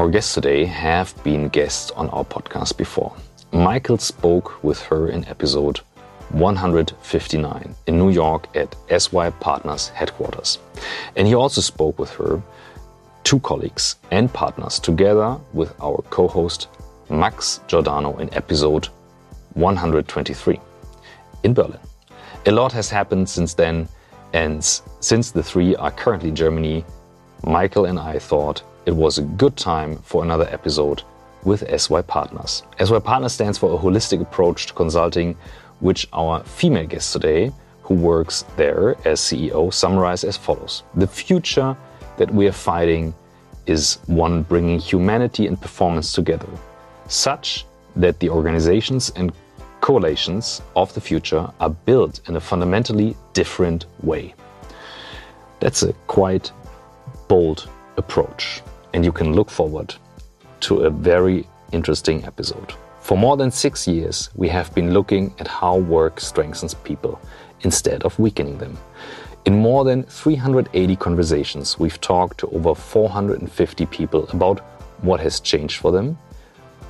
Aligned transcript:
Our 0.00 0.08
guests 0.08 0.32
today 0.32 0.64
have 0.64 1.12
been 1.24 1.50
guests 1.50 1.90
on 1.90 2.08
our 2.08 2.24
podcast 2.24 2.78
before. 2.78 3.14
Michael 3.52 3.98
spoke 3.98 4.64
with 4.64 4.80
her 4.84 5.10
in 5.10 5.26
episode 5.26 5.76
159 6.30 7.74
in 7.86 7.98
New 7.98 8.08
York 8.08 8.48
at 8.56 8.74
SYPartners 8.88 9.90
headquarters. 9.90 10.58
And 11.16 11.28
he 11.28 11.34
also 11.34 11.60
spoke 11.60 11.98
with 11.98 12.08
her, 12.12 12.42
two 13.24 13.40
colleagues 13.40 13.96
and 14.10 14.32
partners, 14.32 14.78
together 14.78 15.38
with 15.52 15.78
our 15.82 16.02
co 16.08 16.26
host 16.26 16.68
Maks 17.10 17.60
Giordano 17.66 18.16
in 18.16 18.32
episode 18.32 18.86
123 19.52 20.58
in 21.42 21.52
Berlin. 21.52 21.78
A 22.46 22.50
lot 22.50 22.72
has 22.72 22.88
happened 22.88 23.28
since 23.28 23.52
then, 23.52 23.86
and 24.32 24.64
since 24.64 25.30
the 25.30 25.42
three 25.42 25.76
are 25.76 25.90
currently 25.90 26.30
in 26.30 26.36
Germany, 26.36 26.86
Michael 27.44 27.84
and 27.84 27.98
I 27.98 28.18
thought 28.18 28.62
it 28.90 28.96
was 28.96 29.18
a 29.18 29.22
good 29.22 29.56
time 29.56 29.96
for 29.98 30.24
another 30.24 30.48
episode 30.50 31.04
with 31.44 31.62
SYPartners. 31.68 32.64
SY 32.84 32.98
Partners 32.98 33.32
stands 33.32 33.56
for 33.56 33.72
a 33.72 33.78
holistic 33.78 34.20
approach 34.20 34.66
to 34.66 34.72
consulting, 34.72 35.36
which 35.78 36.08
our 36.12 36.42
female 36.42 36.88
guest 36.88 37.12
today, 37.12 37.52
who 37.84 37.94
works 37.94 38.44
there 38.56 38.96
as 39.04 39.20
CEO, 39.20 39.72
summarized 39.72 40.24
as 40.24 40.36
follows 40.36 40.82
The 40.96 41.06
future 41.06 41.76
that 42.16 42.34
we 42.34 42.48
are 42.48 42.58
fighting 42.70 43.14
is 43.66 44.00
one 44.06 44.42
bringing 44.42 44.80
humanity 44.80 45.46
and 45.46 45.60
performance 45.60 46.12
together, 46.12 46.48
such 47.06 47.66
that 47.94 48.18
the 48.18 48.28
organizations 48.28 49.12
and 49.14 49.32
coalitions 49.80 50.62
of 50.74 50.92
the 50.94 51.00
future 51.00 51.48
are 51.60 51.70
built 51.70 52.28
in 52.28 52.34
a 52.34 52.40
fundamentally 52.40 53.16
different 53.34 53.86
way. 54.02 54.34
That's 55.60 55.84
a 55.84 55.92
quite 56.08 56.50
bold 57.28 57.68
approach, 57.96 58.62
and 58.92 59.04
you 59.04 59.12
can 59.12 59.34
look 59.34 59.50
forward 59.50 59.94
to 60.60 60.82
a 60.82 60.90
very 60.90 61.46
interesting 61.72 62.24
episode. 62.24 62.74
For 63.00 63.16
more 63.16 63.36
than 63.36 63.50
six 63.50 63.88
years, 63.88 64.30
we 64.34 64.48
have 64.48 64.74
been 64.74 64.92
looking 64.92 65.34
at 65.38 65.48
how 65.48 65.78
work 65.78 66.20
strengthens 66.20 66.74
people 66.74 67.20
instead 67.62 68.02
of 68.02 68.18
weakening 68.18 68.58
them. 68.58 68.76
In 69.46 69.58
more 69.58 69.84
than 69.84 70.02
380 70.02 70.96
conversations, 70.96 71.78
we've 71.78 72.00
talked 72.00 72.38
to 72.38 72.48
over 72.48 72.74
450 72.74 73.86
people 73.86 74.28
about 74.28 74.60
what 75.02 75.18
has 75.20 75.40
changed 75.40 75.78
for 75.78 75.90
them 75.90 76.18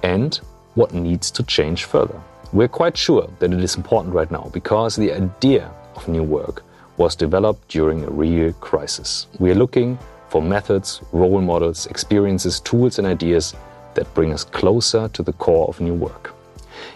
and 0.03 0.41
what 0.75 0.93
needs 0.93 1.31
to 1.31 1.43
change 1.45 1.85
further. 1.85 2.21
We're 2.53 2.69
quite 2.69 2.97
sure 2.97 3.31
that 3.39 3.53
it 3.53 3.61
is 3.61 3.77
important 3.77 4.15
right 4.15 4.31
now 4.31 4.51
because 4.53 4.97
the 4.97 5.13
idea 5.13 5.71
of 5.95 6.09
new 6.09 6.25
work 6.25 6.65
was 6.97 7.15
developed 7.15 7.69
during 7.69 8.05
a 8.05 8.11
real 8.11 8.53
crisis. 8.55 9.29
We 9.39 9.53
are 9.53 9.55
looking 9.55 9.99
for 10.31 10.41
methods, 10.41 11.03
role 11.13 11.41
models, 11.41 11.87
experiences, 11.87 12.61
tools, 12.61 12.99
and 12.99 13.07
ideas 13.07 13.55
that 13.95 14.13
bring 14.15 14.33
us 14.33 14.45
closer 14.45 15.09
to 15.09 15.23
the 15.23 15.33
core 15.35 15.67
of 15.69 15.81
new 15.81 15.93
work. 15.93 16.33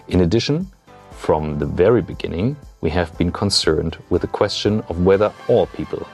In 0.08 0.20
addition, 0.20 0.70
from 1.10 1.58
the 1.58 1.66
very 1.66 2.00
beginning, 2.00 2.56
we 2.80 2.90
have 2.90 3.16
been 3.18 3.32
concerned 3.32 3.98
with 4.08 4.22
the 4.22 4.28
question 4.28 4.82
of 4.88 5.04
whether 5.04 5.32
all 5.48 5.66
people 5.66 6.06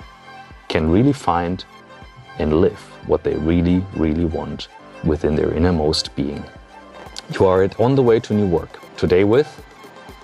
can 0.69 0.91
really 0.91 1.13
find 1.13 1.65
and 2.39 2.61
live 2.61 2.81
what 3.07 3.23
they 3.23 3.35
really, 3.37 3.85
really 3.97 4.25
want 4.25 4.69
within 5.05 5.35
their 5.35 5.53
innermost 5.53 6.15
being. 6.17 6.43
You 7.39 7.47
are 7.47 7.69
on 7.79 7.95
the 7.97 8.03
way 8.03 8.19
to 8.21 8.35
new 8.35 8.47
work. 8.47 8.81
Today 8.97 9.25
with 9.25 9.49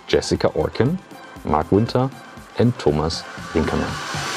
Jessica 0.07 0.49
Orkin, 0.51 0.99
Marc 1.45 1.71
Winter, 1.73 2.09
and 2.59 2.77
Thomas 2.79 3.23
Winkelmann. 3.53 4.36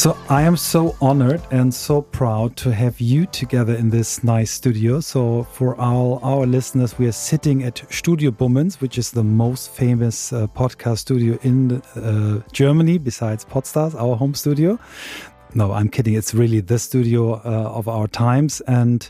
So 0.00 0.16
I 0.30 0.40
am 0.40 0.56
so 0.56 0.96
honored 1.02 1.42
and 1.50 1.74
so 1.74 2.00
proud 2.00 2.56
to 2.56 2.72
have 2.72 3.02
you 3.02 3.26
together 3.26 3.74
in 3.74 3.90
this 3.90 4.24
nice 4.24 4.50
studio. 4.50 5.00
So 5.00 5.42
for 5.52 5.78
all 5.78 6.20
our 6.22 6.46
listeners, 6.46 6.98
we 6.98 7.06
are 7.06 7.12
sitting 7.12 7.64
at 7.64 7.84
Studio 7.92 8.30
Bummens, 8.30 8.80
which 8.80 8.96
is 8.96 9.10
the 9.10 9.22
most 9.22 9.70
famous 9.72 10.32
uh, 10.32 10.46
podcast 10.46 11.00
studio 11.00 11.38
in 11.42 11.82
uh, 11.96 12.40
Germany 12.50 12.96
besides 12.96 13.44
Podstars, 13.44 13.94
our 13.94 14.16
home 14.16 14.32
studio. 14.32 14.78
No, 15.52 15.70
I'm 15.72 15.90
kidding. 15.90 16.14
It's 16.14 16.32
really 16.32 16.60
the 16.60 16.78
studio 16.78 17.34
uh, 17.34 17.70
of 17.78 17.86
our 17.86 18.08
times. 18.08 18.62
And 18.62 19.06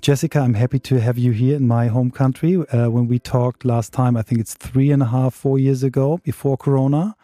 Jessica, 0.00 0.38
I'm 0.38 0.54
happy 0.54 0.78
to 0.78 0.98
have 0.98 1.18
you 1.18 1.32
here 1.32 1.56
in 1.56 1.68
my 1.68 1.88
home 1.88 2.10
country. 2.10 2.56
Uh, 2.56 2.88
when 2.88 3.06
we 3.06 3.18
talked 3.18 3.66
last 3.66 3.92
time, 3.92 4.16
I 4.16 4.22
think 4.22 4.40
it's 4.40 4.54
three 4.54 4.92
and 4.92 5.02
a 5.02 5.06
half, 5.08 5.34
four 5.34 5.58
years 5.58 5.82
ago, 5.82 6.20
before 6.24 6.56
Corona 6.56 7.16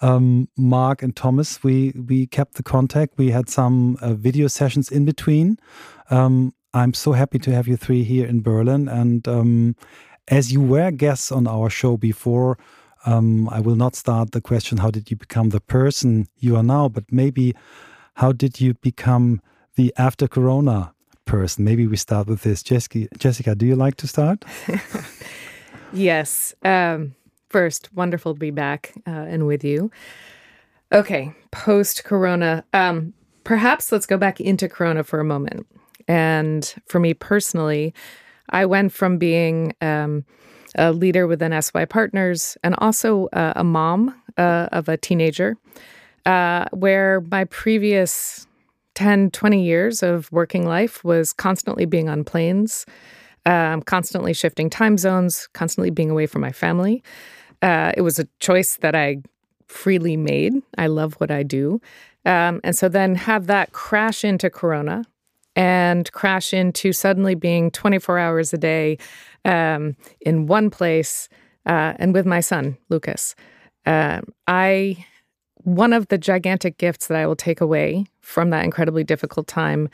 um, 0.00 0.48
Marc 0.56 1.02
and 1.02 1.14
Thomas, 1.14 1.62
we 1.62 1.92
we 2.08 2.26
kept 2.26 2.54
the 2.54 2.62
contact. 2.62 3.14
We 3.16 3.30
had 3.30 3.48
some 3.48 3.96
uh, 4.00 4.14
video 4.14 4.48
sessions 4.48 4.90
in 4.90 5.04
between. 5.04 5.58
Um, 6.10 6.52
I'm 6.74 6.92
so 6.92 7.12
happy 7.12 7.38
to 7.38 7.52
have 7.52 7.68
you 7.68 7.76
three 7.76 8.02
here 8.02 8.26
in 8.26 8.42
Berlin. 8.42 8.88
And 8.88 9.26
um, 9.28 9.76
as 10.28 10.52
you 10.52 10.60
were 10.60 10.90
guests 10.90 11.30
on 11.30 11.46
our 11.46 11.70
show 11.70 11.96
before, 11.96 12.58
um, 13.06 13.48
I 13.50 13.60
will 13.60 13.76
not 13.76 13.94
start 13.94 14.32
the 14.32 14.40
question, 14.40 14.78
how 14.78 14.90
did 14.90 15.10
you 15.10 15.16
become 15.16 15.50
the 15.50 15.60
person 15.60 16.26
you 16.38 16.56
are 16.56 16.62
now, 16.62 16.88
but 16.88 17.04
maybe 17.10 17.54
how 18.14 18.32
did 18.32 18.60
you 18.60 18.74
become 18.74 19.40
the 19.76 19.94
after 19.96 20.26
Corona 20.26 20.94
person? 21.26 21.64
Maybe 21.64 21.86
we 21.86 21.96
start 21.96 22.26
with 22.26 22.42
this. 22.42 22.62
Jessica, 22.62 23.06
Jessica 23.18 23.54
do 23.54 23.66
you 23.66 23.76
like 23.76 23.96
to 23.96 24.08
start? 24.08 24.44
yes. 25.92 26.54
Um, 26.64 27.14
First, 27.54 27.88
wonderful 27.94 28.34
to 28.34 28.40
be 28.40 28.50
back 28.50 28.92
uh, 29.06 29.12
and 29.12 29.46
with 29.46 29.62
you. 29.62 29.92
Okay, 30.90 31.32
post 31.52 32.02
Corona. 32.02 32.64
Um, 32.72 33.14
perhaps 33.44 33.92
let's 33.92 34.06
go 34.06 34.16
back 34.16 34.40
into 34.40 34.68
Corona 34.68 35.04
for 35.04 35.20
a 35.20 35.24
moment. 35.24 35.64
And 36.08 36.74
for 36.88 36.98
me 36.98 37.14
personally, 37.14 37.94
I 38.48 38.66
went 38.66 38.92
from 38.92 39.18
being 39.18 39.72
um, 39.80 40.24
a 40.74 40.90
leader 40.90 41.28
within 41.28 41.52
SYPartners 41.52 42.56
and 42.64 42.74
also 42.78 43.26
uh, 43.26 43.52
a 43.54 43.62
mom 43.62 44.20
uh, 44.36 44.66
of 44.72 44.88
a 44.88 44.96
teenager, 44.96 45.56
uh, 46.26 46.64
where 46.72 47.20
my 47.30 47.44
previous 47.44 48.48
10, 48.96 49.30
20 49.30 49.62
years 49.62 50.02
of 50.02 50.28
working 50.32 50.66
life 50.66 51.04
was 51.04 51.32
constantly 51.32 51.84
being 51.84 52.08
on 52.08 52.24
planes, 52.24 52.84
um, 53.46 53.80
constantly 53.80 54.32
shifting 54.32 54.68
time 54.68 54.98
zones, 54.98 55.46
constantly 55.52 55.90
being 55.90 56.10
away 56.10 56.26
from 56.26 56.40
my 56.40 56.50
family. 56.50 57.00
Uh, 57.64 57.92
it 57.96 58.02
was 58.02 58.18
a 58.18 58.28
choice 58.40 58.76
that 58.76 58.94
I 58.94 59.22
freely 59.66 60.18
made. 60.18 60.52
I 60.76 60.86
love 60.86 61.14
what 61.14 61.30
I 61.30 61.42
do. 61.42 61.80
Um, 62.26 62.60
and 62.62 62.76
so 62.76 62.90
then 62.90 63.14
have 63.14 63.46
that 63.46 63.72
crash 63.72 64.22
into 64.22 64.50
Corona 64.50 65.04
and 65.56 66.12
crash 66.12 66.52
into 66.52 66.92
suddenly 66.92 67.34
being 67.34 67.70
24 67.70 68.18
hours 68.18 68.52
a 68.52 68.58
day 68.58 68.98
um, 69.46 69.96
in 70.20 70.46
one 70.46 70.68
place 70.68 71.28
uh, 71.64 71.94
and 71.96 72.12
with 72.12 72.26
my 72.26 72.40
son, 72.40 72.76
Lucas. 72.90 73.34
Uh, 73.86 74.20
I, 74.46 75.06
one 75.56 75.94
of 75.94 76.08
the 76.08 76.18
gigantic 76.18 76.76
gifts 76.76 77.06
that 77.06 77.16
I 77.16 77.26
will 77.26 77.36
take 77.36 77.62
away 77.62 78.04
from 78.20 78.50
that 78.50 78.64
incredibly 78.64 79.04
difficult 79.04 79.46
time 79.46 79.88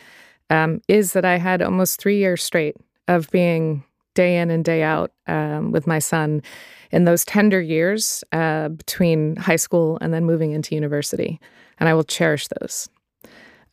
um, 0.49 0.81
is 0.89 1.13
that 1.13 1.25
I 1.25 1.37
had 1.37 1.63
almost 1.63 2.01
three 2.01 2.19
years 2.19 2.43
straight 2.43 2.77
of 3.07 3.31
being 3.31 3.85
day 4.15 4.39
in 4.39 4.51
and 4.51 4.65
day 4.65 4.83
out 4.83 5.13
um, 5.27 5.73
with 5.73 5.87
my 5.87 5.99
son 5.99 6.43
in 6.91 7.05
those 7.05 7.25
tender 7.25 7.61
years 7.61 8.25
uh, 8.33 8.69
between 8.69 9.37
high 9.37 9.57
school 9.57 9.99
and 10.01 10.13
then 10.13 10.25
moving 10.25 10.53
into 10.53 10.75
university. 10.75 11.41
And 11.79 11.89
I 11.89 11.95
will 11.95 12.05
cherish 12.05 12.49
those. 12.61 12.89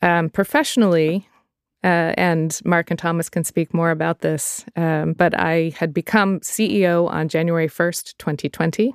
Um, 0.01 0.29
professionally, 0.29 1.27
uh, 1.83 2.13
and 2.17 2.59
Marc 2.65 2.91
and 2.91 2.99
Thomas 2.99 3.29
can 3.29 3.43
speak 3.43 3.73
more 3.73 3.91
about 3.91 4.19
this, 4.19 4.65
um, 4.75 5.13
but 5.13 5.37
I 5.39 5.73
had 5.77 5.93
become 5.93 6.39
CEO 6.41 7.09
on 7.09 7.29
January 7.29 7.67
1st, 7.67 8.17
2020. 8.17 8.93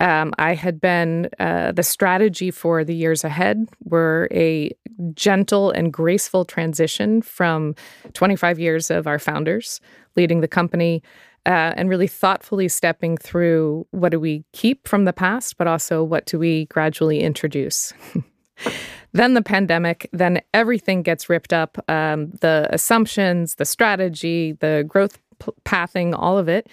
Um, 0.00 0.32
I 0.38 0.54
had 0.54 0.80
been 0.80 1.28
uh, 1.38 1.70
the 1.72 1.84
strategy 1.84 2.50
for 2.50 2.82
the 2.82 2.94
years 2.94 3.22
ahead 3.22 3.68
were 3.84 4.28
a 4.32 4.72
gentle 5.14 5.70
and 5.70 5.92
graceful 5.92 6.44
transition 6.44 7.22
from 7.22 7.74
25 8.12 8.58
years 8.58 8.90
of 8.90 9.06
our 9.06 9.20
founders 9.20 9.80
leading 10.16 10.40
the 10.40 10.48
company 10.48 11.02
uh, 11.44 11.74
and 11.76 11.88
really 11.88 12.06
thoughtfully 12.06 12.68
stepping 12.68 13.16
through 13.16 13.86
what 13.90 14.10
do 14.10 14.20
we 14.20 14.44
keep 14.52 14.86
from 14.86 15.04
the 15.04 15.12
past, 15.12 15.56
but 15.56 15.66
also 15.66 16.02
what 16.02 16.26
do 16.26 16.38
we 16.38 16.66
gradually 16.66 17.20
introduce. 17.20 17.92
then 19.12 19.34
the 19.34 19.42
pandemic, 19.42 20.08
then 20.12 20.40
everything 20.54 21.02
gets 21.02 21.28
ripped 21.28 21.52
up 21.52 21.78
um, 21.88 22.30
the 22.40 22.68
assumptions, 22.70 23.56
the 23.56 23.64
strategy, 23.64 24.52
the 24.60 24.84
growth 24.86 25.18
p- 25.40 25.52
pathing, 25.64 26.14
all 26.14 26.38
of 26.38 26.48
it. 26.48 26.68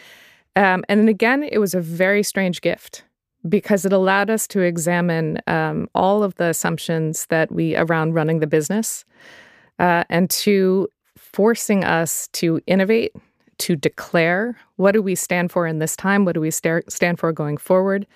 Um, 0.55 0.83
and 0.87 0.99
then 0.99 1.07
again, 1.07 1.43
it 1.43 1.57
was 1.59 1.73
a 1.73 1.81
very 1.81 2.21
strange 2.21 2.61
gift 2.61 3.03
because 3.47 3.85
it 3.85 3.93
allowed 3.93 4.29
us 4.29 4.47
to 4.47 4.61
examine 4.61 5.39
um, 5.47 5.89
all 5.95 6.23
of 6.23 6.35
the 6.35 6.45
assumptions 6.45 7.25
that 7.27 7.51
we 7.51 7.75
around 7.75 8.13
running 8.13 8.39
the 8.39 8.47
business 8.47 9.05
uh, 9.79 10.03
and 10.09 10.29
to 10.29 10.87
forcing 11.17 11.83
us 11.83 12.27
to 12.33 12.59
innovate, 12.67 13.15
to 13.59 13.75
declare 13.75 14.57
what 14.77 14.91
do 14.93 15.01
we 15.01 15.15
stand 15.15 15.51
for 15.51 15.67
in 15.67 15.79
this 15.79 15.95
time? 15.95 16.25
What 16.25 16.33
do 16.33 16.41
we 16.41 16.51
stand 16.51 17.19
for 17.19 17.31
going 17.31 17.57
forward? 17.57 18.07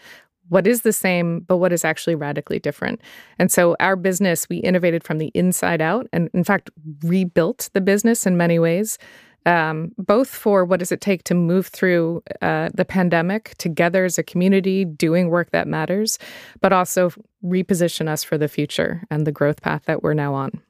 What 0.49 0.67
is 0.67 0.81
the 0.81 0.93
same, 0.93 1.41
but 1.41 1.57
what 1.57 1.71
is 1.71 1.85
actually 1.85 2.15
radically 2.15 2.59
different? 2.59 3.01
And 3.39 3.51
so, 3.51 3.75
our 3.79 3.95
business, 3.95 4.47
we 4.49 4.57
innovated 4.57 5.03
from 5.03 5.17
the 5.17 5.31
inside 5.33 5.81
out 5.81 6.07
and, 6.11 6.29
in 6.33 6.43
fact, 6.43 6.69
rebuilt 7.01 7.69
the 7.73 7.81
business 7.81 8.25
in 8.25 8.35
many 8.35 8.59
ways 8.59 8.97
um, 9.45 9.91
both 9.97 10.29
for 10.29 10.63
what 10.65 10.79
does 10.79 10.91
it 10.91 11.01
take 11.01 11.23
to 11.25 11.33
move 11.33 11.67
through 11.67 12.23
uh, 12.41 12.69
the 12.73 12.85
pandemic 12.85 13.55
together 13.57 14.05
as 14.05 14.17
a 14.17 14.23
community, 14.23 14.85
doing 14.85 15.29
work 15.29 15.51
that 15.51 15.67
matters, 15.67 16.17
but 16.61 16.71
also 16.71 17.11
reposition 17.43 18.07
us 18.07 18.23
for 18.23 18.37
the 18.37 18.47
future 18.47 19.03
and 19.09 19.27
the 19.27 19.31
growth 19.31 19.61
path 19.61 19.83
that 19.85 20.01
we're 20.01 20.13
now 20.13 20.33
on. 20.33 20.61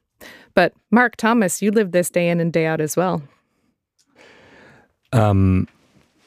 But 0.54 0.72
Marc 0.90 1.16
Thomas, 1.16 1.62
you 1.62 1.70
live 1.70 1.92
this 1.92 2.10
day 2.10 2.28
in 2.28 2.40
and 2.40 2.52
day 2.52 2.66
out 2.66 2.80
as 2.80 2.96
well. 2.96 3.22
Um, 5.14 5.68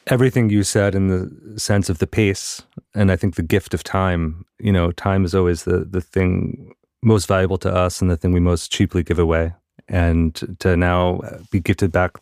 everything 0.06 0.50
you 0.50 0.62
said 0.62 0.94
in 0.94 1.08
the 1.08 1.60
sense 1.60 1.88
of 1.90 1.98
the 1.98 2.06
pace, 2.06 2.62
and 2.94 3.12
I 3.12 3.16
think 3.16 3.36
the 3.36 3.42
gift 3.42 3.74
of 3.74 3.84
time. 3.84 4.44
You 4.58 4.72
know, 4.72 4.90
time 4.92 5.24
is 5.24 5.34
always 5.34 5.64
the 5.64 5.84
the 5.84 6.00
thing 6.00 6.74
most 7.02 7.28
valuable 7.28 7.58
to 7.58 7.72
us 7.72 8.02
and 8.02 8.10
the 8.10 8.16
thing 8.16 8.32
we 8.32 8.40
most 8.40 8.72
cheaply 8.72 9.02
give 9.02 9.18
away 9.18 9.54
and 9.88 10.56
to 10.58 10.76
now 10.76 11.20
be 11.50 11.60
gifted 11.60 11.92
back 11.92 12.18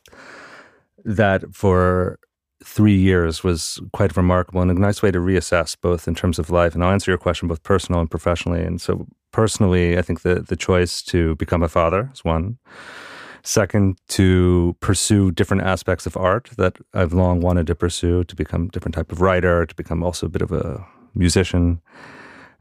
that 1.04 1.54
for 1.54 2.18
three 2.64 2.96
years 2.96 3.44
was 3.44 3.80
quite 3.92 4.16
remarkable 4.16 4.60
and 4.60 4.70
a 4.70 4.74
nice 4.74 5.02
way 5.02 5.10
to 5.10 5.18
reassess 5.18 5.76
both 5.80 6.08
in 6.08 6.14
terms 6.14 6.38
of 6.38 6.50
life. 6.50 6.74
And 6.74 6.82
I'll 6.82 6.92
answer 6.92 7.10
your 7.10 7.18
question 7.18 7.48
both 7.48 7.62
personal 7.62 8.00
and 8.00 8.10
professionally. 8.10 8.62
And 8.62 8.80
so, 8.80 9.06
personally, 9.32 9.98
I 9.98 10.02
think 10.02 10.22
the 10.22 10.36
the 10.40 10.56
choice 10.56 11.02
to 11.02 11.36
become 11.36 11.62
a 11.62 11.68
father 11.68 12.10
is 12.12 12.24
one. 12.24 12.58
Second, 13.46 13.96
to 14.08 14.76
pursue 14.80 15.30
different 15.30 15.62
aspects 15.62 16.04
of 16.04 16.16
art 16.16 16.50
that 16.56 16.78
I've 16.92 17.12
long 17.12 17.40
wanted 17.40 17.68
to 17.68 17.76
pursue, 17.76 18.24
to 18.24 18.34
become 18.34 18.66
different 18.66 18.96
type 18.96 19.12
of 19.12 19.20
writer, 19.20 19.64
to 19.64 19.74
become 19.76 20.02
also 20.02 20.26
a 20.26 20.28
bit 20.28 20.42
of 20.42 20.50
a 20.50 20.84
musician. 21.14 21.80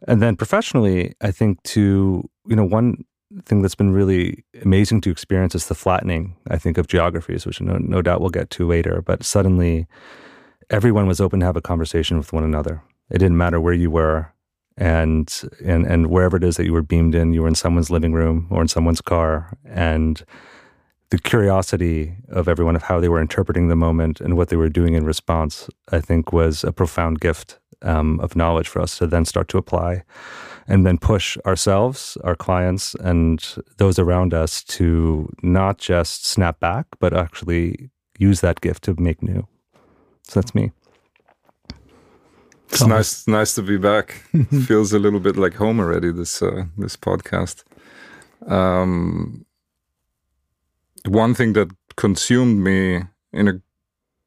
And 0.07 0.21
then 0.21 0.35
professionally, 0.35 1.15
I 1.21 1.31
think 1.31 1.63
to, 1.73 2.29
you 2.45 2.55
know, 2.55 2.63
one 2.63 3.03
thing 3.45 3.63
that's 3.63 3.73
been 3.73 3.93
really 3.93 4.45
amazing 4.61 5.01
to 5.01 5.09
experience 5.09 5.55
is 5.55 5.65
the 5.65 5.73
flattening, 5.73 6.35
I 6.51 6.59
think, 6.59 6.77
of 6.77 6.85
geographies, 6.85 7.47
which 7.47 7.59
no, 7.59 7.79
no 7.79 8.03
doubt 8.03 8.21
we'll 8.21 8.29
get 8.29 8.51
to 8.51 8.67
later. 8.67 9.01
But 9.01 9.25
suddenly, 9.25 9.87
everyone 10.69 11.07
was 11.07 11.19
open 11.19 11.39
to 11.39 11.47
have 11.47 11.57
a 11.57 11.61
conversation 11.61 12.19
with 12.19 12.31
one 12.31 12.43
another. 12.43 12.83
It 13.09 13.17
didn't 13.17 13.37
matter 13.37 13.59
where 13.59 13.73
you 13.73 13.89
were, 13.89 14.31
and 14.77 15.33
and 15.65 15.87
and 15.87 16.11
wherever 16.11 16.37
it 16.37 16.43
is 16.43 16.57
that 16.57 16.65
you 16.65 16.73
were 16.73 16.83
beamed 16.83 17.15
in, 17.15 17.33
you 17.33 17.41
were 17.41 17.47
in 17.47 17.55
someone's 17.55 17.89
living 17.89 18.13
room 18.13 18.47
or 18.51 18.61
in 18.61 18.67
someone's 18.67 19.01
car, 19.01 19.57
and 19.65 20.23
the 21.15 21.21
curiosity 21.21 22.13
of 22.27 22.49
everyone 22.49 22.75
of 22.75 22.83
how 22.83 22.99
they 22.99 23.07
were 23.07 23.21
interpreting 23.21 23.69
the 23.69 23.75
moment 23.75 24.19
and 24.19 24.35
what 24.35 24.49
they 24.49 24.57
were 24.57 24.67
doing 24.67 24.95
in 24.95 25.05
response, 25.05 25.69
I 25.89 26.01
think, 26.01 26.33
was 26.33 26.65
a 26.65 26.73
profound 26.73 27.21
gift 27.21 27.57
um, 27.81 28.19
of 28.19 28.35
knowledge 28.35 28.67
for 28.67 28.81
us 28.81 28.97
to 28.97 29.07
then 29.07 29.23
start 29.23 29.47
to 29.49 29.57
apply 29.57 30.03
and 30.67 30.85
then 30.85 30.97
push 30.97 31.37
ourselves, 31.45 32.17
our 32.25 32.35
clients, 32.35 32.95
and 32.95 33.55
those 33.77 33.97
around 33.97 34.33
us 34.33 34.61
to 34.63 35.29
not 35.41 35.77
just 35.77 36.25
snap 36.25 36.59
back, 36.59 36.85
but 36.99 37.15
actually 37.15 37.89
use 38.19 38.41
that 38.41 38.59
gift 38.59 38.83
to 38.83 38.95
make 38.99 39.23
new. 39.23 39.47
So 40.23 40.41
that's 40.41 40.53
me. 40.53 40.73
It's 42.69 42.85
nice, 42.85 43.25
nice 43.25 43.55
to 43.55 43.61
be 43.61 43.77
back. 43.77 44.23
Feels 44.67 44.91
a 44.91 44.99
little 44.99 45.21
bit 45.21 45.37
like 45.37 45.53
home 45.53 45.79
already. 45.79 46.11
This 46.11 46.41
uh, 46.41 46.65
this 46.77 46.97
podcast. 46.97 47.63
Um, 48.47 49.44
one 51.07 51.33
thing 51.33 51.53
that 51.53 51.69
consumed 51.95 52.63
me 52.63 53.03
in 53.31 53.47
a 53.47 53.61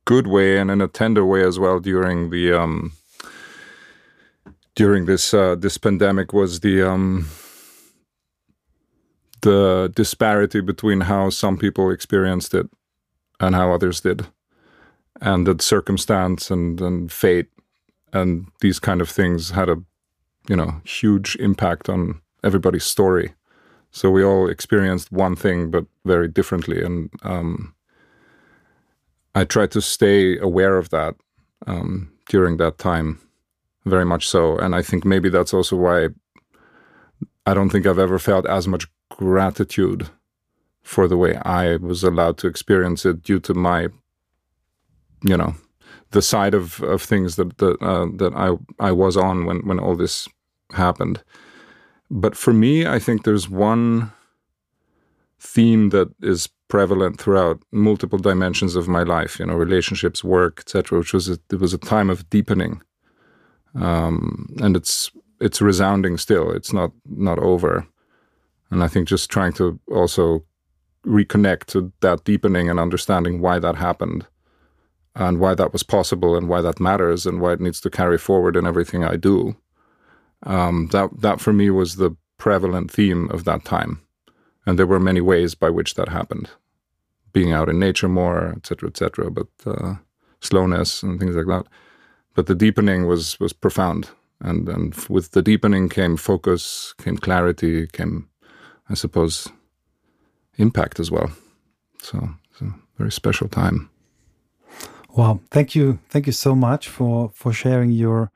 good 0.05 0.27
way 0.27 0.59
and 0.59 0.71
in 0.71 0.81
a 0.81 0.89
tender 0.89 1.25
way 1.25 1.45
as 1.45 1.59
well 1.59 1.81
during 1.81 2.31
the 2.31 2.53
um, 2.53 2.93
during 4.75 5.07
this 5.07 5.35
uh, 5.35 5.55
this 5.55 5.79
pandemic 5.79 6.33
was 6.33 6.61
the 6.61 6.83
um, 6.83 7.29
the 9.43 9.93
disparity 9.95 10.61
between 10.61 11.03
how 11.03 11.31
some 11.31 11.57
people 11.57 11.91
experienced 11.91 12.55
it 12.55 12.67
and 13.41 13.55
how 13.55 13.73
others 13.73 14.01
did, 14.01 14.27
and 15.21 15.47
that 15.47 15.63
circumstance 15.63 16.51
and, 16.51 16.81
and 16.81 17.13
fate 17.13 17.49
and 18.13 18.49
these 18.61 18.79
kind 18.79 19.01
of 19.01 19.09
things 19.09 19.51
had 19.51 19.69
a 19.69 19.77
you 20.49 20.57
know 20.57 20.81
huge 20.85 21.37
impact 21.37 21.89
on 21.89 22.21
everybody's 22.43 22.85
story. 22.85 23.35
So 23.91 24.11
we 24.11 24.23
all 24.23 24.49
experienced 24.49 25.11
one 25.11 25.37
thing, 25.37 25.71
but 25.71 25.87
very 26.05 26.29
differently, 26.29 26.83
and 26.85 27.11
um, 27.23 27.75
I 29.35 29.45
tried 29.45 29.71
to 29.73 29.81
stay 29.81 30.39
aware 30.39 30.77
of 30.77 30.91
that 30.91 31.15
um, 31.67 32.13
during 32.29 32.59
that 32.59 32.79
time 32.79 33.21
very 33.85 34.05
much 34.05 34.29
so. 34.29 34.57
And 34.59 34.75
I 34.75 34.83
think 34.83 35.05
maybe 35.05 35.29
that's 35.29 35.55
also 35.55 35.77
why 35.77 36.09
I 37.47 37.55
don't 37.55 37.71
think 37.71 37.87
I've 37.87 37.99
ever 37.99 38.19
felt 38.19 38.47
as 38.47 38.69
much 38.69 38.87
gratitude 39.11 40.09
for 40.83 41.09
the 41.09 41.17
way 41.17 41.37
I 41.37 41.77
was 41.77 42.05
allowed 42.05 42.39
to 42.39 42.47
experience 42.47 43.05
it 43.07 43.23
due 43.23 43.41
to 43.41 43.55
my, 43.55 43.89
you 45.23 45.37
know, 45.37 45.55
the 46.11 46.23
side 46.23 46.55
of, 46.55 46.83
of 46.83 47.03
things 47.03 47.37
that 47.37 47.59
that 47.59 47.77
uh, 47.83 48.07
that 48.17 48.35
I 48.35 48.57
I 48.89 48.93
was 48.93 49.17
on 49.17 49.45
when 49.47 49.67
when 49.67 49.79
all 49.79 49.97
this 49.97 50.29
happened. 50.73 51.23
But 52.11 52.37
for 52.37 52.53
me, 52.53 52.87
I 52.87 52.99
think 52.99 53.25
there's 53.25 53.49
one 53.49 54.13
theme 55.41 55.91
that 55.91 56.09
is 56.23 56.49
prevalent 56.69 57.21
throughout 57.21 57.63
multiple 57.71 58.19
dimensions 58.19 58.77
of 58.77 58.89
my 58.89 59.03
life. 59.03 59.39
You 59.39 59.47
know, 59.47 59.55
relationships, 59.55 60.25
work, 60.25 60.61
etc. 60.61 60.99
Which 60.99 61.13
was 61.13 61.29
a, 61.29 61.39
it 61.51 61.61
was 61.61 61.75
a 61.75 61.79
time 61.79 62.11
of 62.11 62.29
deepening 62.31 62.83
um, 63.75 64.47
and 64.61 64.77
it's 64.77 65.11
it's 65.41 65.61
resounding 65.61 66.17
still. 66.17 66.51
It's 66.51 66.73
not 66.73 66.93
not 67.07 67.39
over, 67.39 67.87
and 68.71 68.83
I 68.83 68.89
think 68.89 69.09
just 69.09 69.31
trying 69.31 69.53
to 69.55 69.79
also 69.93 70.45
reconnect 71.07 71.67
to 71.67 71.93
that 72.01 72.25
deepening 72.25 72.69
and 72.69 72.81
understanding 72.81 73.41
why 73.41 73.59
that 73.59 73.77
happened, 73.77 74.27
and 75.15 75.39
why 75.39 75.55
that 75.55 75.73
was 75.73 75.83
possible, 75.83 76.37
and 76.37 76.49
why 76.49 76.61
that 76.61 76.81
matters, 76.81 77.27
and 77.27 77.41
why 77.41 77.53
it 77.53 77.61
needs 77.61 77.81
to 77.83 77.91
carry 77.91 78.19
forward 78.19 78.57
in 78.57 78.67
everything 78.67 79.05
I 79.05 79.17
do. 79.17 79.57
Um, 80.45 80.89
that 80.93 81.11
that 81.21 81.41
for 81.41 81.53
me 81.53 81.71
was 81.71 81.97
the 81.97 82.17
prevalent 82.37 82.91
theme 82.91 83.29
of 83.31 83.45
that 83.45 83.65
time, 83.65 84.01
and 84.67 84.79
there 84.79 84.87
were 84.87 85.01
many 85.01 85.21
ways 85.21 85.55
by 85.55 85.71
which 85.71 85.95
that 85.95 86.09
happened, 86.09 86.51
being 87.33 87.53
out 87.53 87.69
in 87.69 87.79
nature 87.79 88.09
more, 88.09 88.55
etc., 88.57 88.89
etc. 88.89 89.31
But 89.31 89.49
uh, 89.67 89.95
slowness 90.41 91.03
and 91.03 91.19
things 91.19 91.35
like 91.35 91.47
that 91.47 91.67
but 92.39 92.47
the 92.47 92.55
deepening 92.55 93.09
was 93.09 93.41
was 93.41 93.53
profound, 93.53 94.11
and 94.41 94.69
and 94.69 94.95
with 95.09 95.33
the 95.33 95.43
deepening 95.43 95.89
came 95.89 96.17
focus, 96.17 96.95
came 97.03 97.19
clarity, 97.19 97.89
came, 97.89 98.29
I 98.89 98.95
suppose, 98.95 99.49
impact 100.57 101.01
as 101.01 101.11
well. 101.11 101.33
So 102.01 102.29
it's 102.53 102.61
a 102.61 102.73
very 102.97 103.11
special 103.11 103.49
time. 103.49 103.91
Wow! 105.17 105.41
Thank 105.51 105.75
you, 105.75 105.99
thank 106.11 106.27
you 106.27 106.33
so 106.33 106.55
much 106.55 106.89
for 106.89 107.31
for 107.35 107.53
sharing 107.53 107.91
your 107.91 108.31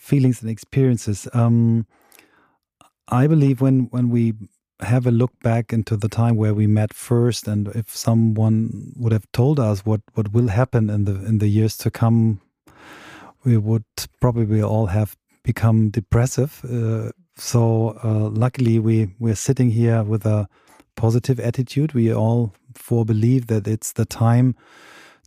feelings 0.00 0.42
and 0.42 0.50
experiences. 0.50 1.28
Um, 1.32 1.86
I 3.08 3.26
believe 3.26 3.60
when 3.60 3.88
when 3.90 4.10
we 4.10 4.34
have 4.80 5.06
a 5.06 5.10
look 5.10 5.32
back 5.42 5.72
into 5.72 5.96
the 5.96 6.08
time 6.08 6.36
where 6.36 6.54
we 6.54 6.66
met 6.66 6.94
first, 6.94 7.46
and 7.46 7.68
if 7.68 7.94
someone 7.94 8.92
would 8.96 9.12
have 9.12 9.30
told 9.32 9.60
us 9.60 9.84
what 9.84 10.00
what 10.14 10.32
will 10.32 10.48
happen 10.48 10.90
in 10.90 11.04
the 11.04 11.24
in 11.26 11.38
the 11.38 11.48
years 11.48 11.76
to 11.78 11.90
come 11.90 12.40
we 13.44 13.56
would 13.56 13.84
probably 14.20 14.62
all 14.62 14.86
have 14.86 15.16
become 15.42 15.90
depressive. 15.90 16.64
Uh, 16.64 17.10
so 17.36 17.98
uh, 18.04 18.28
luckily, 18.28 18.78
we 18.78 19.14
we're 19.18 19.34
sitting 19.34 19.70
here 19.70 20.02
with 20.02 20.26
a 20.26 20.48
positive 20.96 21.40
attitude. 21.40 21.94
We 21.94 22.12
all 22.12 22.52
four 22.74 23.04
believe 23.04 23.46
that 23.46 23.66
it's 23.66 23.92
the 23.92 24.04
time 24.04 24.54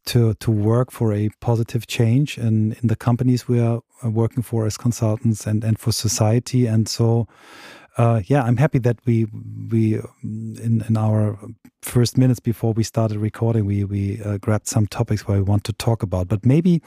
to 0.05 0.33
to 0.35 0.51
work 0.51 0.91
for 0.91 1.13
a 1.13 1.29
positive 1.39 1.87
change 1.87 2.37
in 2.37 2.73
in 2.81 2.87
the 2.87 2.95
companies 2.95 3.47
we 3.47 3.59
are 3.59 3.81
working 4.03 4.43
for 4.43 4.65
as 4.65 4.77
consultants 4.77 5.47
and 5.47 5.63
and 5.63 5.79
for 5.79 5.91
society. 5.91 6.67
And 6.67 6.89
so 6.89 7.27
uh, 7.97 8.21
yeah, 8.25 8.43
I'm 8.43 8.57
happy 8.57 8.79
that 8.79 8.97
we 9.05 9.27
we 9.71 9.99
in 10.23 10.83
in 10.87 10.97
our 10.97 11.37
first 11.81 12.17
minutes 12.17 12.39
before 12.39 12.73
we 12.73 12.83
started 12.83 13.17
recording, 13.19 13.65
we 13.65 13.83
we 13.83 14.21
uh, 14.23 14.37
grabbed 14.37 14.67
some 14.67 14.87
topics 14.87 15.27
where 15.27 15.37
we 15.37 15.43
want 15.43 15.63
to 15.65 15.73
talk 15.73 16.03
about. 16.03 16.27
But 16.27 16.45
maybe 16.45 16.81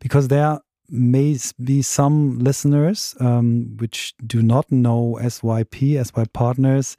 because 0.00 0.28
there 0.28 0.60
may 0.90 1.38
be 1.62 1.82
some 1.82 2.38
listeners 2.38 3.14
um, 3.20 3.76
which 3.78 4.14
do 4.26 4.42
not 4.42 4.70
know 4.70 5.18
SYP, 5.20 5.94
SYPartners. 5.94 6.96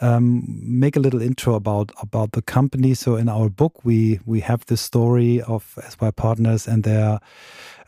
Um, 0.00 0.42
make 0.48 0.96
a 0.96 1.00
little 1.00 1.22
intro 1.22 1.54
about 1.54 1.92
about 2.02 2.32
the 2.32 2.42
company. 2.42 2.94
So 2.94 3.16
in 3.16 3.28
our 3.28 3.48
book, 3.48 3.84
we 3.84 4.20
we 4.26 4.40
have 4.40 4.66
the 4.66 4.76
story 4.76 5.40
of 5.42 5.78
SYPartners 5.80 6.66
and 6.66 6.82
their 6.82 7.20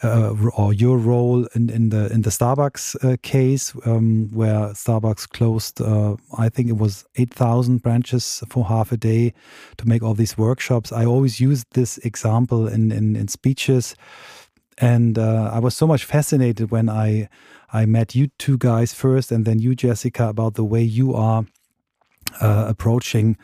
uh, 0.02 0.34
or 0.54 0.72
your 0.72 0.98
role 0.98 1.46
in, 1.54 1.70
in 1.70 1.88
the 1.88 2.12
in 2.12 2.22
the 2.22 2.30
Starbucks 2.30 2.96
uh, 3.04 3.16
case, 3.22 3.72
um, 3.84 4.28
where 4.32 4.72
Starbucks 4.75 5.28
closed, 5.28 5.80
uh, 5.80 6.16
I 6.36 6.48
think 6.48 6.68
it 6.68 6.76
was 6.76 7.04
eight 7.16 7.32
thousand 7.32 7.82
branches 7.82 8.42
for 8.48 8.64
half 8.64 8.92
a 8.92 8.96
day 8.96 9.32
to 9.78 9.88
make 9.88 10.02
all 10.02 10.14
these 10.14 10.36
workshops. 10.36 10.92
I 10.92 11.04
always 11.04 11.40
use 11.40 11.64
this 11.72 11.98
example 11.98 12.68
in 12.68 12.92
in, 12.92 13.16
in 13.16 13.28
speeches, 13.28 13.96
and 14.78 15.18
uh, 15.18 15.50
I 15.52 15.59
was 15.59 15.75
so 15.75 15.87
much 15.87 16.04
fascinated 16.04 16.71
when 16.71 16.88
I 16.88 17.28
I 17.73 17.87
met 17.87 18.14
you 18.14 18.28
two 18.38 18.59
guys 18.59 18.95
first, 18.95 19.33
and 19.33 19.45
then 19.45 19.59
you, 19.59 19.75
Jessica, 19.75 20.28
about 20.28 20.54
the 20.54 20.64
way 20.64 20.83
you 20.83 21.14
are 21.14 21.45
uh, 22.40 22.66
approaching 22.68 23.37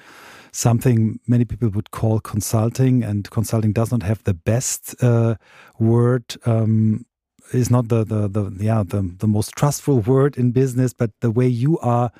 something 0.53 1.19
many 1.27 1.45
people 1.45 1.71
would 1.71 1.91
call 1.91 2.21
consulting, 2.21 3.03
and 3.03 3.31
consulting 3.31 3.73
does 3.73 3.91
not 3.91 4.03
have 4.03 4.23
the 4.25 4.35
best 4.35 4.95
uh, 5.03 5.37
word. 5.79 6.37
Um, 6.47 7.07
is 7.53 7.71
not 7.71 7.89
the, 7.89 8.05
the 8.05 8.29
the 8.29 8.51
yeah 8.61 8.83
the 8.87 9.03
the 9.19 9.27
most 9.27 9.53
trustful 9.57 10.01
word 10.01 10.37
in 10.37 10.53
business, 10.53 10.93
but 10.93 11.11
the 11.21 11.31
way 11.31 11.47
you 11.47 11.79
are 11.81 12.11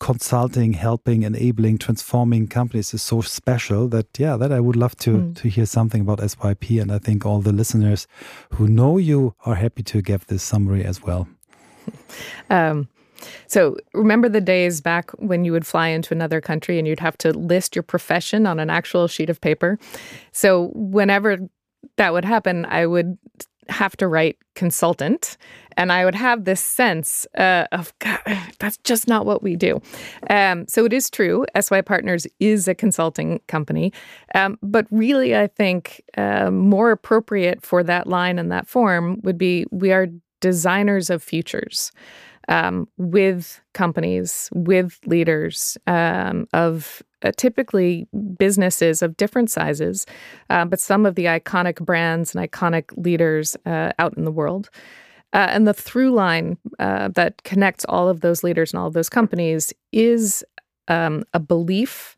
consulting, 0.00 0.72
helping, 0.72 1.22
enabling, 1.22 1.78
transforming 1.78 2.48
companies 2.48 2.92
is 2.92 3.02
so 3.02 3.20
special 3.20 3.86
that 3.88 4.18
yeah, 4.18 4.36
that 4.36 4.50
I 4.50 4.58
would 4.58 4.76
love 4.76 4.96
to 4.96 5.10
mm. 5.10 5.36
to 5.36 5.48
hear 5.48 5.66
something 5.66 6.00
about 6.00 6.18
SYP, 6.18 6.80
and 6.82 6.90
I 6.90 6.98
think 6.98 7.24
all 7.24 7.40
the 7.40 7.52
listeners 7.52 8.08
who 8.54 8.66
know 8.66 8.98
you 8.98 9.34
are 9.44 9.54
happy 9.54 9.82
to 9.84 10.02
give 10.02 10.26
this 10.26 10.42
summary 10.42 10.84
as 10.84 11.02
well. 11.02 11.28
Um, 12.50 12.88
so 13.46 13.76
remember 13.94 14.28
the 14.28 14.40
days 14.40 14.80
back 14.80 15.10
when 15.12 15.44
you 15.44 15.52
would 15.52 15.66
fly 15.66 15.88
into 15.88 16.14
another 16.14 16.40
country 16.40 16.78
and 16.78 16.86
you'd 16.86 17.00
have 17.00 17.16
to 17.18 17.32
list 17.32 17.76
your 17.76 17.82
profession 17.82 18.46
on 18.46 18.58
an 18.58 18.70
actual 18.70 19.08
sheet 19.08 19.30
of 19.30 19.40
paper? 19.40 19.78
So 20.32 20.70
whenever 20.74 21.38
that 21.96 22.12
would 22.12 22.24
happen, 22.24 22.66
I 22.66 22.86
would 22.86 23.18
have 23.68 23.96
to 23.98 24.08
write 24.08 24.36
consultant 24.54 25.36
and 25.76 25.92
i 25.92 26.04
would 26.04 26.14
have 26.14 26.44
this 26.44 26.60
sense 26.60 27.26
uh, 27.36 27.66
of 27.72 27.92
god 27.98 28.20
that's 28.58 28.78
just 28.78 29.08
not 29.08 29.26
what 29.26 29.42
we 29.42 29.56
do 29.56 29.80
um, 30.28 30.66
so 30.68 30.84
it 30.84 30.92
is 30.92 31.10
true 31.10 31.44
sy 31.60 31.80
partners 31.80 32.26
is 32.38 32.68
a 32.68 32.74
consulting 32.74 33.40
company 33.46 33.92
um, 34.34 34.58
but 34.62 34.86
really 34.90 35.36
i 35.36 35.46
think 35.46 36.02
uh, 36.16 36.50
more 36.50 36.90
appropriate 36.90 37.62
for 37.62 37.82
that 37.82 38.06
line 38.06 38.38
and 38.38 38.50
that 38.50 38.66
form 38.66 39.20
would 39.22 39.38
be 39.38 39.66
we 39.70 39.92
are 39.92 40.06
designers 40.40 41.10
of 41.10 41.22
futures 41.22 41.92
um, 42.48 42.88
with 42.98 43.60
companies, 43.72 44.50
with 44.52 44.98
leaders 45.06 45.78
um, 45.86 46.48
of 46.52 47.02
uh, 47.22 47.30
typically 47.36 48.08
businesses 48.38 49.02
of 49.02 49.16
different 49.16 49.50
sizes, 49.50 50.04
uh, 50.50 50.64
but 50.64 50.80
some 50.80 51.06
of 51.06 51.14
the 51.14 51.26
iconic 51.26 51.76
brands 51.84 52.34
and 52.34 52.50
iconic 52.50 52.84
leaders 52.96 53.56
uh, 53.66 53.92
out 53.98 54.16
in 54.16 54.24
the 54.24 54.32
world. 54.32 54.68
Uh, 55.32 55.46
and 55.50 55.66
the 55.66 55.74
through 55.74 56.10
line 56.10 56.58
uh, 56.78 57.08
that 57.08 57.42
connects 57.44 57.84
all 57.88 58.08
of 58.08 58.20
those 58.20 58.42
leaders 58.42 58.72
and 58.72 58.80
all 58.80 58.88
of 58.88 58.94
those 58.94 59.08
companies 59.08 59.72
is 59.92 60.44
um, 60.88 61.24
a 61.34 61.38
belief 61.38 62.16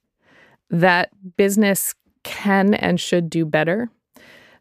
that 0.70 1.10
business 1.36 1.94
can 2.22 2.72
and 2.74 2.98
should 3.00 3.28
do 3.28 3.44
better 3.44 3.90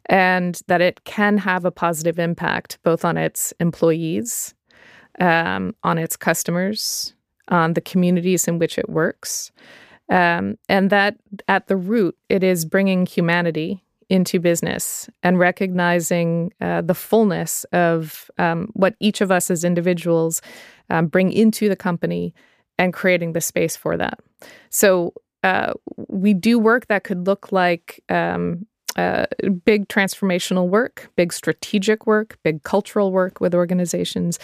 and 0.08 0.62
that 0.68 0.82
it 0.82 1.04
can 1.06 1.38
have 1.38 1.64
a 1.64 1.72
positive 1.72 2.20
impact 2.20 2.78
both 2.84 3.06
on 3.06 3.16
its 3.16 3.54
employees 3.60 4.54
um, 5.20 5.76
on 5.84 5.98
its 5.98 6.16
customers, 6.16 7.14
on 7.48 7.74
the 7.74 7.82
communities 7.82 8.48
in 8.48 8.60
which 8.60 8.78
it 8.78 8.90
works. 8.90 9.52
Um, 10.10 10.58
and 10.68 10.90
that 10.90 11.18
at 11.48 11.68
the 11.68 11.78
root, 11.78 12.18
it 12.30 12.44
is 12.44 12.66
bringing 12.66 13.06
humanity 13.06 13.84
into 14.12 14.42
business 14.42 15.10
and 15.24 15.40
recognizing 15.40 16.52
uh, 16.60 16.82
the 16.82 16.94
fullness 16.94 17.64
of 17.72 18.30
um, 18.38 18.68
what 18.74 18.94
each 19.00 19.22
of 19.22 19.32
us 19.32 19.50
as 19.50 19.64
individuals 19.64 20.42
um, 20.90 21.08
bring 21.08 21.32
into 21.32 21.70
the 21.70 21.78
company 21.78 22.34
and 22.78 22.92
creating 22.92 23.32
the 23.32 23.40
space 23.40 23.78
for 23.78 23.96
that. 23.96 24.20
So 24.70 25.14
uh, 25.44 25.72
we 26.10 26.34
do 26.34 26.60
work 26.60 26.88
that 26.88 27.06
could 27.06 27.26
look 27.26 27.54
like 27.54 28.04
um, 28.10 28.68
uh, 28.98 29.28
big 29.64 29.88
transformational 29.88 30.68
work, 30.68 31.10
big 31.16 31.32
strategic 31.32 32.06
work, 32.06 32.38
big 32.44 32.64
cultural 32.64 33.14
work 33.14 33.40
with 33.40 33.56
organizations. 33.56 34.40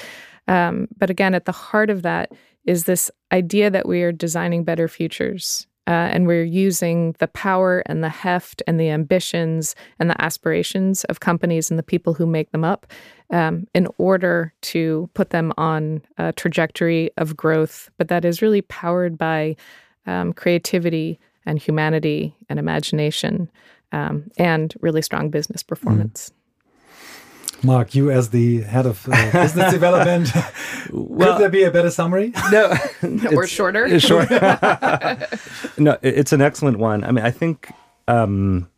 Um, 0.48 0.88
but 0.98 1.10
again, 1.10 1.34
at 1.34 1.44
the 1.44 1.52
heart 1.52 1.90
of 1.90 2.04
that 2.04 2.32
is 2.64 2.86
this 2.86 3.12
idea 3.34 3.70
that 3.70 3.86
we 3.86 4.02
are 4.04 4.14
designing 4.14 4.64
better 4.64 4.88
futures. 4.88 5.68
Uh, 5.88 6.10
and 6.12 6.28
we're 6.28 6.44
using 6.44 7.16
the 7.20 7.30
power 7.30 7.82
and 7.86 8.04
the 8.04 8.10
heft 8.10 8.62
and 8.68 8.78
the 8.80 8.90
ambitions 8.90 9.74
and 10.00 10.10
the 10.10 10.22
aspirations 10.22 11.06
of 11.06 11.22
companies 11.22 11.70
and 11.70 11.80
the 11.80 11.84
people 11.84 12.14
who 12.14 12.26
make 12.26 12.52
them 12.52 12.66
up 12.66 12.86
um, 13.32 13.66
in 13.74 13.88
order 13.98 14.54
to 14.62 15.10
put 15.14 15.30
them 15.30 15.54
on 15.58 16.02
a 16.18 16.34
trajectory 16.34 17.10
of 17.18 17.38
growth, 17.38 17.90
but 17.98 18.10
that 18.10 18.26
is 18.26 18.42
really 18.42 18.62
powered 18.62 19.18
by 19.18 19.56
um, 20.06 20.34
creativity 20.34 21.20
and 21.46 21.60
humanity 21.60 22.36
and 22.50 22.60
imagination 22.60 23.50
um, 23.94 24.30
and 24.38 24.74
really 24.82 25.02
strong 25.02 25.30
business 25.30 25.64
performance. 25.64 26.32
Marc, 27.64 27.96
you 27.96 28.12
as 28.12 28.30
the 28.30 28.62
head 28.62 28.86
of 28.86 29.08
uh, 29.08 29.32
business 29.32 29.72
development, 29.72 30.32
well, 30.92 31.34
could 31.34 31.42
there 31.42 31.50
be 31.50 31.64
a 31.64 31.72
better 31.72 31.90
summary? 31.90 32.34
No, 32.52 32.74
or 33.32 33.48
shorter. 33.48 33.86
It's 33.86 34.06
short. 34.06 34.30
no, 35.78 35.98
it's 36.02 36.34
an 36.34 36.42
excellent 36.42 36.78
one. 36.80 37.04
I 37.04 37.12
mean, 37.12 37.26
I 37.26 37.32
think 37.32 37.72
um, 38.08 38.70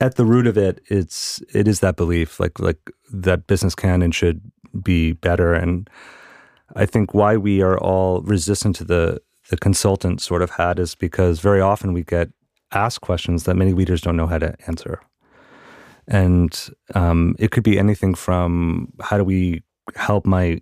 at 0.00 0.16
the 0.16 0.24
root 0.24 0.46
of 0.46 0.58
it, 0.58 0.80
it's 0.86 1.42
it 1.54 1.68
is 1.68 1.80
that 1.80 1.96
belief, 1.96 2.40
like 2.40 2.58
like 2.58 2.90
that 3.12 3.46
business 3.46 3.74
can 3.74 4.02
and 4.02 4.14
should 4.14 4.40
be 4.82 5.12
better, 5.12 5.54
and 5.54 5.88
I 6.74 6.86
think 6.86 7.14
why 7.14 7.36
we 7.36 7.62
are 7.62 7.78
all 7.78 8.20
resistant 8.22 8.76
to 8.76 8.84
the 8.84 9.20
the 9.48 9.56
consultant 9.56 10.20
sort 10.20 10.42
of 10.42 10.50
hat 10.50 10.78
is 10.78 10.94
because 10.94 11.38
very 11.40 11.60
often 11.60 11.92
we 11.92 12.02
get 12.02 12.30
asked 12.72 13.00
questions 13.00 13.44
that 13.44 13.54
many 13.54 13.72
leaders 13.72 14.00
don't 14.00 14.16
know 14.16 14.26
how 14.26 14.38
to 14.38 14.54
answer. 14.66 15.00
And 16.08 16.68
um, 16.94 17.34
it 17.38 17.50
could 17.50 17.64
be 17.64 17.78
anything 17.78 18.14
from 18.14 18.92
how 19.00 19.18
do 19.18 19.24
we 19.24 19.62
help 19.94 20.26
my 20.26 20.60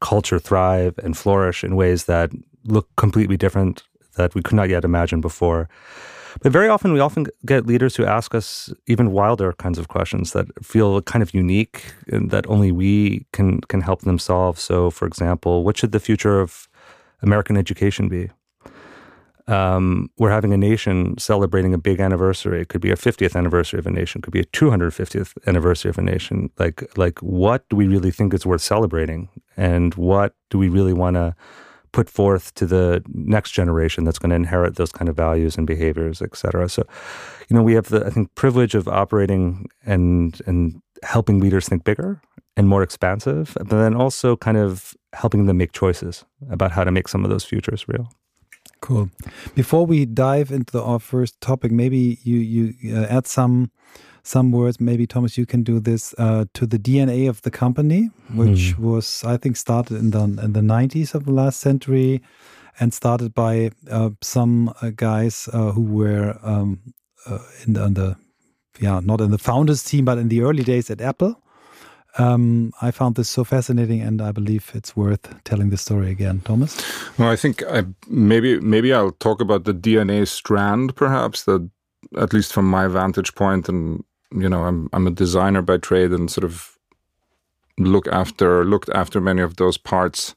culture 0.00 0.38
thrive 0.38 0.98
and 1.02 1.16
flourish 1.16 1.64
in 1.64 1.76
ways 1.76 2.04
that 2.04 2.30
look 2.64 2.88
completely 2.96 3.36
different 3.36 3.84
that 4.16 4.34
we 4.34 4.42
could 4.42 4.56
not 4.56 4.68
yet 4.68 4.84
imagine 4.84 5.20
before. 5.20 5.68
But 6.42 6.52
very 6.52 6.68
often, 6.68 6.92
we 6.92 7.00
often 7.00 7.26
get 7.46 7.66
leaders 7.66 7.96
who 7.96 8.04
ask 8.04 8.34
us 8.34 8.72
even 8.86 9.12
wilder 9.12 9.52
kinds 9.54 9.78
of 9.78 9.88
questions 9.88 10.32
that 10.32 10.46
feel 10.62 11.00
kind 11.02 11.22
of 11.22 11.32
unique 11.32 11.94
and 12.08 12.30
that 12.30 12.46
only 12.46 12.72
we 12.72 13.26
can 13.32 13.60
can 13.62 13.80
help 13.80 14.02
them 14.02 14.18
solve. 14.18 14.58
So, 14.58 14.90
for 14.90 15.06
example, 15.06 15.64
what 15.64 15.78
should 15.78 15.92
the 15.92 16.00
future 16.00 16.40
of 16.40 16.68
American 17.22 17.56
education 17.56 18.08
be? 18.08 18.30
Um, 19.48 20.10
we're 20.18 20.30
having 20.30 20.52
a 20.52 20.56
nation 20.56 21.16
celebrating 21.18 21.72
a 21.72 21.78
big 21.78 22.00
anniversary. 22.00 22.60
It 22.60 22.68
could 22.68 22.80
be 22.80 22.90
a 22.90 22.96
50th 22.96 23.36
anniversary 23.36 23.78
of 23.78 23.86
a 23.86 23.90
nation. 23.90 24.18
It 24.18 24.22
could 24.22 24.32
be 24.32 24.40
a 24.40 24.44
250th 24.44 25.34
anniversary 25.46 25.90
of 25.90 25.98
a 25.98 26.02
nation. 26.02 26.50
Like, 26.58 26.96
like 26.96 27.18
what 27.20 27.68
do 27.68 27.76
we 27.76 27.86
really 27.86 28.10
think 28.10 28.34
is 28.34 28.44
worth 28.44 28.62
celebrating, 28.62 29.28
and 29.56 29.94
what 29.94 30.34
do 30.50 30.58
we 30.58 30.68
really 30.68 30.92
want 30.92 31.14
to 31.14 31.34
put 31.92 32.10
forth 32.10 32.52
to 32.54 32.66
the 32.66 33.02
next 33.14 33.52
generation 33.52 34.04
that's 34.04 34.18
going 34.18 34.28
to 34.28 34.36
inherit 34.36 34.76
those 34.76 34.92
kind 34.92 35.08
of 35.08 35.16
values 35.16 35.56
and 35.56 35.66
behaviors, 35.66 36.20
et 36.20 36.36
cetera. 36.36 36.68
So, 36.68 36.82
you 37.48 37.56
know, 37.56 37.62
we 37.62 37.72
have 37.72 37.88
the 37.88 38.04
I 38.04 38.10
think 38.10 38.34
privilege 38.34 38.74
of 38.74 38.86
operating 38.86 39.66
and 39.86 40.38
and 40.46 40.82
helping 41.02 41.40
leaders 41.40 41.68
think 41.68 41.84
bigger 41.84 42.20
and 42.56 42.68
more 42.68 42.82
expansive, 42.82 43.54
but 43.56 43.68
then 43.68 43.94
also 43.94 44.36
kind 44.36 44.58
of 44.58 44.94
helping 45.14 45.46
them 45.46 45.56
make 45.56 45.72
choices 45.72 46.24
about 46.50 46.72
how 46.72 46.84
to 46.84 46.90
make 46.90 47.08
some 47.08 47.24
of 47.24 47.30
those 47.30 47.44
futures 47.44 47.86
real. 47.88 48.10
Cool. 48.86 49.10
Before 49.56 49.84
we 49.84 50.06
dive 50.06 50.52
into 50.52 50.80
our 50.80 51.00
first 51.00 51.40
topic, 51.40 51.72
maybe 51.72 52.20
you 52.22 52.36
you 52.36 52.96
uh, 52.96 53.06
add 53.06 53.26
some 53.26 53.72
some 54.22 54.52
words. 54.52 54.80
Maybe 54.80 55.08
Thomas, 55.08 55.36
you 55.36 55.44
can 55.44 55.64
do 55.64 55.80
this 55.80 56.14
uh, 56.18 56.44
to 56.54 56.66
the 56.66 56.78
DNA 56.78 57.28
of 57.28 57.42
the 57.42 57.50
company, 57.50 58.10
which 58.32 58.74
hmm. 58.74 58.84
was 58.84 59.24
I 59.24 59.38
think 59.38 59.56
started 59.56 59.98
in 59.98 60.10
the 60.12 60.22
in 60.44 60.52
the 60.52 60.62
nineties 60.62 61.16
of 61.16 61.24
the 61.24 61.32
last 61.32 61.58
century, 61.58 62.22
and 62.78 62.94
started 62.94 63.34
by 63.34 63.72
uh, 63.90 64.10
some 64.22 64.72
uh, 64.80 64.92
guys 64.94 65.48
uh, 65.52 65.72
who 65.72 65.82
were 65.82 66.38
um, 66.44 66.78
uh, 67.26 67.40
in 67.66 67.72
the, 67.72 67.84
in 67.86 67.94
the 67.94 68.16
yeah 68.78 69.00
not 69.02 69.20
in 69.20 69.32
the 69.32 69.38
founders 69.38 69.82
team, 69.82 70.04
but 70.04 70.16
in 70.16 70.28
the 70.28 70.42
early 70.42 70.62
days 70.62 70.90
at 70.90 71.00
Apple. 71.00 71.42
Um, 72.18 72.72
I 72.80 72.90
found 72.90 73.16
this 73.16 73.28
so 73.28 73.44
fascinating, 73.44 74.00
and 74.00 74.22
I 74.22 74.32
believe 74.32 74.70
it's 74.74 74.96
worth 74.96 75.34
telling 75.44 75.70
the 75.70 75.76
story 75.76 76.10
again. 76.10 76.40
Thomas. 76.44 76.76
Well, 77.18 77.30
I 77.30 77.36
think 77.36 77.62
I, 77.64 77.84
maybe 78.08 78.60
maybe 78.60 78.92
I'll 78.92 79.12
talk 79.12 79.40
about 79.40 79.64
the 79.64 79.74
DNA 79.74 80.26
strand, 80.26 80.96
perhaps 80.96 81.44
that 81.44 81.68
at 82.16 82.32
least 82.32 82.52
from 82.52 82.70
my 82.70 82.86
vantage 82.86 83.34
point, 83.34 83.68
and 83.68 84.02
you 84.32 84.48
know, 84.48 84.64
I'm 84.64 84.88
I'm 84.92 85.06
a 85.06 85.10
designer 85.10 85.62
by 85.62 85.76
trade, 85.78 86.12
and 86.12 86.30
sort 86.30 86.44
of 86.44 86.78
look 87.78 88.08
after 88.08 88.64
looked 88.64 88.88
after 88.90 89.20
many 89.20 89.42
of 89.42 89.56
those 89.56 89.76
parts 89.76 90.34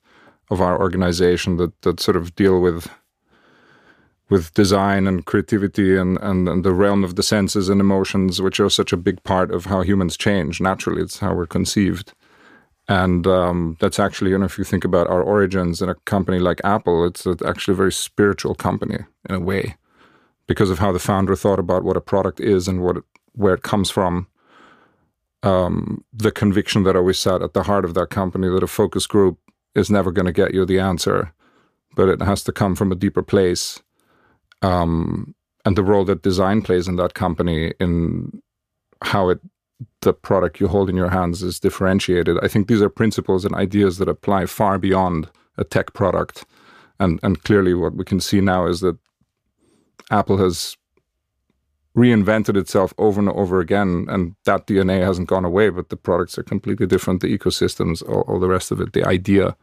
of 0.51 0.61
our 0.61 0.79
organization 0.79 1.57
that 1.57 1.81
that 1.83 1.99
sort 1.99 2.17
of 2.17 2.35
deal 2.35 2.59
with 2.59 2.89
with 4.29 4.53
design 4.53 5.07
and 5.07 5.25
creativity 5.25 5.97
and, 5.97 6.17
and, 6.21 6.47
and, 6.47 6.63
the 6.63 6.73
realm 6.73 7.03
of 7.03 7.15
the 7.15 7.23
senses 7.23 7.67
and 7.67 7.81
emotions, 7.81 8.41
which 8.41 8.59
are 8.59 8.69
such 8.69 8.93
a 8.93 8.97
big 8.97 9.21
part 9.23 9.51
of 9.51 9.65
how 9.65 9.81
humans 9.81 10.15
change. 10.15 10.61
Naturally, 10.61 11.01
it's 11.01 11.19
how 11.19 11.33
we're 11.33 11.47
conceived. 11.47 12.13
And 12.87 13.25
um, 13.27 13.77
that's 13.79 13.99
actually, 13.99 14.31
you 14.31 14.37
know, 14.37 14.45
if 14.45 14.57
you 14.57 14.63
think 14.63 14.85
about 14.85 15.07
our 15.07 15.21
origins 15.21 15.81
in 15.81 15.89
a 15.89 15.95
company 16.05 16.39
like 16.39 16.61
Apple, 16.63 17.05
it's 17.05 17.25
actually 17.45 17.73
a 17.73 17.77
very 17.77 17.91
spiritual 17.91 18.55
company 18.55 18.99
in 19.27 19.35
a 19.35 19.39
way 19.39 19.75
because 20.47 20.69
of 20.69 20.79
how 20.79 20.91
the 20.91 20.99
founder 20.99 21.35
thought 21.35 21.59
about 21.59 21.83
what 21.83 21.97
a 21.97 22.01
product 22.01 22.39
is 22.39 22.67
and 22.67 22.81
what 22.81 22.97
it, 22.97 23.03
where 23.33 23.53
it 23.53 23.63
comes 23.63 23.89
from. 23.91 24.27
Um, 25.41 26.03
the 26.11 26.31
conviction 26.31 26.83
that 26.83 26.95
always 26.95 27.19
sat 27.19 27.41
at 27.41 27.53
the 27.53 27.63
heart 27.63 27.85
of 27.85 27.93
that 27.93 28.09
company 28.09 28.49
that 28.49 28.63
a 28.63 28.67
focus 28.67 29.07
group 29.07 29.39
is 29.75 29.89
never 29.89 30.11
going 30.11 30.25
to 30.25 30.31
get 30.31 30.53
you 30.53 30.65
the 30.65 30.79
answer, 30.79 31.31
but 31.95 32.09
it 32.09 32.21
has 32.21 32.43
to 32.43 32.51
come 32.51 32.75
from 32.75 32.91
a 32.91 32.95
deeper 32.95 33.21
place 33.21 33.81
um, 34.61 35.35
and 35.65 35.75
the 35.75 35.83
role 35.83 36.05
that 36.05 36.21
design 36.21 36.61
plays 36.61 36.87
in 36.87 36.95
that 36.97 37.13
company 37.13 37.73
in 37.79 38.41
how 39.01 39.29
it 39.29 39.39
the 40.01 40.13
product 40.13 40.59
you 40.59 40.67
hold 40.67 40.89
in 40.89 40.95
your 40.97 41.09
hands 41.09 41.41
is 41.41 41.59
differentiated. 41.59 42.37
I 42.43 42.49
think 42.49 42.67
these 42.67 42.81
are 42.81 42.89
principles 42.89 43.45
and 43.45 43.55
ideas 43.55 43.97
that 43.97 44.09
apply 44.09 44.45
far 44.45 44.77
beyond 44.77 45.29
a 45.57 45.63
tech 45.63 45.93
product. 45.93 46.45
And 46.99 47.19
and 47.23 47.43
clearly 47.43 47.73
what 47.73 47.95
we 47.95 48.03
can 48.03 48.19
see 48.19 48.41
now 48.41 48.67
is 48.67 48.81
that 48.81 48.97
Apple 50.11 50.37
has 50.37 50.75
reinvented 51.95 52.55
itself 52.55 52.93
over 52.97 53.19
and 53.19 53.29
over 53.29 53.59
again, 53.59 54.05
and 54.09 54.35
that 54.45 54.67
DNA 54.67 55.03
hasn't 55.03 55.27
gone 55.27 55.45
away, 55.45 55.69
but 55.69 55.89
the 55.89 55.97
products 55.97 56.37
are 56.37 56.43
completely 56.43 56.85
different, 56.85 57.21
the 57.21 57.37
ecosystems, 57.37 58.07
all, 58.07 58.21
all 58.21 58.39
the 58.39 58.47
rest 58.47 58.71
of 58.71 58.79
it, 58.79 58.93
the 58.93 59.03
idea. 59.05 59.55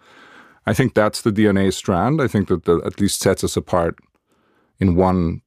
I 0.67 0.75
think 0.75 0.95
that's 0.95 1.23
the 1.23 1.31
DNA 1.31 1.73
strand. 1.73 2.21
I 2.21 2.27
think 2.27 2.49
that, 2.49 2.65
that 2.65 2.83
at 2.85 3.01
least 3.01 3.21
sets 3.21 3.45
us 3.45 3.57
apart 3.57 3.99
in 4.81 4.97
one 4.97 5.43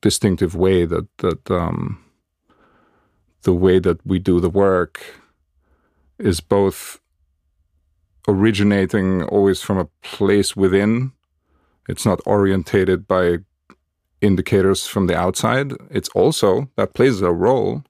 distinctive 0.00 0.54
way 0.54 0.84
that 0.84 1.06
that 1.18 1.50
um, 1.50 2.02
the 3.42 3.54
way 3.54 3.78
that 3.78 4.04
we 4.06 4.18
do 4.18 4.40
the 4.40 4.50
work 4.50 5.02
is 6.18 6.40
both 6.40 7.00
originating 8.28 9.22
always 9.24 9.60
from 9.62 9.78
a 9.78 9.88
place 10.02 10.54
within. 10.56 11.12
It's 11.88 12.06
not 12.06 12.20
orientated 12.24 13.08
by 13.08 13.38
indicators 14.20 14.86
from 14.86 15.08
the 15.08 15.16
outside. 15.16 15.72
It's 15.90 16.08
also 16.10 16.68
that 16.76 16.94
plays 16.94 17.20
a 17.20 17.32
role, 17.32 17.82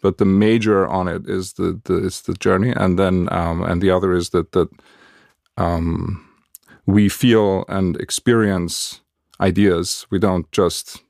but 0.00 0.18
the 0.18 0.24
major 0.24 0.86
on 0.86 1.08
it 1.08 1.28
is 1.28 1.54
the, 1.54 1.80
the 1.84 1.96
is 2.06 2.22
the 2.22 2.34
journey, 2.34 2.70
and 2.70 2.98
then 2.98 3.28
um, 3.32 3.62
and 3.62 3.82
the 3.82 3.90
other 3.90 4.12
is 4.12 4.30
that 4.30 4.52
that 4.52 4.68
um, 5.56 6.28
we 6.86 7.08
feel 7.08 7.64
and 7.68 7.96
experience 7.96 9.01
ideas. 9.42 10.06
We 10.10 10.18
don't 10.18 10.50
just 10.52 11.02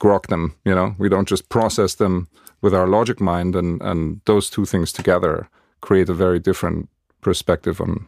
grok 0.00 0.26
them, 0.26 0.54
you 0.64 0.74
know, 0.74 0.94
we 0.98 1.08
don't 1.08 1.28
just 1.28 1.48
process 1.48 1.94
them 1.94 2.28
with 2.62 2.74
our 2.74 2.86
logic 2.86 3.20
mind 3.20 3.54
and, 3.54 3.80
and 3.82 4.20
those 4.24 4.50
two 4.50 4.64
things 4.64 4.92
together 4.92 5.48
create 5.80 6.08
a 6.08 6.14
very 6.14 6.38
different 6.38 6.88
perspective 7.20 7.80
on 7.80 8.06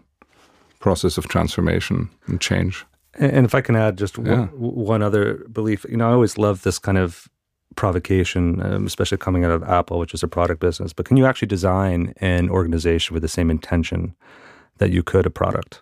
process 0.80 1.18
of 1.18 1.28
transformation 1.28 2.08
and 2.26 2.40
change. 2.40 2.84
And 3.14 3.44
if 3.44 3.54
I 3.54 3.60
can 3.60 3.76
add 3.76 3.98
just 3.98 4.16
yeah. 4.18 4.46
one, 4.46 4.48
one, 4.92 5.02
other 5.02 5.44
belief, 5.50 5.84
you 5.88 5.96
know, 5.96 6.08
I 6.08 6.12
always 6.12 6.38
love 6.38 6.62
this 6.62 6.78
kind 6.78 6.98
of 6.98 7.28
provocation, 7.74 8.62
um, 8.62 8.86
especially 8.86 9.18
coming 9.18 9.44
out 9.44 9.50
of 9.50 9.62
Apple, 9.64 9.98
which 9.98 10.14
is 10.14 10.22
a 10.22 10.28
product 10.28 10.60
business. 10.60 10.92
But 10.92 11.06
can 11.06 11.16
you 11.16 11.26
actually 11.26 11.48
design 11.48 12.14
an 12.18 12.48
organization 12.48 13.14
with 13.14 13.22
the 13.22 13.28
same 13.28 13.50
intention 13.50 14.14
that 14.78 14.90
you 14.90 15.02
could 15.02 15.26
a 15.26 15.30
product? 15.30 15.80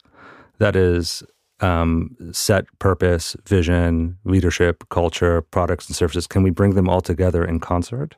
That 0.59 0.77
is, 0.77 1.23
um, 1.61 2.17
set 2.33 2.67
purpose, 2.79 3.37
vision, 3.47 4.19
leadership, 4.25 4.85
culture, 4.89 5.43
products, 5.43 5.89
and 5.89 5.97
services? 5.97 6.27
Can 6.27 6.43
we 6.43 6.51
bring 6.51 6.75
them 6.75 6.89
all 6.89 7.01
together 7.01 7.45
in 7.45 7.61
concert 7.61 8.17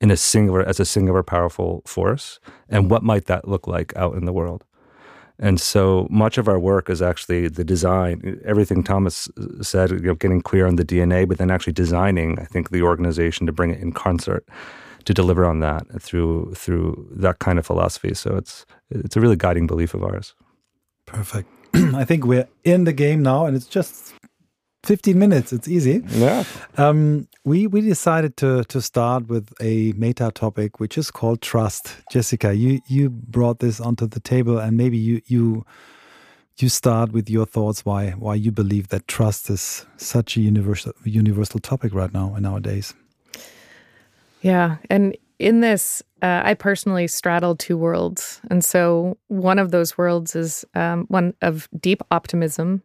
in 0.00 0.10
a 0.10 0.16
singular 0.16 0.62
as 0.62 0.78
a 0.80 0.84
singular 0.84 1.22
powerful 1.22 1.82
force? 1.86 2.40
And 2.68 2.90
what 2.90 3.02
might 3.02 3.26
that 3.26 3.48
look 3.48 3.66
like 3.66 3.96
out 3.96 4.14
in 4.14 4.24
the 4.24 4.32
world? 4.32 4.64
And 5.40 5.60
so 5.60 6.08
much 6.10 6.36
of 6.36 6.48
our 6.48 6.58
work 6.58 6.90
is 6.90 7.00
actually 7.00 7.46
the 7.48 7.64
design, 7.64 8.40
everything 8.44 8.82
Thomas 8.82 9.28
said, 9.62 9.90
you 9.90 10.00
know, 10.00 10.14
getting 10.14 10.40
clear 10.40 10.66
on 10.66 10.76
the 10.76 10.84
DNA, 10.84 11.28
but 11.28 11.38
then 11.38 11.50
actually 11.50 11.74
designing, 11.74 12.40
I 12.40 12.44
think, 12.44 12.70
the 12.70 12.82
organization 12.82 13.46
to 13.46 13.52
bring 13.52 13.70
it 13.70 13.80
in 13.80 13.92
concert 13.92 14.44
to 15.04 15.14
deliver 15.14 15.44
on 15.44 15.60
that 15.60 15.84
through 16.02 16.52
through 16.54 17.08
that 17.16 17.38
kind 17.38 17.58
of 17.58 17.64
philosophy. 17.64 18.14
So 18.14 18.36
it's 18.36 18.66
it's 18.90 19.16
a 19.16 19.20
really 19.20 19.36
guiding 19.36 19.66
belief 19.66 19.94
of 19.94 20.02
ours. 20.02 20.34
Perfect. 21.06 21.48
I 21.94 22.04
think 22.04 22.24
we're 22.24 22.48
in 22.64 22.84
the 22.84 22.92
game 22.92 23.22
now, 23.22 23.46
and 23.46 23.56
it's 23.56 23.66
just 23.66 24.14
15 24.84 25.18
minutes. 25.18 25.52
It's 25.52 25.68
easy. 25.68 26.02
Yeah. 26.08 26.44
Um, 26.76 27.28
we 27.44 27.66
we 27.66 27.80
decided 27.80 28.36
to 28.38 28.64
to 28.64 28.80
start 28.80 29.28
with 29.28 29.52
a 29.60 29.92
meta 29.92 30.30
topic, 30.34 30.80
which 30.80 30.96
is 30.98 31.10
called 31.10 31.42
trust. 31.42 31.96
Jessica, 32.10 32.54
you 32.54 32.80
you 32.86 33.10
brought 33.10 33.58
this 33.58 33.80
onto 33.80 34.06
the 34.06 34.20
table, 34.20 34.58
and 34.58 34.76
maybe 34.76 34.96
you 34.96 35.20
you 35.26 35.64
you 36.58 36.68
start 36.68 37.12
with 37.12 37.30
your 37.30 37.46
thoughts 37.46 37.84
why 37.84 38.10
why 38.10 38.34
you 38.34 38.52
believe 38.52 38.88
that 38.88 39.06
trust 39.06 39.50
is 39.50 39.86
such 39.96 40.36
a 40.36 40.40
universal 40.40 40.92
universal 41.04 41.60
topic 41.60 41.94
right 41.94 42.12
now 42.12 42.34
in 42.36 42.42
nowadays. 42.42 42.94
Yeah, 44.42 44.76
and 44.88 45.16
in 45.38 45.60
this, 45.60 46.02
uh, 46.22 46.42
I 46.44 46.54
personally 46.54 47.06
straddle 47.06 47.54
two 47.54 47.76
worlds. 47.76 48.40
And 48.50 48.64
so 48.64 49.18
one 49.28 49.58
of 49.58 49.70
those 49.70 49.96
worlds 49.96 50.34
is 50.34 50.64
um, 50.74 51.06
one 51.08 51.34
of 51.42 51.68
deep 51.80 52.02
optimism 52.10 52.82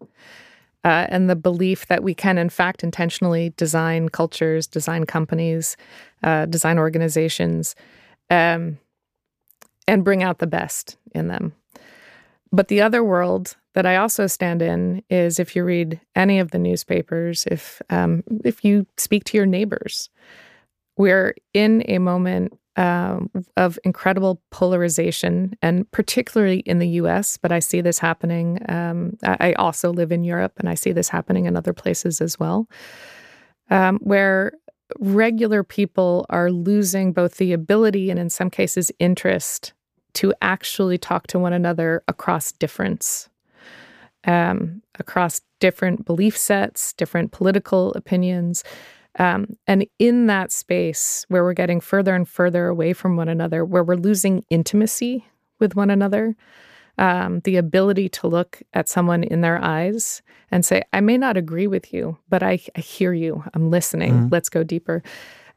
uh, 0.83 1.07
and 1.09 1.29
the 1.29 1.35
belief 1.35 1.87
that 1.87 2.03
we 2.03 2.13
can, 2.13 2.37
in 2.37 2.49
fact, 2.49 2.83
intentionally 2.83 3.53
design 3.57 4.09
cultures, 4.09 4.67
design 4.67 5.05
companies, 5.05 5.77
uh, 6.23 6.45
design 6.45 6.77
organizations, 6.77 7.75
um, 8.29 8.77
and 9.87 10.03
bring 10.03 10.23
out 10.23 10.39
the 10.39 10.47
best 10.47 10.97
in 11.15 11.27
them. 11.27 11.53
But 12.51 12.67
the 12.67 12.81
other 12.81 13.03
world 13.03 13.55
that 13.73 13.85
I 13.85 13.95
also 13.95 14.27
stand 14.27 14.61
in 14.61 15.03
is 15.09 15.39
if 15.39 15.55
you 15.55 15.63
read 15.63 15.99
any 16.15 16.39
of 16.39 16.51
the 16.51 16.59
newspapers, 16.59 17.45
if 17.47 17.81
um, 17.89 18.23
if 18.43 18.63
you 18.63 18.85
speak 18.97 19.23
to 19.25 19.37
your 19.37 19.47
neighbors, 19.47 20.09
we're 20.97 21.35
in 21.53 21.83
a 21.87 21.97
moment 21.99 22.57
um, 22.75 23.29
of 23.55 23.77
incredible 23.83 24.41
polarization, 24.49 25.55
and 25.61 25.89
particularly 25.91 26.59
in 26.59 26.79
the 26.79 26.87
US, 26.89 27.37
but 27.37 27.51
I 27.51 27.59
see 27.59 27.81
this 27.81 27.99
happening. 27.99 28.59
Um, 28.67 29.17
I 29.23 29.53
also 29.53 29.91
live 29.91 30.11
in 30.11 30.23
Europe, 30.23 30.53
and 30.57 30.67
I 30.67 30.73
see 30.73 30.91
this 30.91 31.09
happening 31.09 31.45
in 31.45 31.55
other 31.55 31.73
places 31.73 32.19
as 32.19 32.39
well, 32.39 32.67
um, 33.69 33.99
where 33.99 34.53
regular 34.99 35.63
people 35.63 36.25
are 36.29 36.51
losing 36.51 37.13
both 37.13 37.37
the 37.37 37.53
ability 37.53 38.09
and, 38.09 38.19
in 38.19 38.29
some 38.29 38.49
cases, 38.49 38.91
interest 38.99 39.73
to 40.13 40.33
actually 40.41 40.97
talk 40.97 41.27
to 41.27 41.39
one 41.39 41.53
another 41.53 42.03
across 42.07 42.51
difference. 42.51 43.29
Um, 44.25 44.81
across 44.99 45.41
different 45.59 46.05
belief 46.05 46.37
sets, 46.37 46.93
different 46.93 47.33
political 47.33 47.91
opinions, 47.91 48.63
um, 49.19 49.57
and 49.67 49.85
in 49.99 50.27
that 50.27 50.51
space 50.51 51.25
where 51.29 51.43
we're 51.43 51.53
getting 51.53 51.79
further 51.79 52.15
and 52.15 52.27
further 52.27 52.67
away 52.67 52.93
from 52.93 53.15
one 53.15 53.29
another, 53.29 53.63
where 53.63 53.83
we're 53.83 53.95
losing 53.95 54.43
intimacy 54.49 55.25
with 55.59 55.75
one 55.75 55.89
another, 55.89 56.35
um, 56.97 57.39
the 57.41 57.57
ability 57.57 58.09
to 58.09 58.27
look 58.27 58.61
at 58.73 58.89
someone 58.89 59.23
in 59.23 59.41
their 59.41 59.63
eyes 59.63 60.21
and 60.51 60.65
say, 60.65 60.83
I 60.93 61.01
may 61.01 61.17
not 61.17 61.37
agree 61.37 61.67
with 61.67 61.93
you, 61.93 62.17
but 62.29 62.43
I, 62.43 62.59
I 62.75 62.79
hear 62.79 63.13
you. 63.13 63.43
I'm 63.53 63.69
listening. 63.71 64.13
Mm-hmm. 64.13 64.27
Let's 64.31 64.49
go 64.49 64.63
deeper. 64.63 65.01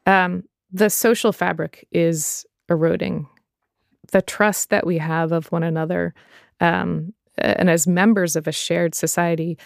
Um, 0.06 0.44
the 0.72 0.90
social 0.90 1.32
fabric 1.32 1.86
is 1.92 2.46
eroding. 2.68 3.28
The 4.12 4.22
trust 4.22 4.70
that 4.70 4.86
we 4.86 4.98
have 4.98 5.32
of 5.32 5.50
one 5.52 5.62
another, 5.62 6.14
um, 6.60 7.12
and 7.38 7.68
as 7.68 7.86
members 7.86 8.34
of 8.34 8.46
a 8.46 8.52
shared 8.52 8.94
society, 8.94 9.58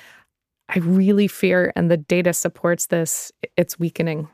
I 0.72 0.78
really 0.78 1.26
fear, 1.26 1.72
and 1.74 1.90
the 1.90 1.96
data 1.96 2.32
supports 2.32 2.86
this, 2.86 3.32
it's 3.56 3.78
weakening. 3.78 4.28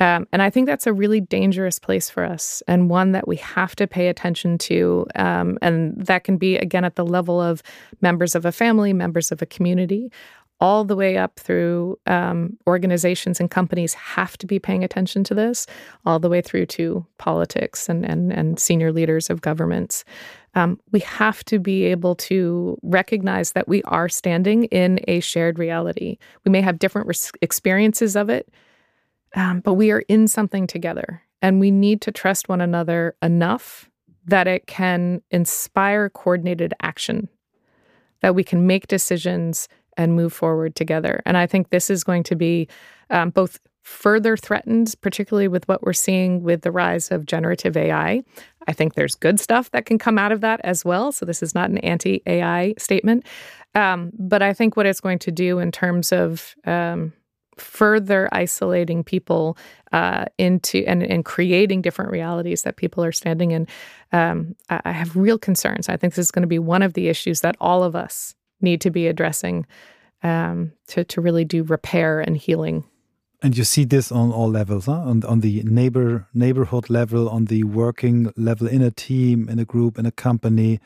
Um, 0.00 0.26
and 0.32 0.42
I 0.42 0.50
think 0.50 0.66
that's 0.66 0.88
a 0.88 0.92
really 0.92 1.20
dangerous 1.20 1.78
place 1.78 2.10
for 2.10 2.24
us 2.24 2.62
and 2.66 2.90
one 2.90 3.12
that 3.12 3.28
we 3.28 3.36
have 3.36 3.76
to 3.76 3.86
pay 3.86 4.08
attention 4.08 4.58
to. 4.58 5.06
Um, 5.14 5.56
and 5.62 5.94
that 6.06 6.24
can 6.24 6.36
be, 6.36 6.56
again, 6.56 6.84
at 6.84 6.96
the 6.96 7.06
level 7.06 7.40
of 7.40 7.62
members 8.00 8.34
of 8.34 8.44
a 8.44 8.50
family, 8.50 8.92
members 8.92 9.30
of 9.30 9.40
a 9.40 9.46
community, 9.46 10.10
all 10.64 10.84
the 10.84 10.96
way 10.96 11.18
up 11.18 11.38
through 11.38 11.98
um, 12.06 12.56
organizations 12.66 13.38
and 13.38 13.50
companies 13.50 13.92
have 13.94 14.36
to 14.38 14.46
be 14.46 14.58
paying 14.58 14.82
attention 14.82 15.22
to 15.24 15.34
this, 15.34 15.66
all 16.06 16.18
the 16.18 16.30
way 16.30 16.40
through 16.40 16.66
to 16.66 17.04
politics 17.18 17.88
and, 17.88 18.04
and, 18.04 18.32
and 18.32 18.58
senior 18.58 18.90
leaders 18.90 19.28
of 19.28 19.40
governments 19.42 20.04
um, 20.54 20.80
we 20.92 21.00
have 21.00 21.44
to 21.44 21.58
be 21.58 21.84
able 21.84 22.14
to 22.14 22.78
recognize 22.82 23.52
that 23.52 23.68
we 23.68 23.82
are 23.84 24.08
standing 24.08 24.64
in 24.64 25.00
a 25.08 25.20
shared 25.20 25.58
reality. 25.58 26.18
We 26.44 26.50
may 26.50 26.60
have 26.60 26.78
different 26.78 27.08
res- 27.08 27.32
experiences 27.42 28.16
of 28.16 28.28
it, 28.28 28.48
um, 29.34 29.60
but 29.60 29.74
we 29.74 29.90
are 29.90 30.04
in 30.08 30.28
something 30.28 30.66
together. 30.66 31.22
And 31.42 31.60
we 31.60 31.70
need 31.70 32.00
to 32.02 32.12
trust 32.12 32.48
one 32.48 32.60
another 32.60 33.16
enough 33.20 33.90
that 34.26 34.46
it 34.46 34.66
can 34.66 35.20
inspire 35.30 36.08
coordinated 36.08 36.72
action, 36.80 37.28
that 38.22 38.34
we 38.34 38.44
can 38.44 38.66
make 38.66 38.86
decisions 38.86 39.68
and 39.96 40.14
move 40.14 40.32
forward 40.32 40.74
together. 40.74 41.22
And 41.24 41.36
I 41.36 41.46
think 41.46 41.70
this 41.70 41.90
is 41.90 42.04
going 42.04 42.22
to 42.24 42.36
be 42.36 42.68
um, 43.10 43.30
both 43.30 43.58
further 43.84 44.36
threatened, 44.36 44.94
particularly 45.02 45.46
with 45.46 45.68
what 45.68 45.82
we're 45.82 45.92
seeing 45.92 46.42
with 46.42 46.62
the 46.62 46.72
rise 46.72 47.10
of 47.10 47.26
generative 47.26 47.76
AI. 47.76 48.22
I 48.66 48.72
think 48.72 48.94
there's 48.94 49.14
good 49.14 49.38
stuff 49.38 49.70
that 49.72 49.84
can 49.84 49.98
come 49.98 50.18
out 50.18 50.32
of 50.32 50.40
that 50.40 50.60
as 50.64 50.84
well. 50.84 51.12
So 51.12 51.26
this 51.26 51.42
is 51.42 51.54
not 51.54 51.68
an 51.68 51.78
anti 51.78 52.22
AI 52.26 52.74
statement. 52.78 53.26
Um, 53.74 54.10
but 54.18 54.42
I 54.42 54.54
think 54.54 54.76
what 54.76 54.86
it's 54.86 55.00
going 55.00 55.18
to 55.20 55.30
do 55.30 55.58
in 55.58 55.70
terms 55.70 56.12
of 56.12 56.54
um, 56.64 57.12
further 57.58 58.28
isolating 58.32 59.04
people 59.04 59.58
uh, 59.92 60.24
into 60.38 60.82
and, 60.86 61.02
and 61.02 61.24
creating 61.24 61.82
different 61.82 62.10
realities 62.10 62.62
that 62.62 62.76
people 62.76 63.04
are 63.04 63.12
standing 63.12 63.50
in, 63.50 63.66
um, 64.12 64.56
I, 64.70 64.80
I 64.86 64.92
have 64.92 65.14
real 65.14 65.38
concerns. 65.38 65.88
I 65.88 65.96
think 65.96 66.14
this 66.14 66.24
is 66.24 66.30
going 66.30 66.42
to 66.42 66.48
be 66.48 66.58
one 66.58 66.82
of 66.82 66.94
the 66.94 67.08
issues 67.08 67.42
that 67.42 67.56
all 67.60 67.82
of 67.82 67.94
us 67.94 68.34
need 68.64 68.80
to 68.80 68.90
be 68.90 69.06
addressing 69.06 69.66
um, 70.22 70.72
to, 70.88 71.04
to 71.04 71.20
really 71.20 71.44
do 71.44 71.62
repair 71.62 72.20
and 72.20 72.36
healing 72.36 72.84
and 73.44 73.58
you 73.58 73.64
see 73.64 73.84
this 73.84 74.10
on 74.10 74.32
all 74.32 74.48
levels, 74.48 74.86
huh? 74.86 74.92
on 74.92 75.22
on 75.24 75.40
the 75.40 75.62
neighbor 75.64 76.26
neighborhood 76.32 76.88
level, 76.88 77.28
on 77.28 77.44
the 77.44 77.62
working 77.64 78.32
level, 78.36 78.66
in 78.66 78.80
a 78.80 78.90
team, 78.90 79.50
in 79.50 79.58
a 79.58 79.66
group, 79.66 79.98
in 79.98 80.06
a 80.06 80.10
company, 80.10 80.80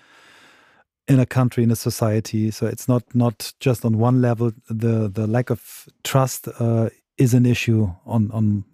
in 1.06 1.20
a 1.20 1.26
country, 1.26 1.62
in 1.62 1.70
a 1.70 1.76
society. 1.76 2.50
So 2.50 2.66
it's 2.66 2.88
not 2.88 3.04
not 3.14 3.52
just 3.60 3.84
on 3.84 3.96
one 3.96 4.20
level. 4.20 4.50
The 4.68 5.08
the 5.08 5.28
lack 5.28 5.50
of 5.50 5.88
trust 6.02 6.48
uh, 6.58 6.88
is 7.16 7.32
an 7.32 7.46
issue 7.46 7.92
on 8.04 8.32
on 8.32 8.64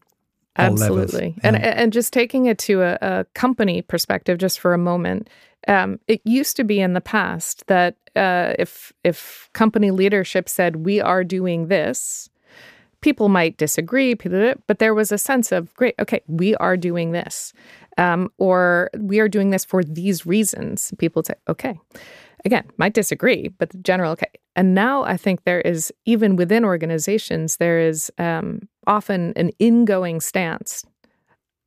absolutely. 0.56 1.34
And 1.42 1.56
and 1.56 1.92
just 1.92 2.12
taking 2.12 2.46
it 2.46 2.58
to 2.58 2.82
a, 2.82 2.98
a, 3.00 3.24
company 3.34 3.82
perspective, 3.82 4.38
just 4.38 4.60
for 4.60 4.74
a 4.74 4.78
moment. 4.78 5.28
Um, 5.66 5.98
it 6.08 6.20
used 6.24 6.56
to 6.56 6.64
be 6.64 6.80
in 6.80 6.92
the 6.92 7.00
past 7.00 7.66
that 7.68 7.96
uh, 8.14 8.52
if 8.58 8.92
if 9.02 9.48
company 9.54 9.90
leadership 9.90 10.48
said 10.48 10.76
we 10.76 11.00
are 11.00 11.24
doing 11.24 11.68
this, 11.68 12.28
people 13.04 13.28
might 13.28 13.58
disagree, 13.58 14.14
but 14.14 14.78
there 14.78 14.94
was 14.94 15.12
a 15.12 15.18
sense 15.18 15.52
of, 15.52 15.72
great, 15.74 15.94
okay, 15.98 16.22
we 16.26 16.56
are 16.56 16.74
doing 16.74 17.12
this. 17.12 17.52
Um, 17.98 18.32
or 18.38 18.90
we 18.98 19.20
are 19.20 19.28
doing 19.28 19.50
this 19.50 19.64
for 19.64 19.84
these 19.84 20.24
reasons. 20.24 20.90
People 20.98 21.22
say, 21.22 21.34
okay. 21.46 21.78
Again, 22.44 22.64
might 22.76 22.92
disagree, 22.92 23.48
but 23.48 23.70
the 23.70 23.78
general, 23.78 24.12
okay. 24.12 24.30
And 24.54 24.74
now 24.74 25.02
I 25.02 25.16
think 25.16 25.44
there 25.44 25.62
is, 25.62 25.92
even 26.04 26.36
within 26.36 26.64
organizations, 26.64 27.56
there 27.56 27.80
is 27.80 28.12
um, 28.18 28.68
often 28.86 29.32
an 29.36 29.50
ingoing 29.58 30.20
stance 30.20 30.84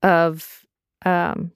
of 0.03 0.65
um, 1.05 1.51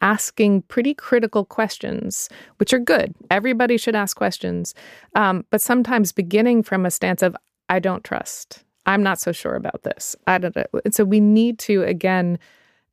asking 0.00 0.62
pretty 0.62 0.94
critical 0.94 1.44
questions, 1.44 2.28
which 2.58 2.72
are 2.72 2.78
good. 2.78 3.14
Everybody 3.30 3.76
should 3.76 3.96
ask 3.96 4.16
questions. 4.16 4.74
Um, 5.14 5.44
but 5.50 5.60
sometimes 5.60 6.12
beginning 6.12 6.62
from 6.62 6.86
a 6.86 6.90
stance 6.90 7.22
of, 7.22 7.36
I 7.68 7.78
don't 7.78 8.04
trust. 8.04 8.64
I'm 8.86 9.02
not 9.02 9.18
so 9.18 9.32
sure 9.32 9.54
about 9.54 9.82
this. 9.82 10.14
I 10.26 10.38
don't 10.38 10.54
know. 10.54 10.64
And 10.84 10.94
so 10.94 11.04
we 11.04 11.20
need 11.20 11.58
to, 11.60 11.82
again, 11.82 12.38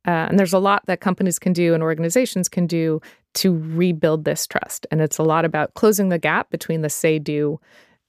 uh, 0.06 0.26
and 0.28 0.38
there's 0.38 0.54
a 0.54 0.58
lot 0.58 0.84
that 0.86 1.00
companies 1.00 1.38
can 1.38 1.52
do 1.52 1.74
and 1.74 1.82
organizations 1.82 2.48
can 2.48 2.66
do 2.66 3.00
to 3.34 3.56
rebuild 3.74 4.24
this 4.24 4.46
trust. 4.46 4.86
And 4.90 5.00
it's 5.00 5.18
a 5.18 5.22
lot 5.22 5.44
about 5.44 5.74
closing 5.74 6.10
the 6.10 6.18
gap 6.18 6.50
between 6.50 6.82
the 6.82 6.90
say 6.90 7.18
do 7.18 7.58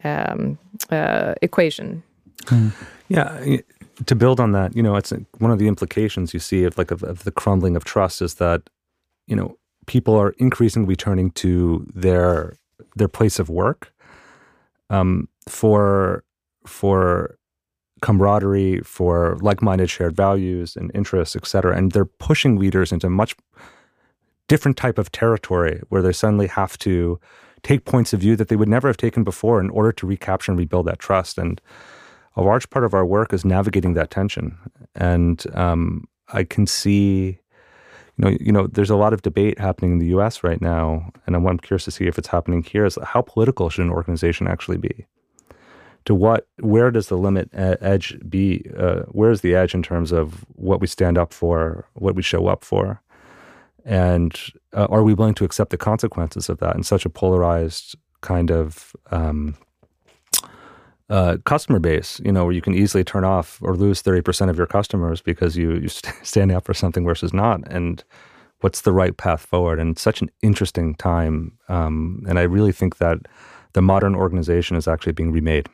um, 0.03 0.57
uh, 0.89 1.33
equation. 1.41 2.03
Mm. 2.45 2.71
Yeah. 3.07 3.57
To 4.05 4.15
build 4.15 4.39
on 4.39 4.51
that, 4.53 4.75
you 4.75 4.83
know, 4.83 4.95
it's 4.95 5.13
one 5.37 5.51
of 5.51 5.59
the 5.59 5.67
implications 5.67 6.33
you 6.33 6.39
see 6.39 6.63
of 6.63 6.77
like 6.77 6.91
of, 6.91 7.03
of 7.03 7.23
the 7.23 7.31
crumbling 7.31 7.75
of 7.75 7.83
trust 7.83 8.21
is 8.21 8.35
that, 8.35 8.69
you 9.27 9.35
know, 9.35 9.57
people 9.85 10.15
are 10.15 10.33
increasingly 10.37 10.87
returning 10.87 11.31
to 11.31 11.85
their 11.93 12.57
their 12.95 13.07
place 13.07 13.39
of 13.39 13.49
work 13.49 13.93
um, 14.89 15.29
for 15.47 16.23
for 16.65 17.37
camaraderie, 18.01 18.81
for 18.81 19.37
like-minded 19.41 19.89
shared 19.89 20.15
values 20.15 20.75
and 20.75 20.91
interests, 20.93 21.35
et 21.35 21.47
cetera. 21.47 21.77
And 21.77 21.91
they're 21.93 22.03
pushing 22.03 22.57
leaders 22.57 22.91
into 22.91 23.09
much 23.09 23.35
different 24.47 24.77
type 24.77 24.97
of 24.97 25.11
territory 25.11 25.81
where 25.89 26.01
they 26.01 26.11
suddenly 26.11 26.47
have 26.47 26.77
to 26.79 27.19
take 27.63 27.85
points 27.85 28.13
of 28.13 28.19
view 28.19 28.35
that 28.35 28.49
they 28.49 28.55
would 28.55 28.67
never 28.67 28.87
have 28.87 28.97
taken 28.97 29.23
before 29.23 29.59
in 29.59 29.69
order 29.69 29.91
to 29.93 30.05
recapture 30.05 30.51
and 30.51 30.59
rebuild 30.59 30.85
that 30.85 30.99
trust. 30.99 31.37
And 31.37 31.61
a 32.35 32.41
large 32.41 32.69
part 32.69 32.85
of 32.85 32.93
our 32.93 33.05
work 33.05 33.33
is 33.33 33.45
navigating 33.45 33.93
that 33.93 34.11
tension. 34.11 34.57
And 34.95 35.43
um, 35.55 36.05
I 36.29 36.43
can 36.43 36.67
see, 36.67 37.39
you 38.17 38.25
know, 38.25 38.37
you 38.39 38.51
know, 38.51 38.67
there's 38.67 38.89
a 38.89 38.97
lot 38.97 39.13
of 39.13 39.21
debate 39.21 39.59
happening 39.59 39.93
in 39.93 39.99
the 39.99 40.07
U.S. 40.07 40.43
right 40.43 40.61
now, 40.61 41.09
and 41.25 41.35
I'm, 41.35 41.47
I'm 41.47 41.57
curious 41.57 41.85
to 41.85 41.91
see 41.91 42.05
if 42.05 42.17
it's 42.17 42.27
happening 42.27 42.63
here. 42.63 42.85
Is 42.85 42.97
how 43.01 43.21
political 43.21 43.69
should 43.69 43.85
an 43.85 43.91
organization 43.91 44.47
actually 44.47 44.77
be? 44.77 45.05
to 46.05 46.13
what 46.13 46.47
where 46.59 46.91
does 46.91 47.07
the 47.07 47.17
limit 47.17 47.49
edge 47.53 48.17
be 48.27 48.69
uh, 48.77 49.01
where's 49.11 49.41
the 49.41 49.55
edge 49.55 49.73
in 49.73 49.81
terms 49.81 50.11
of 50.11 50.45
what 50.55 50.81
we 50.81 50.87
stand 50.87 51.17
up 51.17 51.33
for 51.33 51.87
what 51.93 52.15
we 52.15 52.21
show 52.21 52.47
up 52.47 52.63
for 52.65 53.01
and 53.85 54.39
uh, 54.73 54.87
are 54.89 55.03
we 55.03 55.13
willing 55.13 55.33
to 55.35 55.45
accept 55.45 55.71
the 55.71 55.77
consequences 55.77 56.49
of 56.49 56.59
that 56.59 56.75
in 56.75 56.83
such 56.83 57.05
a 57.05 57.09
polarized 57.09 57.95
kind 58.21 58.51
of 58.51 58.95
um, 59.11 59.55
uh, 61.09 61.37
customer 61.45 61.79
base, 61.79 62.19
you 62.23 62.31
know, 62.31 62.45
where 62.45 62.53
you 62.53 62.61
can 62.61 62.73
easily 62.73 63.03
turn 63.03 63.23
off 63.23 63.59
or 63.61 63.75
lose 63.75 64.01
30% 64.01 64.49
of 64.49 64.57
your 64.57 64.65
customers 64.65 65.21
because 65.21 65.57
you, 65.57 65.75
you 65.75 65.87
stand 66.23 66.51
up 66.51 66.65
for 66.65 66.73
something 66.73 67.05
versus 67.05 67.33
not. 67.33 67.61
And 67.71 68.03
what's 68.61 68.81
the 68.81 68.93
right 68.93 69.15
path 69.15 69.41
forward? 69.41 69.79
And 69.79 69.99
such 69.99 70.21
an 70.21 70.31
interesting 70.41 70.95
time. 70.95 71.57
Um, 71.67 72.23
and 72.27 72.39
I 72.39 72.43
really 72.43 72.71
think 72.71 72.97
that 72.97 73.19
the 73.73 73.81
modern 73.81 74.15
organization 74.15 74.77
is 74.77 74.87
actually 74.87 75.13
being 75.13 75.31
remade 75.31 75.67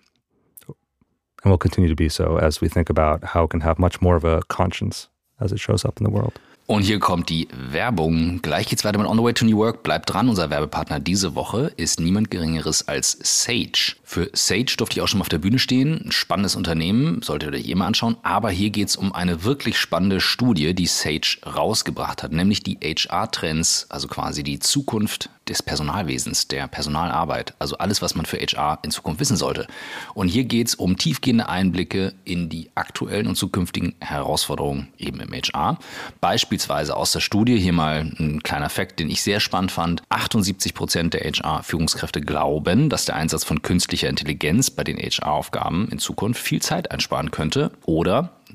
and 1.44 1.52
will 1.52 1.58
continue 1.58 1.90
to 1.90 1.96
be 1.96 2.10
so 2.10 2.38
as 2.38 2.60
we 2.60 2.68
think 2.68 2.90
about 2.90 3.24
how 3.24 3.44
it 3.44 3.52
can 3.52 3.62
have 3.62 3.80
much 3.80 4.02
more 4.02 4.16
of 4.16 4.26
a 4.26 4.42
conscience 4.50 5.08
as 5.40 5.52
it 5.52 5.60
shows 5.60 5.86
up 5.86 5.98
in 6.00 6.04
the 6.04 6.10
world. 6.10 6.40
Und 6.70 6.84
hier 6.84 7.00
kommt 7.00 7.30
die 7.30 7.48
Werbung. 7.52 8.44
Gleich 8.44 8.68
geht's 8.68 8.86
weiter 8.86 9.00
mit 9.00 9.08
On 9.08 9.18
the 9.18 9.24
Way 9.24 9.34
to 9.34 9.44
New 9.44 9.58
Work. 9.58 9.82
Bleibt 9.82 10.14
dran, 10.14 10.30
unser 10.30 10.52
Werbepartner 10.52 11.00
diese 11.00 11.34
Woche 11.34 11.72
ist 11.78 12.00
niemand 12.00 12.30
Geringeres 12.30 12.88
als 12.88 13.18
Sage. 13.24 13.96
Für 14.04 14.30
Sage 14.34 14.76
durfte 14.78 14.98
ich 14.98 15.02
auch 15.02 15.08
schon 15.08 15.18
mal 15.18 15.24
auf 15.24 15.30
der 15.30 15.40
Bühne 15.40 15.58
stehen. 15.58 16.06
Ein 16.06 16.12
spannendes 16.12 16.56
Unternehmen, 16.56 17.24
solltet 17.24 17.56
ihr 17.56 17.60
euch 17.60 17.68
eh 17.70 17.74
mal 17.74 17.88
anschauen. 17.88 18.18
Aber 18.22 18.52
hier 18.52 18.70
geht's 18.70 18.98
um 18.98 19.14
eine 19.14 19.44
wirklich 19.46 19.80
spannende 19.80 20.22
Studie, 20.22 20.76
die 20.76 20.86
Sage 20.86 21.40
rausgebracht 21.44 22.22
hat, 22.22 22.34
nämlich 22.34 22.62
die 22.62 22.78
HR-Trends, 22.84 23.88
also 23.90 24.08
quasi 24.08 24.44
die 24.44 24.60
Zukunft 24.60 25.32
des 25.50 25.64
Personalwesens, 25.64 26.48
der 26.48 26.68
Personalarbeit, 26.68 27.54
also 27.60 27.78
alles, 27.78 28.02
was 28.02 28.16
man 28.16 28.26
für 28.26 28.38
HR 28.38 28.80
in 28.84 28.92
Zukunft 28.92 29.20
wissen 29.20 29.36
sollte. 29.36 29.68
Und 30.14 30.28
hier 30.28 30.46
geht 30.46 30.68
es 30.68 30.76
um 30.76 30.98
tiefgehende 30.98 31.50
Einblicke 31.50 32.14
in 32.24 32.50
die 32.50 32.70
aktuellen 32.76 33.28
und 33.28 33.36
zukünftigen 33.36 33.96
Herausforderungen 34.00 34.88
eben 34.98 35.20
im 35.20 35.34
HR. 35.34 35.80
Beispielsweise 36.22 36.96
aus 36.96 37.12
der 37.12 37.20
Studie, 37.20 37.60
hier 37.60 37.74
mal 37.74 38.12
ein 38.20 38.42
kleiner 38.44 38.70
Fakt, 38.70 39.00
den 39.00 39.10
ich 39.10 39.24
sehr 39.24 39.40
spannend 39.40 39.72
fand. 39.72 40.04
78 40.10 40.74
Prozent 40.74 41.14
der 41.14 41.22
HR-Führungskräfte 41.22 42.22
glauben, 42.22 42.90
dass 42.90 43.06
der 43.06 43.16
Einsatz 43.16 43.44
von 43.44 43.62
künstlicher 43.62 44.10
Intelligenz 44.10 44.70
bei 44.70 44.84
den 44.84 44.98
HR-Aufgaben 44.98 45.90
in 45.90 46.00
Zukunft 46.00 46.42
viel 46.42 46.62
Zeit 46.62 46.92
einsparen 46.92 47.32
könnte. 47.32 47.72
Oder 47.86 48.39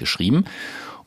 geschrieben. 0.00 0.44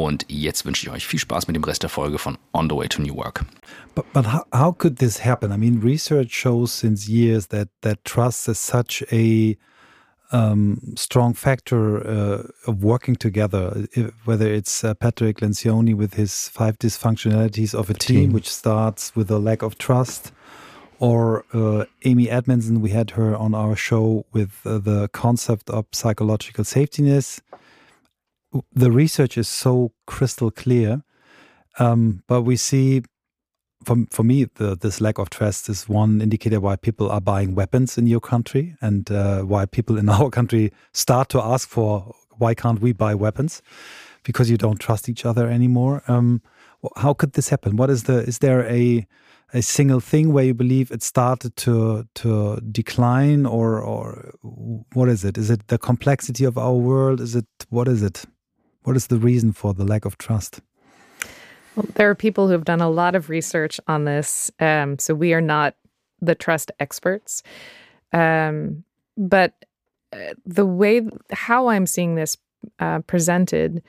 Und 0.00 0.24
jetzt 0.28 0.64
wünsche 0.64 0.86
ich 0.86 0.90
euch 0.90 1.06
viel 1.06 1.20
Spaß 1.20 1.46
mit 1.46 1.56
dem 1.56 1.62
Rest 1.62 1.82
der 1.82 1.90
Folge 1.90 2.16
von 2.18 2.38
On 2.54 2.70
the 2.70 2.74
Way 2.74 2.88
to 2.88 3.02
New 3.02 3.14
Work. 3.14 3.44
But, 3.94 4.06
but 4.14 4.24
how, 4.32 4.44
how 4.50 4.72
could 4.72 4.96
this 4.96 5.22
happen? 5.26 5.52
I 5.52 5.58
mean, 5.58 5.82
research 5.82 6.32
shows 6.32 6.72
since 6.72 7.06
years 7.06 7.48
that, 7.48 7.68
that 7.82 8.02
trust 8.02 8.48
is 8.48 8.58
such 8.58 9.04
a 9.12 9.58
um, 10.32 10.94
strong 10.96 11.34
factor 11.34 11.98
uh, 11.98 12.44
of 12.66 12.82
working 12.82 13.14
together, 13.14 13.86
whether 14.24 14.46
it's 14.50 14.82
uh, 14.82 14.94
Patrick 14.94 15.40
Lencioni 15.40 15.94
with 15.94 16.14
his 16.14 16.48
five 16.48 16.78
dysfunctionalities 16.78 17.74
of 17.74 17.90
a 17.90 17.94
team, 17.94 18.16
team, 18.16 18.32
which 18.32 18.48
starts 18.48 19.14
with 19.14 19.30
a 19.30 19.38
lack 19.38 19.60
of 19.60 19.76
trust, 19.76 20.32
or 20.98 21.44
uh, 21.52 21.84
Amy 22.06 22.30
Edmondson, 22.30 22.80
we 22.80 22.88
had 22.88 23.10
her 23.10 23.36
on 23.36 23.54
our 23.54 23.76
show 23.76 24.24
with 24.32 24.62
uh, 24.64 24.78
the 24.78 25.08
concept 25.08 25.68
of 25.68 25.84
psychological 25.92 26.64
safetyness. 26.64 27.42
The 28.72 28.90
research 28.90 29.38
is 29.38 29.48
so 29.48 29.92
crystal 30.06 30.50
clear, 30.50 31.02
um, 31.78 32.22
but 32.26 32.42
we 32.42 32.56
see 32.56 33.02
for 33.84 33.96
for 34.10 34.22
me, 34.22 34.44
the, 34.44 34.76
this 34.76 35.00
lack 35.00 35.18
of 35.18 35.30
trust 35.30 35.68
is 35.68 35.88
one 35.88 36.20
indicator 36.20 36.60
why 36.60 36.76
people 36.76 37.10
are 37.10 37.20
buying 37.20 37.54
weapons 37.54 37.96
in 37.96 38.06
your 38.06 38.20
country, 38.20 38.76
and 38.80 39.10
uh, 39.10 39.42
why 39.42 39.66
people 39.66 39.96
in 39.96 40.08
our 40.16 40.30
country 40.30 40.72
start 40.92 41.28
to 41.30 41.40
ask 41.40 41.68
for 41.68 42.14
why 42.38 42.54
can't 42.54 42.80
we 42.80 42.92
buy 42.92 43.14
weapons 43.14 43.62
because 44.22 44.50
you 44.50 44.56
don't 44.56 44.78
trust 44.78 45.08
each 45.08 45.24
other 45.24 45.48
anymore. 45.48 46.02
Um, 46.08 46.42
how 46.96 47.14
could 47.14 47.32
this 47.32 47.48
happen? 47.48 47.76
What 47.76 47.90
is 47.90 48.04
the 48.04 48.18
is 48.18 48.38
there 48.38 48.66
a 48.66 49.06
a 49.52 49.62
single 49.62 50.00
thing 50.00 50.32
where 50.32 50.44
you 50.44 50.54
believe 50.54 50.90
it 50.90 51.02
started 51.02 51.56
to 51.56 52.06
to 52.16 52.60
decline, 52.70 53.46
or 53.46 53.80
or 53.80 54.34
what 54.92 55.08
is 55.08 55.24
it? 55.24 55.38
Is 55.38 55.50
it 55.50 55.68
the 55.68 55.78
complexity 55.78 56.44
of 56.44 56.56
our 56.58 56.74
world? 56.74 57.20
Is 57.20 57.34
it 57.34 57.46
what 57.68 57.88
is 57.88 58.02
it? 58.02 58.24
What 58.82 58.96
is 58.96 59.08
the 59.08 59.18
reason 59.18 59.52
for 59.52 59.74
the 59.74 59.84
lack 59.84 60.04
of 60.04 60.18
trust? 60.18 60.60
Well, 61.76 61.86
there 61.94 62.10
are 62.10 62.14
people 62.14 62.46
who 62.46 62.52
have 62.52 62.64
done 62.64 62.80
a 62.80 62.90
lot 62.90 63.14
of 63.14 63.30
research 63.30 63.80
on 63.86 64.04
this. 64.04 64.50
Um, 64.58 64.98
so 64.98 65.14
we 65.14 65.32
are 65.32 65.40
not 65.40 65.76
the 66.20 66.34
trust 66.34 66.70
experts. 66.80 67.42
Um, 68.12 68.84
but 69.16 69.54
uh, 70.12 70.34
the 70.44 70.66
way, 70.66 71.02
how 71.30 71.68
I'm 71.68 71.86
seeing 71.86 72.14
this 72.14 72.36
uh, 72.78 73.00
presented 73.00 73.82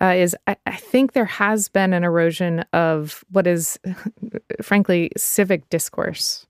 uh, 0.00 0.14
is 0.16 0.36
I, 0.46 0.56
I, 0.66 0.76
think 0.76 1.12
there 1.12 1.24
has 1.24 1.68
been 1.68 1.92
an 1.92 2.04
erosion 2.04 2.64
of 2.72 3.24
what 3.30 3.46
is, 3.46 3.78
frankly, 4.62 5.10
civic 5.16 5.68
discourse. 5.70 6.46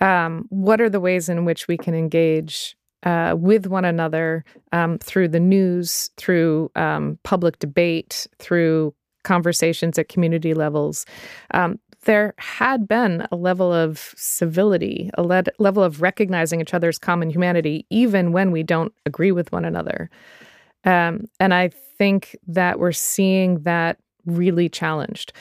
Um, 0.00 0.46
what 0.50 0.80
are 0.80 0.90
the 0.90 1.00
ways 1.00 1.28
in 1.28 1.44
which 1.44 1.66
we 1.66 1.76
can 1.76 1.94
engage 1.94 2.76
uh, 3.04 3.36
with 3.38 3.66
one 3.66 3.84
another 3.84 4.44
um, 4.72 4.98
through 4.98 5.28
the 5.28 5.40
news, 5.40 6.10
through 6.16 6.70
um, 6.76 7.18
public 7.22 7.58
debate, 7.58 8.26
through 8.38 8.94
conversations 9.24 9.98
at 9.98 10.08
community 10.08 10.54
levels, 10.54 11.06
um, 11.52 11.78
there 12.04 12.34
had 12.38 12.88
been 12.88 13.26
a 13.30 13.36
level 13.36 13.72
of 13.72 14.14
civility, 14.16 15.10
a 15.14 15.22
le- 15.22 15.44
level 15.58 15.82
of 15.82 16.00
recognizing 16.00 16.60
each 16.60 16.74
other's 16.74 16.98
common 16.98 17.28
humanity, 17.30 17.86
even 17.90 18.32
when 18.32 18.50
we 18.50 18.62
don't 18.62 18.92
agree 19.04 19.32
with 19.32 19.52
one 19.52 19.64
another. 19.64 20.08
Um, 20.84 21.26
and 21.40 21.52
I 21.52 21.68
think 21.98 22.36
that 22.46 22.78
we're 22.78 22.92
seeing 22.92 23.62
that 23.64 23.98
really 24.24 24.68
challenged. 24.68 25.32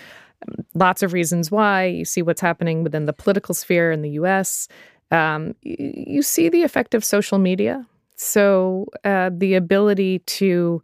Lots 0.74 1.04
of 1.04 1.14
reasons 1.14 1.52
why. 1.52 1.86
You 1.86 2.06
see 2.06 2.22
what's 2.22 2.42
happening 2.42 2.84
within 2.84 3.06
the 3.06 3.14
political 3.14 3.56
sphere 3.56 3.92
in 3.92 4.02
the 4.02 4.12
US. 4.12 4.68
Um, 5.12 5.56
you 5.62 6.22
see 6.22 6.50
the 6.50 6.64
effect 6.64 6.94
of 6.94 7.04
social 7.04 7.38
media. 7.38 7.86
So, 8.16 8.88
uh, 9.04 9.30
the 9.32 9.54
ability 9.54 10.20
to 10.20 10.82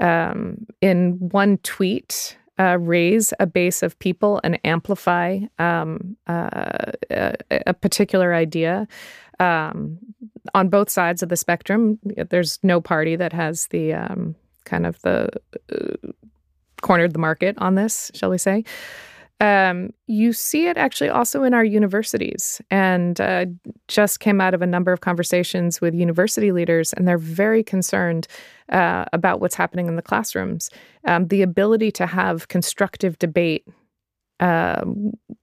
um, 0.00 0.66
in 0.80 1.12
one 1.18 1.58
tweet 1.58 2.36
uh, 2.58 2.78
raise 2.80 3.32
a 3.38 3.46
base 3.46 3.82
of 3.82 3.98
people 3.98 4.40
and 4.42 4.58
amplify 4.64 5.40
um, 5.58 6.16
uh, 6.26 6.92
a, 7.10 7.34
a, 7.66 7.74
particular 7.74 8.34
idea. 8.34 8.88
Um, 9.40 9.98
on 10.54 10.68
both 10.68 10.88
sides 10.88 11.22
of 11.22 11.28
the 11.28 11.36
spectrum, 11.36 11.98
there's 12.30 12.58
no 12.62 12.80
party 12.80 13.16
that 13.16 13.32
has 13.34 13.66
the 13.68 13.92
um, 13.92 14.34
kind 14.64 14.86
of 14.86 15.00
the 15.02 15.28
uh, 15.70 16.12
cornered 16.80 17.12
the 17.12 17.18
market 17.18 17.56
on 17.58 17.74
this, 17.74 18.10
shall 18.14 18.30
we 18.30 18.38
say. 18.38 18.64
Um, 19.38 19.90
you 20.06 20.32
see 20.32 20.66
it 20.66 20.78
actually 20.78 21.10
also 21.10 21.42
in 21.42 21.52
our 21.52 21.64
universities, 21.64 22.60
and 22.70 23.20
uh, 23.20 23.46
just 23.86 24.20
came 24.20 24.40
out 24.40 24.54
of 24.54 24.62
a 24.62 24.66
number 24.66 24.92
of 24.92 25.02
conversations 25.02 25.80
with 25.80 25.94
university 25.94 26.52
leaders, 26.52 26.94
and 26.94 27.06
they're 27.06 27.18
very 27.18 27.62
concerned 27.62 28.26
uh, 28.70 29.04
about 29.12 29.40
what's 29.40 29.54
happening 29.54 29.88
in 29.88 29.96
the 29.96 30.02
classrooms. 30.02 30.70
Um, 31.04 31.28
the 31.28 31.42
ability 31.42 31.90
to 31.92 32.06
have 32.06 32.48
constructive 32.48 33.18
debate 33.18 33.68
uh, 34.40 34.84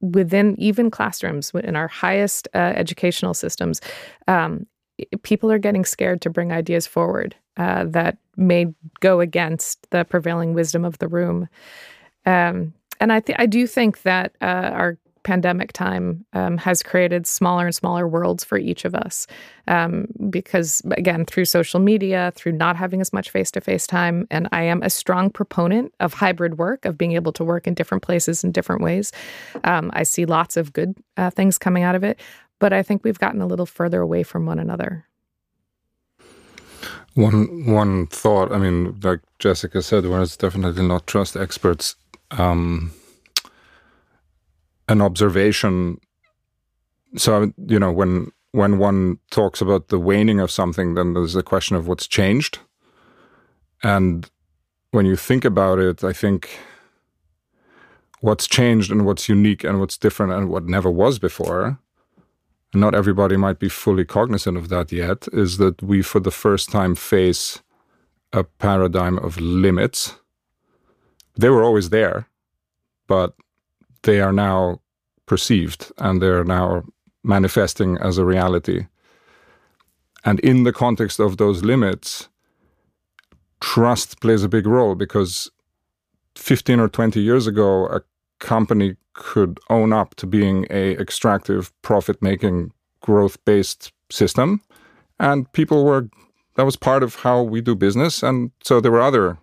within 0.02 0.56
even 0.60 0.90
classrooms 0.90 1.52
in 1.64 1.76
our 1.76 1.88
highest 1.88 2.48
uh, 2.54 2.74
educational 2.76 3.34
systems, 3.34 3.80
um, 4.28 4.66
people 5.24 5.52
are 5.52 5.60
getting 5.60 5.86
scared 5.86 6.22
to 6.22 6.30
bring 6.30 6.52
ideas 6.52 6.86
forward 6.86 7.36
uh, 7.58 7.86
that 7.86 8.18
may 8.38 8.68
go 9.00 9.20
against 9.20 9.88
the 9.92 10.06
prevailing 10.06 10.54
wisdom 10.54 10.86
of 10.86 10.98
the 11.00 11.08
room. 11.08 11.48
Um, 12.26 12.74
and 13.04 13.12
I 13.12 13.20
th- 13.20 13.38
I 13.38 13.46
do 13.46 13.68
think 13.68 14.04
that 14.04 14.34
uh, 14.42 14.72
our 14.74 14.98
pandemic 15.24 15.74
time 15.74 16.26
um, 16.32 16.58
has 16.58 16.82
created 16.82 17.28
smaller 17.28 17.66
and 17.66 17.76
smaller 17.76 18.08
worlds 18.08 18.46
for 18.46 18.58
each 18.58 18.86
of 18.86 18.96
us. 18.96 19.28
Um, 19.68 20.08
because 20.30 20.82
again 20.92 21.26
through 21.26 21.46
social 21.46 21.80
media 21.80 22.32
through 22.36 22.54
not 22.54 22.76
having 22.78 23.02
as 23.02 23.14
much 23.14 23.30
face-to-face 23.30 23.88
time 23.88 24.28
and 24.30 24.50
i 24.52 24.62
am 24.62 24.84
a 24.84 24.90
strong 24.90 25.30
proponent 25.30 25.94
of 26.02 26.14
hybrid 26.14 26.58
work 26.58 26.84
of 26.84 26.98
being 26.98 27.14
able 27.14 27.32
to 27.32 27.46
work 27.46 27.66
in 27.66 27.74
different 27.74 28.04
places 28.04 28.44
in 28.44 28.52
different 28.52 28.82
ways 28.82 29.14
um, 29.64 29.90
i 29.94 30.04
see 30.04 30.26
lots 30.26 30.58
of 30.58 30.74
good 30.74 30.94
uh, 31.16 31.30
things 31.30 31.58
coming 31.58 31.84
out 31.84 31.96
of 31.96 32.04
it 32.04 32.20
but 32.60 32.74
i 32.74 32.84
think 32.84 33.06
we've 33.06 33.20
gotten 33.20 33.42
a 33.42 33.48
little 33.48 33.66
further 33.66 34.02
away 34.02 34.24
from 34.24 34.46
one 34.46 34.60
another. 34.60 35.06
One 37.14 37.66
one 37.66 38.08
thought 38.08 38.52
i 38.52 38.58
mean 38.58 39.00
like 39.02 39.22
jessica 39.40 39.82
said 39.82 40.06
we're 40.06 40.26
definitely 40.26 40.86
not 40.86 41.08
trust 41.08 41.38
experts 41.38 41.96
um, 42.38 42.92
an 44.88 45.02
observation. 45.02 46.00
So 47.16 47.54
you 47.68 47.80
know 47.80 47.92
when 47.92 48.32
when 48.52 48.78
one 48.78 49.20
talks 49.32 49.62
about 49.62 49.88
the 49.88 50.00
waning 50.00 50.40
of 50.40 50.52
something, 50.52 50.94
then 50.94 51.14
there's 51.14 51.36
a 51.36 51.44
question 51.44 51.76
of 51.76 51.88
what's 51.88 52.08
changed. 52.08 52.60
And 53.82 54.30
when 54.92 55.06
you 55.06 55.16
think 55.16 55.44
about 55.44 55.80
it, 55.80 56.04
I 56.04 56.14
think 56.14 56.50
what's 58.22 58.48
changed 58.48 58.92
and 58.92 59.06
what's 59.06 59.28
unique 59.28 59.64
and 59.64 59.80
what's 59.80 59.98
different 59.98 60.34
and 60.34 60.50
what 60.50 60.66
never 60.66 60.90
was 60.90 61.20
before, 61.20 61.80
and 62.74 62.82
not 62.82 62.96
everybody 62.96 63.36
might 63.38 63.60
be 63.60 63.70
fully 63.70 64.06
cognizant 64.06 64.56
of 64.56 64.70
that 64.70 64.92
yet, 64.92 65.28
is 65.34 65.58
that 65.58 65.82
we 65.82 66.02
for 66.02 66.20
the 66.20 66.32
first 66.32 66.70
time 66.70 66.96
face 66.96 67.62
a 68.32 68.44
paradigm 68.44 69.18
of 69.18 69.40
limits 69.40 70.16
they 71.36 71.50
were 71.50 71.64
always 71.64 71.90
there, 71.90 72.28
but 73.08 73.34
they 74.04 74.22
are 74.22 74.34
now 74.34 74.80
perceived 75.26 75.92
and 75.98 76.22
they're 76.22 76.44
now 76.44 76.84
manifesting 77.24 77.98
as 77.98 78.18
a 78.18 78.26
reality. 78.26 78.88
And 80.26 80.40
in 80.42 80.64
the 80.64 80.74
context 80.74 81.20
of 81.20 81.38
those 81.38 81.64
limits, 81.64 82.30
trust 83.62 84.22
plays 84.22 84.44
a 84.44 84.50
big 84.50 84.68
role 84.68 84.96
because 84.96 85.50
15 86.36 86.80
or 86.80 86.90
20 86.90 87.20
years 87.20 87.48
ago, 87.48 87.88
a 87.88 88.02
company 88.40 88.96
could 89.14 89.60
own 89.70 89.94
up 89.94 90.16
to 90.16 90.28
being 90.28 90.66
a 90.70 90.98
extractive, 90.98 91.72
profit-making, 91.82 92.72
growth-based 93.02 93.92
system, 94.10 94.62
and 95.20 95.52
people 95.54 95.86
were 95.86 96.10
that 96.56 96.66
was 96.66 96.76
part 96.76 97.02
of 97.02 97.16
how 97.16 97.42
we 97.42 97.62
do 97.62 97.76
business, 97.76 98.22
and 98.22 98.52
so 98.64 98.80
there 98.80 98.92
were 98.92 99.02
other 99.02 99.38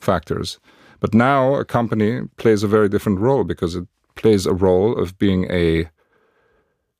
factors. 0.00 0.58
But 1.00 1.14
now 1.14 1.54
a 1.54 1.64
company 1.64 2.22
plays 2.36 2.62
a 2.62 2.68
very 2.68 2.88
different 2.88 3.18
role 3.18 3.44
because 3.44 3.74
it 3.74 3.86
plays 4.14 4.46
a 4.46 4.54
role 4.54 4.96
of 4.96 5.18
being 5.18 5.50
a 5.50 5.88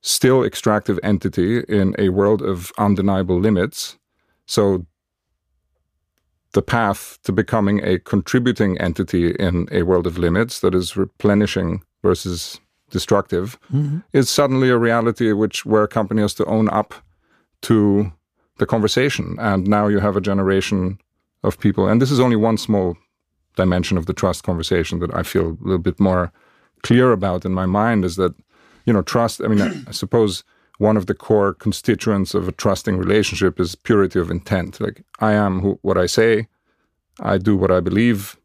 still 0.02 0.44
extractive 0.44 1.00
entity 1.02 1.60
in 1.60 1.94
a 1.98 2.10
world 2.10 2.42
of 2.42 2.72
undeniable 2.78 3.40
limits. 3.40 3.98
So 4.46 4.86
the 6.52 6.62
path 6.62 7.18
to 7.24 7.32
becoming 7.32 7.84
a 7.84 7.98
contributing 7.98 8.78
entity 8.78 9.32
in 9.32 9.68
a 9.72 9.82
world 9.82 10.06
of 10.06 10.16
limits 10.16 10.60
that 10.60 10.74
is 10.74 10.96
replenishing 10.96 11.82
versus 12.02 12.60
destructive 12.90 13.58
mm-hmm. 13.72 13.98
is 14.12 14.30
suddenly 14.30 14.70
a 14.70 14.78
reality 14.78 15.32
which 15.32 15.66
where 15.66 15.82
a 15.82 15.88
company 15.88 16.22
has 16.22 16.34
to 16.34 16.44
own 16.44 16.68
up 16.68 16.94
to 17.62 18.12
the 18.58 18.66
conversation. 18.66 19.36
And 19.40 19.66
now 19.66 19.88
you 19.88 19.98
have 19.98 20.16
a 20.16 20.20
generation 20.20 20.98
of 21.42 21.58
people, 21.58 21.88
and 21.88 22.00
this 22.00 22.10
is 22.10 22.20
only 22.20 22.36
one 22.36 22.58
small 22.58 22.96
dimension 23.56 23.98
of 23.98 24.06
the 24.06 24.12
trust 24.12 24.44
conversation 24.44 25.00
that 25.00 25.14
I 25.14 25.22
feel 25.22 25.48
a 25.48 25.64
little 25.64 25.78
bit 25.78 25.98
more 25.98 26.32
clear 26.82 27.12
about 27.12 27.44
in 27.44 27.52
my 27.52 27.66
mind 27.66 28.04
is 28.04 28.16
that, 28.16 28.34
you 28.84 28.92
know, 28.92 29.02
trust. 29.02 29.42
I 29.42 29.48
mean, 29.48 29.84
I, 29.88 29.90
suppose 29.90 30.44
one 30.78 30.96
of 30.96 31.06
the 31.06 31.14
core 31.14 31.54
constituents 31.54 32.34
of 32.34 32.46
a 32.46 32.52
trusting 32.52 32.96
relationship 32.96 33.58
is 33.58 33.74
purity 33.74 34.20
of 34.20 34.30
intent. 34.30 34.80
Like, 34.80 35.02
I 35.18 35.32
am 35.32 35.60
who, 35.60 35.78
what 35.82 35.98
I 35.98 36.06
say, 36.06 36.46
I 37.20 37.38
do 37.38 37.56
what 37.56 37.70
I 37.70 37.80
believe, 37.80 38.36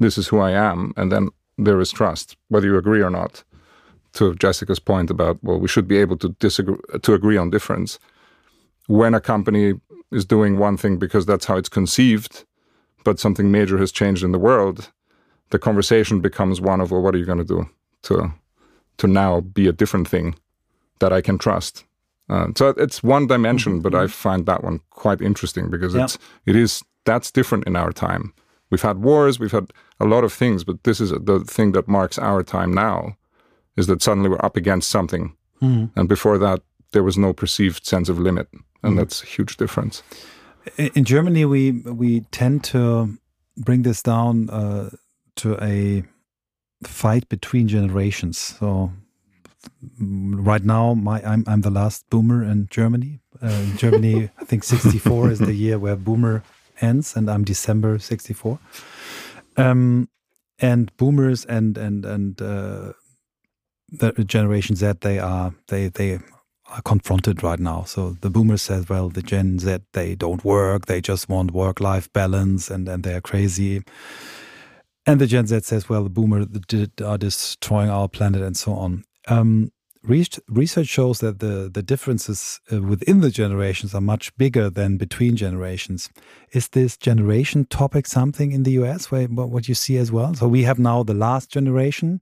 this 0.00 0.18
is 0.18 0.28
who 0.28 0.40
I 0.40 0.50
am, 0.50 0.92
and 0.96 1.12
then 1.12 1.28
there 1.58 1.80
is 1.80 1.92
trust, 1.92 2.36
whether 2.48 2.66
you 2.66 2.76
agree 2.76 3.02
or 3.02 3.10
not. 3.10 3.44
To 4.14 4.34
Jessica's 4.34 4.78
point 4.78 5.10
about 5.10 5.42
well, 5.42 5.58
we 5.58 5.66
should 5.66 5.88
be 5.88 5.98
able 5.98 6.16
to 6.18 6.28
disagree 6.38 6.76
to 7.02 7.14
agree 7.14 7.36
on 7.36 7.50
difference. 7.50 7.98
When 8.86 9.12
a 9.12 9.20
company 9.20 9.74
is 10.12 10.24
doing 10.24 10.56
one 10.56 10.76
thing 10.76 10.98
because 10.98 11.26
that's 11.26 11.46
how 11.46 11.56
it's 11.56 11.68
conceived, 11.68 12.44
but 13.04 13.20
something 13.20 13.50
major 13.50 13.78
has 13.78 13.92
changed 13.92 14.24
in 14.24 14.32
the 14.32 14.38
world, 14.38 14.90
the 15.50 15.58
conversation 15.58 16.20
becomes 16.20 16.60
one 16.60 16.80
of 16.80 16.90
well, 16.90 17.02
what 17.02 17.14
are 17.14 17.18
you 17.18 17.26
going 17.26 17.38
to 17.38 17.44
do 17.44 17.68
to 18.02 18.32
to 18.96 19.06
now 19.06 19.40
be 19.40 19.68
a 19.68 19.72
different 19.72 20.08
thing 20.08 20.34
that 20.98 21.12
I 21.12 21.20
can 21.20 21.38
trust? 21.38 21.84
Uh, 22.28 22.48
so 22.56 22.68
it's 22.68 23.02
one 23.02 23.26
dimension, 23.26 23.74
mm-hmm. 23.74 23.82
but 23.82 23.94
I 23.94 24.06
find 24.06 24.46
that 24.46 24.64
one 24.64 24.80
quite 24.90 25.20
interesting 25.20 25.70
because 25.70 25.94
Yeah. 25.94 26.04
it's 26.04 26.18
it 26.46 26.56
is 26.56 26.82
that's 27.04 27.30
different 27.30 27.66
in 27.66 27.76
our 27.76 27.92
time. 27.92 28.32
We've 28.70 28.82
had 28.82 29.02
wars, 29.02 29.38
we've 29.38 29.52
had 29.52 29.70
a 30.00 30.06
lot 30.06 30.24
of 30.24 30.32
things, 30.32 30.64
but 30.64 30.82
this 30.84 31.00
is 31.00 31.10
the 31.10 31.44
thing 31.46 31.72
that 31.72 31.86
marks 31.86 32.18
our 32.18 32.42
time 32.42 32.72
now, 32.72 33.16
is 33.76 33.86
that 33.86 34.02
suddenly 34.02 34.30
we're 34.30 34.44
up 34.44 34.56
against 34.56 34.88
something, 34.90 35.36
mm. 35.60 35.90
and 35.94 36.08
before 36.08 36.38
that 36.38 36.62
there 36.92 37.02
was 37.02 37.18
no 37.18 37.32
perceived 37.32 37.84
sense 37.84 38.08
of 38.08 38.18
limit, 38.18 38.48
and 38.82 38.94
mm. 38.94 38.96
that's 38.96 39.22
a 39.22 39.26
huge 39.26 39.56
difference. 39.56 40.02
In 40.76 41.04
Germany, 41.04 41.44
we 41.44 41.72
we 41.72 42.20
tend 42.30 42.64
to 42.64 43.18
bring 43.56 43.82
this 43.82 44.02
down 44.02 44.50
uh, 44.50 44.90
to 45.36 45.56
a 45.62 46.04
fight 46.82 47.28
between 47.28 47.68
generations. 47.68 48.38
So 48.38 48.92
mm, 50.00 50.34
right 50.46 50.64
now, 50.64 50.94
my 50.94 51.22
I'm 51.22 51.44
I'm 51.46 51.60
the 51.60 51.70
last 51.70 52.08
boomer 52.10 52.42
in 52.42 52.68
Germany. 52.70 53.20
Uh, 53.42 53.48
in 53.48 53.76
Germany, 53.76 54.30
I 54.38 54.44
think 54.44 54.64
64 54.64 55.30
is 55.30 55.38
the 55.38 55.54
year 55.54 55.78
where 55.78 55.96
boomer 55.96 56.42
ends, 56.80 57.16
and 57.16 57.30
I'm 57.30 57.44
December 57.44 57.98
64. 57.98 58.58
Um, 59.56 60.08
and 60.58 60.96
boomers 60.96 61.44
and 61.44 61.76
and 61.76 62.04
and 62.04 62.40
uh, 62.40 62.92
the 63.90 64.12
generation 64.24 64.76
Z, 64.76 64.92
they 65.00 65.18
are 65.18 65.54
they 65.68 65.88
they 65.88 66.20
are 66.70 66.82
confronted 66.82 67.42
right 67.42 67.58
now. 67.58 67.84
So 67.84 68.16
the 68.20 68.30
boomers 68.30 68.62
said, 68.62 68.88
well, 68.88 69.08
the 69.08 69.22
Gen 69.22 69.58
Z, 69.58 69.78
they 69.92 70.14
don't 70.14 70.44
work, 70.44 70.86
they 70.86 71.00
just 71.00 71.28
want 71.28 71.52
work 71.52 71.80
life 71.80 72.12
balance 72.12 72.70
and, 72.70 72.88
and 72.88 73.02
they're 73.02 73.20
crazy. 73.20 73.82
And 75.06 75.20
the 75.20 75.26
Gen 75.26 75.46
Z 75.46 75.60
says, 75.60 75.88
well, 75.88 76.04
the 76.04 76.10
boomers 76.10 76.46
are 77.04 77.18
destroying 77.18 77.90
our 77.90 78.08
planet 78.08 78.42
and 78.42 78.56
so 78.56 78.72
on. 78.72 79.04
Um, 79.28 79.70
research 80.02 80.86
shows 80.86 81.20
that 81.20 81.40
the, 81.40 81.70
the 81.72 81.82
differences 81.82 82.60
uh, 82.72 82.80
within 82.80 83.20
the 83.20 83.30
generations 83.30 83.94
are 83.94 84.00
much 84.00 84.34
bigger 84.36 84.70
than 84.70 84.96
between 84.96 85.36
generations. 85.36 86.10
Is 86.52 86.68
this 86.68 86.96
generation 86.96 87.66
topic 87.66 88.06
something 88.06 88.52
in 88.52 88.62
the 88.62 88.72
US 88.72 89.10
where, 89.10 89.26
what 89.26 89.68
you 89.68 89.74
see 89.74 89.96
as 89.96 90.10
well? 90.10 90.34
So 90.34 90.48
we 90.48 90.62
have 90.62 90.78
now 90.78 91.02
the 91.02 91.14
last 91.14 91.50
generation. 91.50 92.20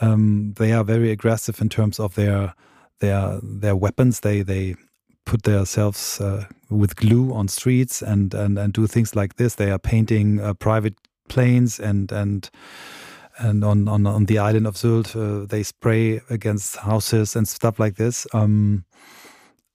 Um, 0.00 0.54
they 0.56 0.72
are 0.72 0.84
very 0.84 1.10
aggressive 1.10 1.60
in 1.60 1.68
terms 1.68 1.98
of 1.98 2.14
their 2.14 2.54
their 3.00 3.40
their 3.42 3.76
weapons. 3.76 4.20
They 4.20 4.42
they 4.42 4.76
put 5.24 5.42
themselves 5.42 6.20
uh, 6.20 6.44
with 6.70 6.96
glue 6.96 7.32
on 7.34 7.48
streets 7.48 8.02
and, 8.02 8.34
and 8.34 8.58
and 8.58 8.72
do 8.72 8.86
things 8.86 9.14
like 9.14 9.36
this. 9.36 9.56
They 9.56 9.70
are 9.70 9.78
painting 9.78 10.40
uh, 10.40 10.54
private 10.54 10.94
planes 11.28 11.78
and 11.80 12.12
and 12.12 12.50
and 13.38 13.64
on 13.64 13.88
on, 13.88 14.06
on 14.06 14.26
the 14.26 14.38
island 14.38 14.66
of 14.66 14.74
Sylt, 14.74 15.14
uh, 15.14 15.46
they 15.46 15.62
spray 15.62 16.20
against 16.28 16.76
houses 16.76 17.36
and 17.36 17.46
stuff 17.46 17.78
like 17.78 17.96
this. 17.96 18.26
Um, 18.32 18.84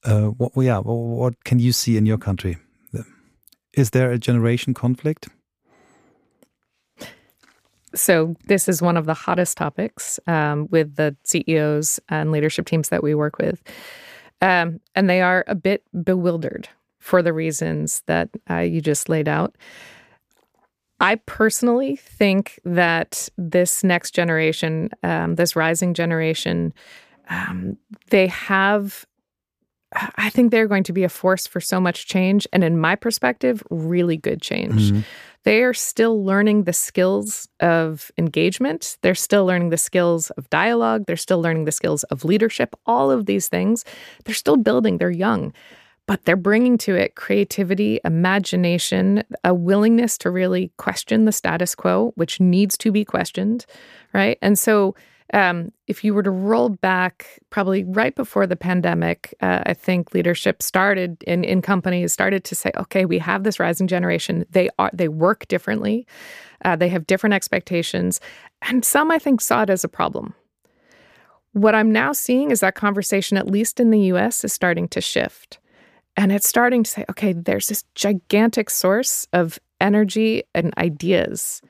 uh, 0.04 0.28
what 0.28 0.52
yeah, 0.64 0.80
what 0.80 1.44
can 1.46 1.60
you 1.60 1.72
see 1.72 1.98
in 1.98 2.06
your 2.06 2.18
country? 2.18 2.58
Is 3.74 3.90
there 3.90 4.12
a 4.12 4.20
generation 4.20 4.74
conflict? 4.74 5.30
So, 7.96 8.36
this 8.48 8.68
is 8.68 8.82
one 8.82 8.98
of 8.98 9.06
the 9.06 9.14
hottest 9.14 9.58
topics 9.58 10.20
um, 10.28 10.68
with 10.72 10.96
the 10.96 11.16
CEOs 11.24 12.00
and 12.10 12.32
leadership 12.32 12.66
teams 12.66 12.90
that 12.90 13.04
we 13.04 13.14
work 13.14 13.38
with. 13.38 13.62
Um, 14.42 14.80
and 14.96 15.10
they 15.10 15.22
are 15.22 15.46
a 15.48 15.56
bit 15.56 15.84
bewildered 16.04 16.68
for 17.00 17.22
the 17.22 17.34
reasons 17.34 18.02
that 18.08 18.30
uh, 18.50 18.60
you 18.60 18.82
just 18.82 19.10
laid 19.10 19.28
out. 19.28 19.56
I 21.00 21.16
personally 21.16 21.98
think 21.98 22.60
that 22.64 23.28
this 23.38 23.84
next 23.84 24.12
generation, 24.12 24.90
um, 25.04 25.36
this 25.36 25.56
rising 25.56 25.94
generation, 25.94 26.74
um, 27.30 27.78
they 28.10 28.28
have, 28.28 29.06
I 30.16 30.30
think 30.30 30.52
they're 30.52 30.68
going 30.68 30.84
to 30.84 30.94
be 30.94 31.04
a 31.04 31.10
force 31.10 31.46
for 31.46 31.60
so 31.60 31.82
much 31.82 32.08
change. 32.08 32.48
And 32.54 32.64
in 32.64 32.80
my 32.80 32.96
perspective, 32.96 33.64
really 33.70 34.16
good 34.16 34.42
change. 34.42 34.92
Mm-hmm. 34.92 35.00
They 35.44 35.64
are 35.64 35.74
still 35.74 36.24
learning 36.24 36.64
the 36.64 36.74
skills 36.74 37.48
of 37.60 38.12
engagement. 38.18 38.98
They're 39.02 39.16
still 39.16 39.46
learning 39.46 39.70
the 39.70 39.78
skills 39.78 40.30
of 40.32 40.50
dialogue. 40.50 41.06
They're 41.06 41.18
still 41.18 41.42
learning 41.42 41.66
the 41.66 41.72
skills 41.72 42.04
of 42.06 42.24
leadership. 42.24 42.76
All 42.86 43.12
of 43.12 43.26
these 43.26 43.50
things, 43.50 43.84
they're 44.26 44.36
still 44.36 44.58
building. 44.58 44.98
They're 44.98 45.12
young 45.12 45.54
but 46.08 46.26
they're 46.26 46.36
bringing 46.36 46.78
to 46.78 46.96
it 46.96 47.16
creativity, 47.16 48.00
imagination, 48.04 49.24
a 49.44 49.54
willingness 49.54 50.18
to 50.20 50.30
really 50.30 50.72
question 50.78 51.26
the 51.26 51.32
status 51.32 51.76
quo, 51.76 52.12
which 52.16 52.40
needs 52.40 52.78
to 52.78 52.92
be 52.92 53.06
questioned, 53.06 53.66
right? 54.14 54.38
And 54.42 54.60
so, 54.60 54.96
um, 55.34 55.72
if 55.88 56.04
you 56.04 56.14
were 56.14 56.24
to 56.24 56.32
roll 56.32 56.70
back, 56.70 57.40
probably 57.50 57.84
right 57.84 58.16
before 58.16 58.46
the 58.46 58.56
pandemic, 58.56 59.34
uh, 59.42 59.64
I 59.66 59.74
think 59.74 60.14
leadership 60.14 60.62
started 60.62 61.22
in 61.24 61.44
in 61.44 61.62
companies 61.62 62.14
started 62.14 62.44
to 62.46 62.56
say, 62.56 62.72
okay, 62.78 63.06
we 63.06 63.18
have 63.20 63.44
this 63.44 63.60
rising 63.60 63.88
generation. 63.88 64.46
They 64.52 64.70
are 64.78 64.92
they 64.94 65.08
work 65.08 65.48
differently, 65.48 66.08
uh, 66.64 66.76
they 66.76 66.90
have 66.90 67.08
different 67.08 67.34
expectations, 67.34 68.22
and 68.62 68.86
some 68.86 69.10
I 69.12 69.18
think 69.18 69.42
saw 69.42 69.64
it 69.64 69.70
as 69.70 69.84
a 69.84 69.90
problem. 69.90 70.36
What 71.54 71.76
I'm 71.76 71.92
now 71.92 72.14
seeing 72.14 72.52
is 72.52 72.62
that 72.62 72.76
conversation, 72.76 73.38
at 73.38 73.48
least 73.48 73.80
in 73.80 73.92
the 73.92 74.00
U.S., 74.14 74.44
is 74.44 74.54
starting 74.54 74.88
to 74.90 75.02
shift. 75.02 75.60
And 76.16 76.32
it's 76.32 76.48
starting 76.48 76.84
to 76.84 76.90
say, 76.90 77.06
okay, 77.10 77.34
there's 77.34 77.68
this 77.68 77.84
gigantic 77.96 78.70
source 78.70 79.28
of 79.34 79.60
energy 79.80 80.44
and 80.54 80.74
ideas. 80.78 81.62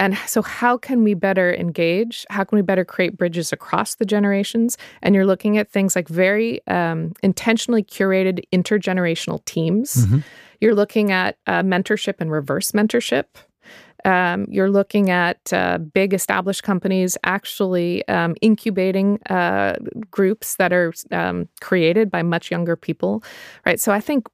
And 0.00 0.16
so, 0.26 0.40
how 0.40 0.78
can 0.78 1.04
we 1.04 1.12
better 1.12 1.54
engage? 1.54 2.26
How 2.30 2.42
can 2.42 2.56
we 2.56 2.62
better 2.62 2.86
create 2.86 3.18
bridges 3.18 3.52
across 3.52 3.96
the 3.96 4.06
generations? 4.06 4.78
And 5.02 5.14
you're 5.14 5.26
looking 5.26 5.58
at 5.58 5.70
things 5.70 5.94
like 5.94 6.08
very 6.08 6.66
um, 6.66 7.12
intentionally 7.22 7.84
curated 7.84 8.40
intergenerational 8.50 9.44
teams. 9.44 10.06
Mm-hmm. 10.06 10.20
You're 10.60 10.74
looking 10.74 11.12
at 11.12 11.36
uh, 11.46 11.62
mentorship 11.62 12.14
and 12.18 12.32
reverse 12.32 12.72
mentorship. 12.72 13.26
Um, 14.06 14.46
you're 14.48 14.70
looking 14.70 15.10
at 15.10 15.52
uh, 15.52 15.76
big 15.76 16.14
established 16.14 16.62
companies 16.62 17.18
actually 17.22 18.06
um, 18.08 18.34
incubating 18.40 19.20
uh, 19.28 19.76
groups 20.10 20.56
that 20.56 20.72
are 20.72 20.94
um, 21.10 21.46
created 21.60 22.10
by 22.10 22.22
much 22.22 22.50
younger 22.50 22.76
people, 22.76 23.22
right? 23.66 23.78
So 23.78 23.92
I 23.92 24.00
think 24.00 24.26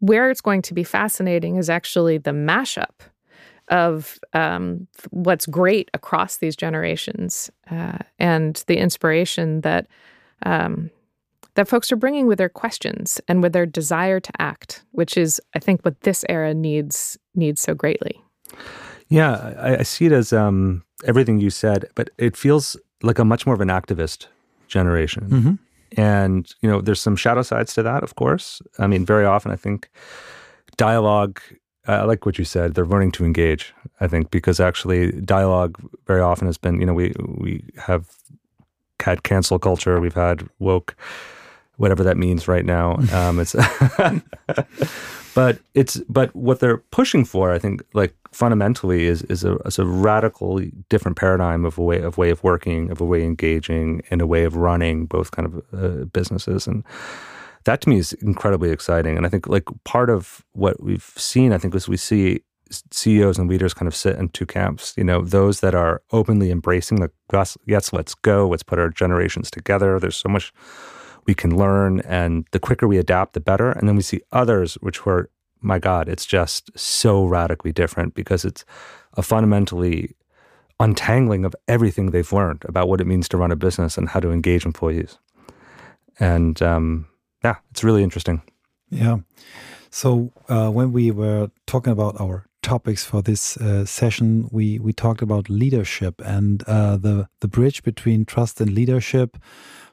where 0.00 0.30
it's 0.30 0.42
going 0.42 0.60
to 0.60 0.74
be 0.74 0.84
fascinating 0.84 1.56
is 1.56 1.70
actually 1.70 2.18
the 2.18 2.32
mashup 2.32 2.90
of 3.68 4.18
um, 4.32 4.86
what's 5.10 5.46
great 5.46 5.90
across 5.94 6.36
these 6.36 6.56
generations 6.56 7.50
uh, 7.70 7.98
and 8.18 8.62
the 8.66 8.76
inspiration 8.76 9.60
that 9.62 9.86
um, 10.44 10.90
that 11.54 11.68
folks 11.68 11.92
are 11.92 11.96
bringing 11.96 12.26
with 12.26 12.38
their 12.38 12.48
questions 12.48 13.20
and 13.28 13.42
with 13.42 13.52
their 13.52 13.66
desire 13.66 14.20
to 14.20 14.32
act, 14.40 14.84
which 14.90 15.16
is, 15.16 15.40
I 15.54 15.60
think, 15.60 15.84
what 15.84 16.00
this 16.00 16.24
era 16.28 16.52
needs 16.52 17.16
needs 17.34 17.60
so 17.60 17.74
greatly. 17.74 18.20
Yeah, 19.08 19.54
I, 19.58 19.76
I 19.78 19.82
see 19.82 20.06
it 20.06 20.12
as 20.12 20.32
um, 20.32 20.82
everything 21.04 21.40
you 21.40 21.50
said, 21.50 21.86
but 21.94 22.10
it 22.18 22.36
feels 22.36 22.76
like 23.02 23.18
a 23.18 23.24
much 23.24 23.46
more 23.46 23.54
of 23.54 23.60
an 23.60 23.68
activist 23.68 24.26
generation. 24.66 25.28
Mm-hmm. 25.28 25.54
And, 25.96 26.52
you 26.60 26.68
know, 26.68 26.80
there's 26.80 27.00
some 27.00 27.14
shadow 27.14 27.42
sides 27.42 27.74
to 27.74 27.82
that, 27.84 28.02
of 28.02 28.16
course. 28.16 28.60
I 28.78 28.88
mean, 28.88 29.06
very 29.06 29.24
often 29.24 29.52
I 29.52 29.56
think 29.56 29.88
dialogue, 30.76 31.40
I 31.86 32.02
like 32.04 32.24
what 32.24 32.38
you 32.38 32.44
said, 32.44 32.74
they're 32.74 32.86
learning 32.86 33.12
to 33.12 33.24
engage, 33.24 33.74
I 34.00 34.06
think, 34.06 34.30
because 34.30 34.58
actually 34.58 35.12
dialogue 35.20 35.78
very 36.06 36.20
often 36.20 36.46
has 36.46 36.56
been, 36.56 36.80
you 36.80 36.86
know, 36.86 36.94
we, 36.94 37.12
we 37.18 37.62
have 37.76 38.08
had 39.00 39.22
cancel 39.22 39.58
culture, 39.58 40.00
we've 40.00 40.14
had 40.14 40.48
woke, 40.58 40.96
whatever 41.76 42.02
that 42.04 42.16
means 42.16 42.48
right 42.48 42.64
now. 42.64 42.98
Um, 43.12 43.38
it's 43.38 43.54
but 45.34 45.58
it's 45.74 45.96
but 46.08 46.34
what 46.34 46.60
they're 46.60 46.78
pushing 46.78 47.24
for, 47.24 47.52
I 47.52 47.58
think, 47.58 47.82
like 47.92 48.14
fundamentally, 48.32 49.06
is 49.06 49.22
is 49.22 49.44
a, 49.44 49.56
is 49.66 49.78
a 49.78 49.84
radically 49.84 50.72
different 50.88 51.16
paradigm 51.16 51.64
of 51.64 51.78
a 51.78 51.82
way 51.82 52.00
of 52.00 52.16
way 52.16 52.30
of 52.30 52.42
working, 52.42 52.90
of 52.90 53.00
a 53.00 53.04
way 53.04 53.20
of 53.20 53.26
engaging, 53.26 54.02
and 54.10 54.20
a 54.20 54.26
way 54.26 54.44
of 54.44 54.56
running 54.56 55.06
both 55.06 55.30
kind 55.32 55.46
of 55.46 55.62
uh, 55.72 56.04
businesses, 56.06 56.66
and 56.66 56.82
that 57.64 57.80
to 57.82 57.88
me 57.88 57.98
is 57.98 58.12
incredibly 58.14 58.70
exciting. 58.70 59.16
And 59.16 59.26
I 59.26 59.28
think 59.28 59.48
like 59.48 59.64
part 59.84 60.10
of 60.10 60.44
what 60.52 60.82
we've 60.82 61.12
seen, 61.16 61.52
I 61.52 61.58
think, 61.58 61.74
is 61.74 61.88
we 61.88 61.96
see 61.96 62.42
CEOs 62.90 63.38
and 63.38 63.48
leaders 63.48 63.74
kind 63.74 63.86
of 63.86 63.94
sit 63.94 64.16
in 64.16 64.28
two 64.30 64.46
camps. 64.46 64.94
You 64.96 65.04
know, 65.04 65.22
those 65.22 65.60
that 65.60 65.74
are 65.74 66.02
openly 66.12 66.50
embracing 66.50 67.00
the 67.00 67.10
yes, 67.66 67.92
let's 67.92 68.14
go, 68.14 68.48
let's 68.48 68.62
put 68.62 68.78
our 68.78 68.90
generations 68.90 69.50
together. 69.50 69.98
There's 69.98 70.16
so 70.16 70.28
much 70.28 70.52
we 71.26 71.34
can 71.34 71.56
learn, 71.56 72.00
and 72.00 72.46
the 72.50 72.58
quicker 72.58 72.86
we 72.86 72.98
adapt, 72.98 73.32
the 73.32 73.40
better. 73.40 73.70
And 73.72 73.88
then 73.88 73.96
we 73.96 74.02
see 74.02 74.20
others, 74.32 74.74
which 74.74 75.06
were, 75.06 75.30
my 75.60 75.78
God, 75.78 76.08
it's 76.08 76.26
just 76.26 76.70
so 76.78 77.24
radically 77.24 77.72
different 77.72 78.14
because 78.14 78.44
it's 78.44 78.64
a 79.14 79.22
fundamentally 79.22 80.14
untangling 80.80 81.44
of 81.44 81.54
everything 81.66 82.10
they've 82.10 82.32
learned 82.32 82.62
about 82.66 82.88
what 82.88 83.00
it 83.00 83.06
means 83.06 83.28
to 83.28 83.36
run 83.36 83.52
a 83.52 83.56
business 83.56 83.96
and 83.96 84.08
how 84.08 84.20
to 84.20 84.32
engage 84.32 84.66
employees. 84.66 85.18
And 86.20 86.60
um, 86.60 87.06
yeah, 87.44 87.56
it's 87.70 87.84
really 87.84 88.02
interesting. 88.02 88.42
Yeah. 88.90 89.18
So 89.90 90.32
uh, 90.48 90.70
when 90.70 90.92
we 90.92 91.10
were 91.10 91.50
talking 91.66 91.92
about 91.92 92.20
our 92.20 92.46
topics 92.62 93.04
for 93.04 93.22
this 93.22 93.56
uh, 93.58 93.84
session, 93.84 94.48
we 94.50 94.78
we 94.78 94.92
talked 94.92 95.22
about 95.22 95.50
leadership 95.50 96.20
and 96.24 96.62
uh, 96.66 96.96
the 96.96 97.28
the 97.40 97.48
bridge 97.48 97.82
between 97.82 98.24
trust 98.24 98.60
and 98.60 98.72
leadership. 98.72 99.36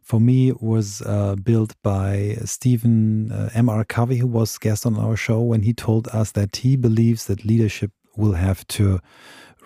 For 0.02 0.20
me, 0.20 0.52
was 0.52 1.04
uh, 1.04 1.36
built 1.36 1.76
by 1.84 2.38
Stephen 2.44 3.32
uh, 3.32 3.50
M. 3.54 3.70
R. 3.70 3.86
Covey, 3.86 4.18
who 4.18 4.28
was 4.28 4.58
guest 4.58 4.86
on 4.86 4.98
our 4.98 5.16
show, 5.16 5.40
when 5.42 5.62
he 5.62 5.74
told 5.74 6.08
us 6.08 6.32
that 6.32 6.56
he 6.56 6.76
believes 6.76 7.26
that 7.28 7.46
leadership 7.46 7.92
will 8.18 8.34
have 8.34 8.66
to 8.68 9.00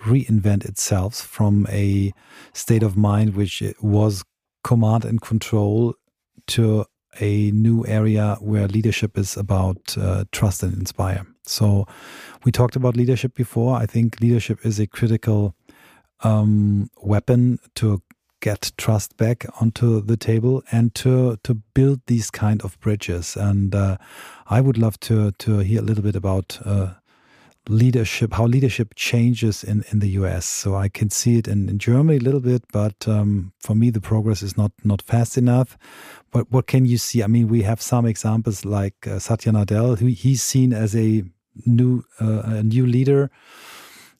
reinvent 0.04 0.64
itself 0.66 1.14
from 1.16 1.66
a 1.70 2.12
state 2.52 2.82
of 2.82 2.96
mind 2.96 3.34
which 3.34 3.62
was 3.80 4.24
command 4.62 5.04
and 5.04 5.20
control 5.22 5.94
to 6.46 6.84
a 7.20 7.50
new 7.50 7.84
area 7.86 8.36
where 8.40 8.68
leadership 8.68 9.18
is 9.18 9.36
about 9.36 9.96
uh, 9.98 10.24
trust 10.32 10.62
and 10.62 10.74
inspire. 10.74 11.26
So, 11.44 11.86
we 12.44 12.52
talked 12.52 12.76
about 12.76 12.96
leadership 12.96 13.34
before. 13.34 13.76
I 13.76 13.86
think 13.86 14.20
leadership 14.20 14.64
is 14.64 14.80
a 14.80 14.86
critical 14.86 15.54
um, 16.20 16.90
weapon 17.02 17.58
to 17.76 18.02
get 18.40 18.72
trust 18.76 19.16
back 19.16 19.46
onto 19.60 20.00
the 20.00 20.16
table 20.16 20.62
and 20.70 20.94
to 20.94 21.36
to 21.42 21.54
build 21.74 22.00
these 22.06 22.30
kind 22.30 22.62
of 22.62 22.78
bridges. 22.80 23.36
And 23.36 23.74
uh, 23.74 23.96
I 24.46 24.60
would 24.60 24.78
love 24.78 24.98
to 25.00 25.32
to 25.32 25.58
hear 25.58 25.80
a 25.80 25.84
little 25.84 26.02
bit 26.02 26.16
about 26.16 26.58
uh, 26.64 26.94
leadership, 27.68 28.34
how 28.34 28.46
leadership 28.46 28.94
changes 28.94 29.64
in, 29.64 29.84
in 29.90 29.98
the 29.98 30.08
US. 30.20 30.46
So 30.46 30.74
I 30.74 30.88
can 30.88 31.10
see 31.10 31.38
it 31.38 31.48
in, 31.48 31.68
in 31.68 31.78
Germany 31.78 32.18
a 32.18 32.20
little 32.20 32.40
bit, 32.40 32.62
but 32.72 33.08
um, 33.08 33.52
for 33.60 33.74
me 33.74 33.90
the 33.90 34.00
progress 34.00 34.42
is 34.42 34.56
not 34.56 34.72
not 34.84 35.02
fast 35.02 35.36
enough. 35.36 35.76
But 36.30 36.50
what 36.50 36.66
can 36.66 36.86
you 36.86 36.98
see? 36.98 37.22
I 37.22 37.26
mean, 37.26 37.48
we 37.48 37.62
have 37.62 37.80
some 37.80 38.06
examples 38.06 38.64
like 38.64 39.06
uh, 39.06 39.18
Satya 39.18 39.52
Nadella, 39.52 39.98
who 39.98 40.06
he's 40.06 40.42
seen 40.42 40.72
as 40.72 40.94
a 40.94 41.24
new 41.64 42.04
uh, 42.20 42.42
a 42.44 42.62
new 42.62 42.86
leader. 42.86 43.30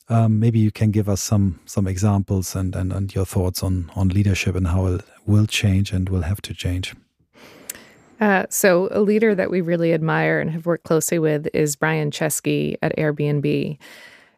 Um, 0.09 0.39
maybe 0.39 0.61
you 0.61 0.71
can 0.71 0.91
give 0.93 1.09
us 1.09 1.21
some 1.21 1.61
some 1.67 1.87
examples 1.87 2.55
and, 2.55 2.75
and, 2.77 2.93
and 2.93 3.15
your 3.15 3.27
thoughts 3.27 3.63
on 3.63 3.91
on 3.95 4.09
leadership 4.09 4.55
and 4.55 4.69
how 4.69 4.87
it 4.87 5.03
will 5.27 5.47
change 5.47 5.93
and 5.93 6.09
will 6.09 6.23
have 6.23 6.41
to 6.43 6.55
change. 6.55 6.95
Uh, 8.21 8.45
so, 8.49 8.89
a 8.91 9.01
leader 9.01 9.35
that 9.35 9.51
we 9.51 9.61
really 9.61 9.93
admire 9.93 10.41
and 10.41 10.51
have 10.51 10.67
worked 10.67 10.85
closely 10.85 11.19
with 11.19 11.49
is 11.53 11.77
Brian 11.77 12.11
Chesky 12.11 12.77
at 12.83 12.97
Airbnb. 12.97 13.79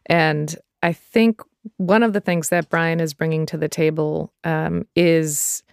And 0.07 0.55
I 0.83 0.93
think 0.93 1.41
one 1.77 2.03
of 2.03 2.13
the 2.13 2.19
things 2.19 2.49
that 2.49 2.69
Brian 2.69 2.99
is 2.99 3.13
bringing 3.13 3.45
to 3.47 3.57
the 3.57 3.69
table 3.69 4.33
um, 4.43 4.85
is 4.95 5.63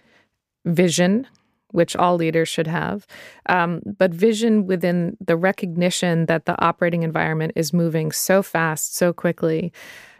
vision, 0.65 1.27
which 1.71 1.95
all 1.95 2.15
leaders 2.15 2.49
should 2.49 2.67
have, 2.67 3.05
um, 3.47 3.81
but 3.97 4.11
vision 4.11 4.65
within 4.67 5.17
the 5.25 5.35
recognition 5.35 6.25
that 6.27 6.45
the 6.45 6.59
operating 6.63 7.03
environment 7.03 7.53
is 7.55 7.73
moving 7.73 8.11
so 8.11 8.41
fast, 8.41 8.95
so 8.95 9.13
quickly, 9.13 9.71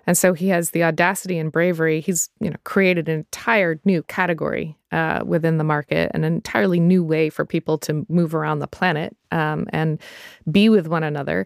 and 0.07 0.17
so 0.17 0.33
he 0.33 0.47
has 0.47 0.71
the 0.71 0.83
audacity 0.83 1.37
and 1.37 1.51
bravery. 1.51 1.99
He's 1.99 2.29
you 2.39 2.49
know 2.49 2.55
created 2.63 3.09
an 3.09 3.19
entire 3.19 3.79
new 3.83 4.01
category 4.03 4.77
uh, 4.91 5.21
within 5.25 5.57
the 5.57 5.63
market, 5.63 6.09
an 6.13 6.23
entirely 6.23 6.79
new 6.79 7.03
way 7.03 7.29
for 7.29 7.45
people 7.45 7.77
to 7.79 8.05
move 8.09 8.33
around 8.33 8.59
the 8.59 8.67
planet 8.67 9.15
um, 9.31 9.67
and 9.73 10.01
be 10.49 10.69
with 10.69 10.87
one 10.87 11.03
another. 11.03 11.45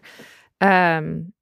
Um, 0.60 1.32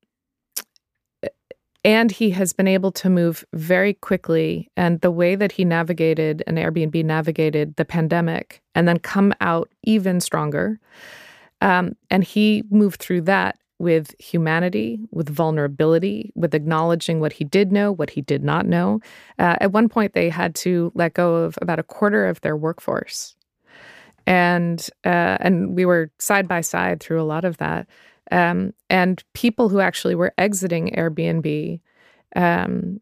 and 1.85 2.11
he 2.11 2.31
has 2.31 2.53
been 2.53 2.69
able 2.69 2.93
to 2.93 3.09
move 3.09 3.45
very 3.55 3.95
quickly. 3.95 4.71
And 4.77 5.01
the 5.01 5.11
way 5.11 5.35
that 5.35 5.53
he 5.53 5.65
navigated 5.65 6.43
and 6.47 6.59
Airbnb 6.59 7.05
navigated 7.05 7.77
the 7.77 7.87
pandemic 7.87 8.63
and 8.75 8.87
then 8.87 8.99
come 8.99 9.33
out 9.41 9.71
even 9.83 10.21
stronger. 10.21 10.79
Um, 11.63 11.97
and 12.11 12.25
he 12.25 12.65
moved 12.71 13.01
through 13.01 13.23
that 13.23 13.59
with 13.81 14.15
humanity, 14.21 15.01
with 15.11 15.29
vulnerability, 15.29 16.31
with 16.35 16.55
acknowledging 16.55 17.19
what 17.19 17.33
he 17.33 17.45
did 17.45 17.73
know, 17.73 17.91
what 17.91 18.11
he 18.11 18.21
did 18.21 18.45
not 18.45 18.67
know. 18.67 19.01
Uh, 19.39 19.57
at 19.59 19.73
one 19.73 19.89
point, 19.89 20.13
they 20.13 20.29
had 20.29 20.55
to 20.55 20.93
let 20.95 21.15
go 21.15 21.37
of 21.37 21.59
about 21.63 21.79
a 21.79 21.83
quarter 21.83 22.27
of 22.27 22.43
their 22.43 22.57
workforce, 22.57 23.35
and 24.27 24.91
uh, 25.05 25.39
and 25.41 25.75
we 25.75 25.87
were 25.87 26.11
side 26.19 26.47
by 26.47 26.61
side 26.61 27.01
through 27.01 27.21
a 27.21 27.25
lot 27.25 27.45
of 27.45 27.57
that. 27.57 27.89
Um, 28.31 28.75
and 28.91 29.25
people 29.33 29.71
who 29.71 29.81
actually 29.81 30.15
were 30.15 30.35
exiting 30.37 30.91
Airbnb 30.91 31.81
um, 32.37 33.01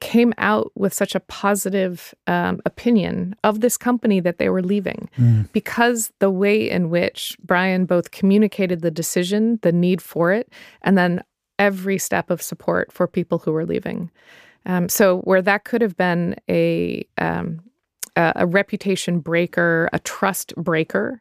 came 0.00 0.32
out 0.38 0.70
with 0.74 0.92
such 0.92 1.14
a 1.14 1.20
positive 1.20 2.14
um, 2.26 2.60
opinion 2.64 3.36
of 3.44 3.60
this 3.60 3.76
company 3.76 4.20
that 4.20 4.38
they 4.38 4.48
were 4.48 4.62
leaving 4.62 5.08
mm. 5.18 5.50
because 5.52 6.12
the 6.18 6.30
way 6.30 6.68
in 6.68 6.90
which 6.90 7.36
Brian 7.42 7.86
both 7.86 8.10
communicated 8.10 8.82
the 8.82 8.90
decision, 8.90 9.58
the 9.62 9.72
need 9.72 10.00
for 10.02 10.32
it, 10.32 10.50
and 10.82 10.96
then 10.96 11.22
every 11.58 11.98
step 11.98 12.30
of 12.30 12.42
support 12.42 12.92
for 12.92 13.06
people 13.06 13.38
who 13.38 13.52
were 13.52 13.66
leaving. 13.66 14.10
Um, 14.66 14.88
so 14.88 15.20
where 15.20 15.42
that 15.42 15.64
could 15.64 15.82
have 15.82 15.96
been 15.96 16.36
a 16.48 17.06
um, 17.18 17.60
a, 18.16 18.46
reputation 18.46 19.18
breaker, 19.18 19.88
a 19.92 19.98
trust 19.98 20.54
breaker. 20.56 21.20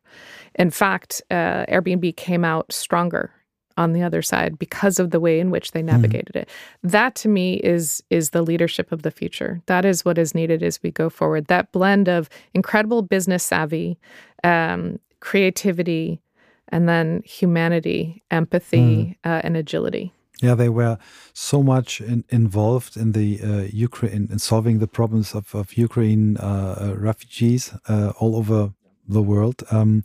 In 0.55 0.69
fact, 0.69 1.21
uh, 1.32 1.65
Airbnb 1.65 2.15
came 2.15 2.45
out 2.45 2.71
stronger 2.71 3.32
on 3.78 3.93
the 3.93 4.03
other 4.03 4.21
side 4.21 4.59
because 4.59 4.99
of 4.99 5.11
the 5.11 5.19
way 5.19 5.39
in 5.39 5.51
which 5.51 5.71
they 5.71 5.82
hmm. 5.82 5.88
navigated 5.88 6.36
mm. 6.36 6.41
it. 6.41 6.49
That 6.84 7.15
to 7.15 7.30
me 7.30 7.55
is 7.55 8.03
is 8.09 8.30
the 8.32 8.41
leadership 8.41 8.91
of 8.91 9.01
the 9.01 9.11
future. 9.11 9.61
That 9.65 9.86
is 9.86 10.05
what 10.05 10.17
is 10.17 10.36
needed 10.36 10.63
as 10.63 10.82
we 10.84 10.91
go 10.91 11.09
forward. 11.09 11.47
That 11.47 11.71
blend 11.71 12.07
of 12.07 12.30
incredible 12.53 13.01
business 13.01 13.43
savvy, 13.43 13.97
um, 14.43 14.99
creativity, 15.19 16.21
and 16.69 16.88
then 16.88 17.21
humanity, 17.26 18.24
empathy, 18.32 19.17
mm. 19.24 19.30
uh, 19.30 19.41
and 19.43 19.57
agility. 19.57 20.11
Yeah, 20.41 20.55
they 20.55 20.69
were 20.69 20.97
so 21.34 21.63
much 21.63 22.01
in, 22.01 22.26
involved 22.30 22.97
in 22.97 23.13
the 23.13 23.39
uh, 23.41 23.67
Ukraine 23.71 24.28
in 24.32 24.39
solving 24.39 24.80
the 24.80 24.88
problems 24.88 25.34
of, 25.36 25.55
of 25.55 25.78
Ukraine 25.78 26.38
uh, 26.38 26.43
uh 26.43 26.95
refugees 26.97 27.74
uh, 27.88 28.11
all 28.19 28.36
over 28.36 28.74
the 29.08 29.22
world. 29.22 29.64
Um, 29.72 30.04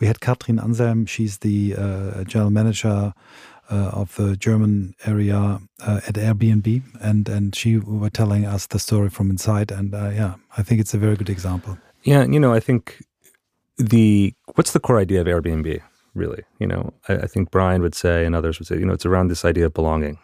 we 0.00 0.06
had 0.06 0.20
Katrin 0.20 0.58
Anselm, 0.58 1.06
she's 1.06 1.38
the 1.38 1.74
uh, 1.76 2.24
general 2.24 2.50
manager 2.50 3.12
uh, 3.70 3.90
of 3.92 4.16
the 4.16 4.36
German 4.36 4.94
area 5.04 5.60
uh, 5.80 6.00
at 6.06 6.14
Airbnb, 6.14 6.82
and 7.00 7.28
and 7.28 7.54
she 7.54 7.76
were 7.76 8.10
telling 8.10 8.46
us 8.46 8.66
the 8.66 8.78
story 8.78 9.10
from 9.10 9.30
inside. 9.30 9.70
And 9.70 9.94
uh, 9.94 10.10
yeah, 10.10 10.34
I 10.56 10.62
think 10.62 10.80
it's 10.80 10.94
a 10.94 10.98
very 10.98 11.16
good 11.16 11.28
example. 11.28 11.76
Yeah, 12.02 12.24
you 12.24 12.40
know, 12.40 12.54
I 12.54 12.60
think 12.60 13.02
the 13.76 14.34
what's 14.54 14.72
the 14.72 14.80
core 14.80 14.98
idea 14.98 15.20
of 15.20 15.26
Airbnb 15.26 15.82
really? 16.18 16.42
You 16.58 16.66
know, 16.66 16.92
I, 17.08 17.14
I 17.14 17.26
think 17.26 17.50
Brian 17.50 17.80
would 17.82 17.94
say, 17.94 18.26
and 18.26 18.34
others 18.34 18.58
would 18.58 18.68
say, 18.68 18.76
you 18.78 18.84
know, 18.84 18.92
it's 18.92 19.06
around 19.06 19.28
this 19.28 19.44
idea 19.44 19.66
of 19.66 19.74
belonging, 19.74 20.18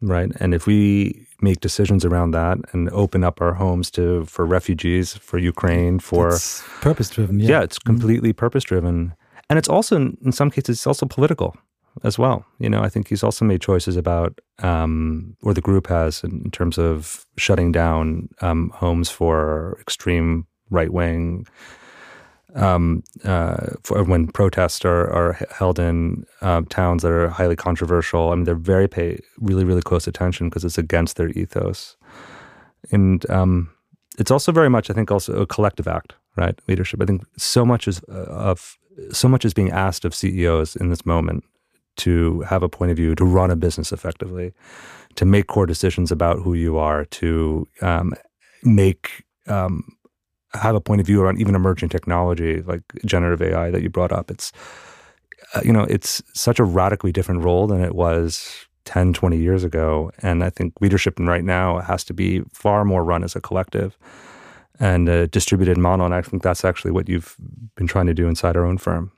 right? 0.00 0.30
And 0.40 0.54
if 0.54 0.66
we 0.66 1.26
make 1.40 1.60
decisions 1.60 2.04
around 2.04 2.32
that 2.32 2.58
and 2.72 2.90
open 2.90 3.22
up 3.22 3.40
our 3.40 3.54
homes 3.54 3.90
to 3.92 4.24
for 4.24 4.44
refugees, 4.44 5.16
for 5.16 5.38
Ukraine, 5.38 5.98
for 5.98 6.36
purpose 6.80 7.10
driven. 7.10 7.40
Yeah. 7.40 7.48
yeah. 7.48 7.62
it's 7.62 7.78
mm-hmm. 7.78 7.90
completely 7.90 8.30
mm-hmm. 8.30 8.38
purpose 8.38 8.64
driven, 8.64 9.14
and 9.48 9.58
it's 9.58 9.68
also 9.68 9.96
in 9.96 10.32
some 10.32 10.50
cases 10.50 10.78
it's 10.78 10.86
also 10.86 11.06
political 11.06 11.56
as 12.04 12.18
well. 12.18 12.44
You 12.58 12.70
know, 12.70 12.82
I 12.82 12.88
think 12.88 13.08
he's 13.08 13.22
also 13.24 13.44
made 13.44 13.60
choices 13.60 13.96
about, 13.96 14.40
um, 14.60 15.36
or 15.42 15.52
the 15.52 15.60
group 15.60 15.88
has, 15.88 16.22
in, 16.22 16.42
in 16.44 16.50
terms 16.50 16.78
of 16.78 17.26
shutting 17.36 17.72
down 17.72 18.28
um, 18.40 18.70
homes 18.74 19.10
for 19.10 19.78
extreme 19.80 20.46
right 20.70 20.92
wing 20.92 21.46
um, 22.54 23.02
uh, 23.24 23.74
for 23.82 24.02
when 24.04 24.26
protests 24.28 24.84
are, 24.84 25.10
are 25.10 25.32
held 25.50 25.78
in 25.78 26.24
uh, 26.40 26.62
towns 26.68 27.02
that 27.02 27.12
are 27.12 27.28
highly 27.28 27.56
controversial. 27.56 28.30
I 28.30 28.34
mean, 28.34 28.44
they're 28.44 28.54
very 28.54 28.88
pay 28.88 29.20
really 29.38 29.64
really 29.64 29.82
close 29.82 30.06
attention 30.06 30.48
because 30.48 30.64
it's 30.64 30.78
against 30.78 31.16
their 31.16 31.28
ethos, 31.30 31.96
and 32.90 33.28
um, 33.30 33.70
it's 34.18 34.30
also 34.30 34.52
very 34.52 34.70
much 34.70 34.90
I 34.90 34.94
think 34.94 35.10
also 35.10 35.40
a 35.40 35.46
collective 35.46 35.88
act, 35.88 36.14
right? 36.36 36.58
Leadership. 36.68 37.02
I 37.02 37.06
think 37.06 37.24
so 37.36 37.64
much 37.64 37.86
is 37.86 38.00
uh, 38.08 38.24
of 38.24 38.78
so 39.12 39.28
much 39.28 39.44
is 39.44 39.54
being 39.54 39.70
asked 39.70 40.04
of 40.04 40.14
CEOs 40.14 40.76
in 40.76 40.88
this 40.88 41.06
moment 41.06 41.44
to 41.96 42.40
have 42.42 42.62
a 42.62 42.68
point 42.68 42.90
of 42.90 42.96
view, 42.96 43.14
to 43.14 43.24
run 43.24 43.50
a 43.50 43.56
business 43.56 43.92
effectively, 43.92 44.52
to 45.16 45.24
make 45.24 45.48
core 45.48 45.66
decisions 45.66 46.10
about 46.10 46.38
who 46.38 46.54
you 46.54 46.78
are, 46.78 47.04
to 47.06 47.66
um, 47.82 48.14
make 48.62 49.24
um, 49.48 49.96
have 50.54 50.74
a 50.74 50.80
point 50.80 51.00
of 51.00 51.06
view 51.06 51.22
around 51.22 51.40
even 51.40 51.54
emerging 51.54 51.88
technology 51.88 52.62
like 52.62 52.82
generative 53.04 53.42
AI 53.42 53.70
that 53.70 53.82
you 53.82 53.90
brought 53.90 54.12
up. 54.12 54.30
It's 54.30 54.52
uh, 55.54 55.60
you 55.64 55.72
know, 55.72 55.84
it's 55.84 56.22
such 56.34 56.58
a 56.58 56.64
radically 56.64 57.12
different 57.12 57.42
role 57.42 57.66
than 57.66 57.82
it 57.82 57.94
was 57.94 58.66
10, 58.84 59.12
20 59.12 59.38
years 59.38 59.64
ago. 59.64 60.10
And 60.22 60.44
I 60.44 60.50
think 60.50 60.74
leadership 60.80 61.18
right 61.18 61.44
now 61.44 61.80
has 61.80 62.04
to 62.04 62.14
be 62.14 62.42
far 62.52 62.84
more 62.84 63.04
run 63.04 63.24
as 63.24 63.34
a 63.34 63.40
collective 63.40 63.96
and 64.80 65.08
a 65.08 65.26
distributed 65.26 65.78
model. 65.78 66.06
And 66.06 66.14
I 66.14 66.22
think 66.22 66.42
that's 66.42 66.64
actually 66.64 66.90
what 66.90 67.08
you've 67.08 67.36
been 67.76 67.86
trying 67.86 68.06
to 68.06 68.14
do 68.14 68.28
inside 68.28 68.56
our 68.56 68.64
own 68.64 68.78
firm. 68.78 69.12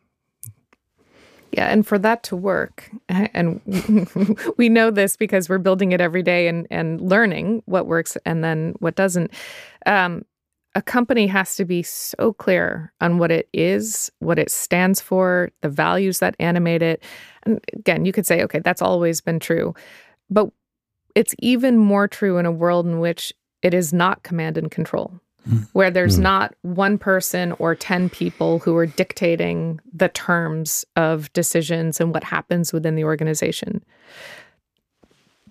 Yeah, 1.52 1.66
and 1.66 1.84
for 1.84 1.98
that 1.98 2.22
to 2.24 2.36
work, 2.36 2.90
and 3.08 3.60
we 4.56 4.68
know 4.68 4.90
this 4.90 5.16
because 5.16 5.48
we're 5.48 5.58
building 5.58 5.92
it 5.92 6.00
every 6.00 6.22
day 6.22 6.46
and, 6.46 6.66
and 6.70 7.00
learning 7.00 7.62
what 7.66 7.86
works 7.86 8.16
and 8.24 8.44
then 8.44 8.74
what 8.78 8.94
doesn't. 8.94 9.32
Um, 9.86 10.24
a 10.74 10.82
company 10.82 11.26
has 11.26 11.56
to 11.56 11.64
be 11.64 11.82
so 11.82 12.32
clear 12.32 12.92
on 13.00 13.18
what 13.18 13.30
it 13.30 13.48
is, 13.52 14.10
what 14.20 14.38
it 14.38 14.50
stands 14.50 15.00
for, 15.00 15.50
the 15.62 15.68
values 15.68 16.20
that 16.20 16.36
animate 16.38 16.82
it. 16.82 17.02
And 17.42 17.60
again, 17.72 18.04
you 18.04 18.12
could 18.12 18.26
say, 18.26 18.42
okay, 18.42 18.60
that's 18.60 18.82
always 18.82 19.20
been 19.20 19.40
true. 19.40 19.74
But 20.28 20.50
it's 21.14 21.34
even 21.40 21.76
more 21.76 22.06
true 22.06 22.38
in 22.38 22.46
a 22.46 22.52
world 22.52 22.86
in 22.86 23.00
which 23.00 23.32
it 23.62 23.74
is 23.74 23.92
not 23.92 24.22
command 24.22 24.56
and 24.56 24.70
control 24.70 25.20
where 25.72 25.90
there's 25.90 26.18
mm. 26.18 26.22
not 26.22 26.54
one 26.62 26.98
person 26.98 27.52
or 27.52 27.74
10 27.74 28.10
people 28.10 28.58
who 28.58 28.76
are 28.76 28.86
dictating 28.86 29.80
the 29.92 30.08
terms 30.08 30.84
of 30.96 31.32
decisions 31.32 32.00
and 32.00 32.12
what 32.12 32.24
happens 32.24 32.72
within 32.72 32.94
the 32.94 33.04
organization. 33.04 33.82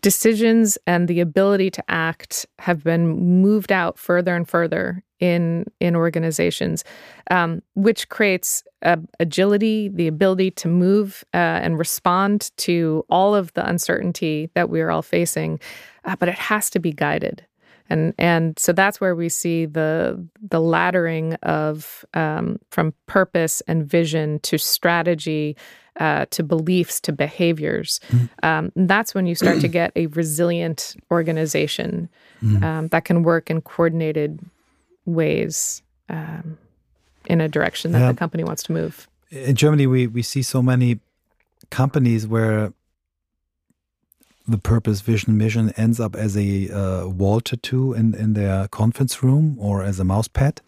Decisions 0.02 0.78
and 0.88 1.08
the 1.08 1.20
ability 1.20 1.72
to 1.72 1.84
act 1.90 2.46
have 2.60 2.84
been 2.84 3.08
moved 3.42 3.72
out 3.72 3.98
further 3.98 4.36
and 4.36 4.48
further 4.48 5.04
in 5.20 5.66
in 5.80 5.96
organizations, 5.96 6.84
um, 7.32 7.62
which 7.76 8.10
creates 8.10 8.64
uh, 8.84 8.98
agility, 9.20 9.90
the 9.90 10.08
ability 10.08 10.52
to 10.52 10.68
move 10.68 11.24
uh, 11.34 11.38
and 11.38 11.78
respond 11.78 12.52
to 12.58 13.06
all 13.10 13.36
of 13.36 13.54
the 13.54 13.68
uncertainty 13.68 14.50
that 14.54 14.70
we 14.70 14.82
are 14.82 14.92
all 14.92 15.02
facing. 15.02 15.60
Uh, 16.06 16.16
but 16.18 16.30
it 16.30 16.36
has 16.36 16.70
to 16.70 16.80
be 16.80 16.92
guided 16.92 17.46
and 17.90 18.14
and 18.18 18.58
so 18.58 18.72
that's 18.72 19.02
where 19.02 19.16
we 19.16 19.30
see 19.30 19.66
the 19.66 20.24
the 20.42 20.60
laddering 20.60 21.36
of 21.44 22.06
um, 22.14 22.60
from 22.70 22.94
purpose 23.08 23.62
and 23.68 23.86
vision 23.86 24.40
to 24.42 24.58
strategy 24.58 25.58
uh, 26.00 26.26
to 26.30 26.44
beliefs 26.44 27.02
to 27.02 27.12
behaviors. 27.12 28.00
Mm. 28.10 28.30
Um, 28.44 28.72
that's 28.76 29.14
when 29.14 29.26
you 29.26 29.36
start 29.36 29.60
to 29.62 29.68
get 29.80 29.92
a 29.96 30.06
resilient 30.08 30.96
organization 31.12 32.10
mm. 32.42 32.64
um, 32.64 32.88
that 32.90 33.06
can 33.06 33.24
work 33.24 33.50
in 33.50 33.62
coordinated 33.62 34.40
ways 35.14 35.82
um, 36.10 36.58
in 37.26 37.42
a 37.42 37.48
direction 37.48 37.92
that 37.92 38.00
yeah. 38.00 38.12
the 38.12 38.18
company 38.18 38.44
wants 38.44 38.64
to 38.64 38.72
move. 38.72 39.08
In 39.30 39.56
Germany, 39.56 39.88
we 39.88 40.08
we 40.08 40.24
see 40.24 40.42
so 40.42 40.62
many 40.62 41.00
companies 41.70 42.26
where 42.26 42.74
the 44.48 44.58
purpose, 44.58 45.02
vision, 45.02 45.38
mission 45.38 45.72
ends 45.78 46.00
up 46.00 46.16
as 46.16 46.36
a 46.36 46.70
uh, 46.70 47.08
wall 47.08 47.40
tattoo 47.40 47.94
in, 47.94 48.16
in 48.16 48.34
their 48.34 48.68
conference 48.70 49.22
room 49.22 49.56
or 49.60 49.84
as 49.84 50.00
a 50.00 50.04
mouse 50.04 50.28
pad. 50.28 50.62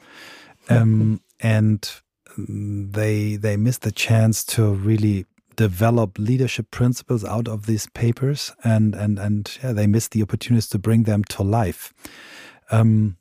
Um, 0.70 1.22
and 1.40 1.92
they 2.38 3.36
they 3.36 3.58
miss 3.58 3.80
the 3.80 3.92
chance 3.92 4.46
to 4.46 4.72
really 4.72 5.26
develop 5.56 6.18
leadership 6.18 6.72
principles 6.72 7.26
out 7.26 7.48
of 7.48 7.66
these 7.66 7.88
papers 7.88 8.54
and 8.64 8.96
and 8.96 9.20
and 9.20 9.58
yeah, 9.62 9.74
they 9.74 9.88
miss 9.88 10.08
the 10.08 10.22
opportunities 10.22 10.70
to 10.70 10.80
bring 10.80 11.04
them 11.04 11.24
to 11.26 11.44
life. 11.44 11.94
Um, 12.70 13.18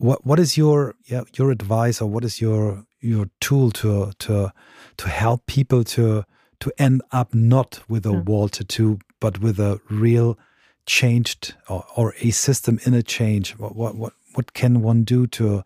what 0.00 0.24
what 0.26 0.38
is 0.38 0.56
your 0.56 0.94
yeah 1.04 1.22
your 1.38 1.50
advice 1.50 2.00
or 2.00 2.10
what 2.10 2.24
is 2.24 2.40
your 2.40 2.84
your 3.00 3.28
tool 3.40 3.70
to 3.70 4.12
to 4.18 4.52
to 4.96 5.08
help 5.08 5.46
people 5.46 5.84
to 5.84 6.24
to 6.58 6.72
end 6.78 7.02
up 7.12 7.34
not 7.34 7.80
with 7.88 8.04
a 8.06 8.12
yeah. 8.12 8.20
wall 8.20 8.48
tattoo 8.48 8.98
but 9.20 9.40
with 9.40 9.60
a 9.60 9.80
real 9.88 10.38
changed 10.86 11.54
or, 11.68 11.84
or 11.96 12.14
a 12.20 12.30
system 12.30 12.80
in 12.84 12.94
a 12.94 13.02
change. 13.02 13.52
What, 13.58 13.76
what 13.76 13.94
what 13.94 14.12
what 14.34 14.52
can 14.54 14.82
one 14.82 15.04
do 15.04 15.26
to 15.28 15.62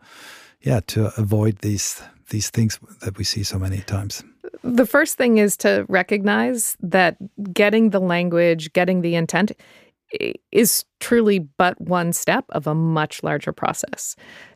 yeah 0.61 0.81
to 0.87 1.11
avoid 1.17 1.59
these 1.59 2.01
these 2.29 2.49
things 2.49 2.79
that 3.01 3.17
we 3.17 3.23
see 3.23 3.43
so 3.43 3.57
many 3.57 3.79
times? 3.81 4.23
The 4.63 4.85
first 4.85 5.17
thing 5.17 5.37
is 5.37 5.57
to 5.57 5.85
recognize 5.89 6.75
that 6.81 7.17
getting 7.53 7.91
the 7.91 7.99
language, 7.99 8.73
getting 8.73 9.01
the 9.01 9.15
intent 9.15 9.51
is 10.51 10.85
truly 10.99 11.39
but 11.39 11.79
one 11.79 12.13
step 12.13 12.45
of 12.49 12.67
a 12.67 12.75
much 12.75 13.23
larger 13.23 13.51
process. 13.51 14.15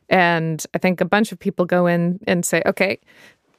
And 0.10 0.66
I 0.74 0.78
think 0.78 1.02
a 1.02 1.06
bunch 1.06 1.32
of 1.32 1.40
people 1.40 1.66
go 1.66 1.86
in 1.86 2.20
and 2.26 2.46
say, 2.46 2.62
okay, 2.66 3.00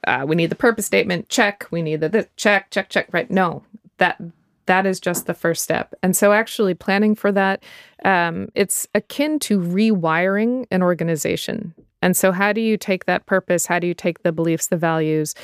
uh, 0.07 0.25
we 0.27 0.35
need 0.35 0.49
the 0.49 0.55
purpose 0.55 0.85
statement, 0.85 1.29
check. 1.29 1.67
We 1.71 1.81
need 1.81 2.01
the 2.01 2.09
this, 2.09 2.25
check, 2.35 2.71
check, 2.71 2.89
check. 2.89 3.07
Right? 3.11 3.29
No, 3.29 3.63
that 3.97 4.19
that 4.65 4.85
is 4.85 4.99
just 4.99 5.25
the 5.25 5.33
first 5.33 5.63
step. 5.63 5.93
And 6.01 6.15
so, 6.15 6.33
actually, 6.33 6.73
planning 6.73 7.15
for 7.15 7.31
that, 7.31 7.63
um, 8.03 8.49
it's 8.55 8.87
akin 8.95 9.39
to 9.39 9.59
rewiring 9.59 10.65
an 10.71 10.81
organization. 10.81 11.73
And 12.01 12.17
so, 12.17 12.31
how 12.31 12.51
do 12.51 12.61
you 12.61 12.77
take 12.77 13.05
that 13.05 13.25
purpose? 13.25 13.65
How 13.65 13.79
do 13.79 13.87
you 13.87 13.93
take 13.93 14.23
the 14.23 14.31
beliefs, 14.31 14.67
the 14.67 14.77
values? 14.77 15.35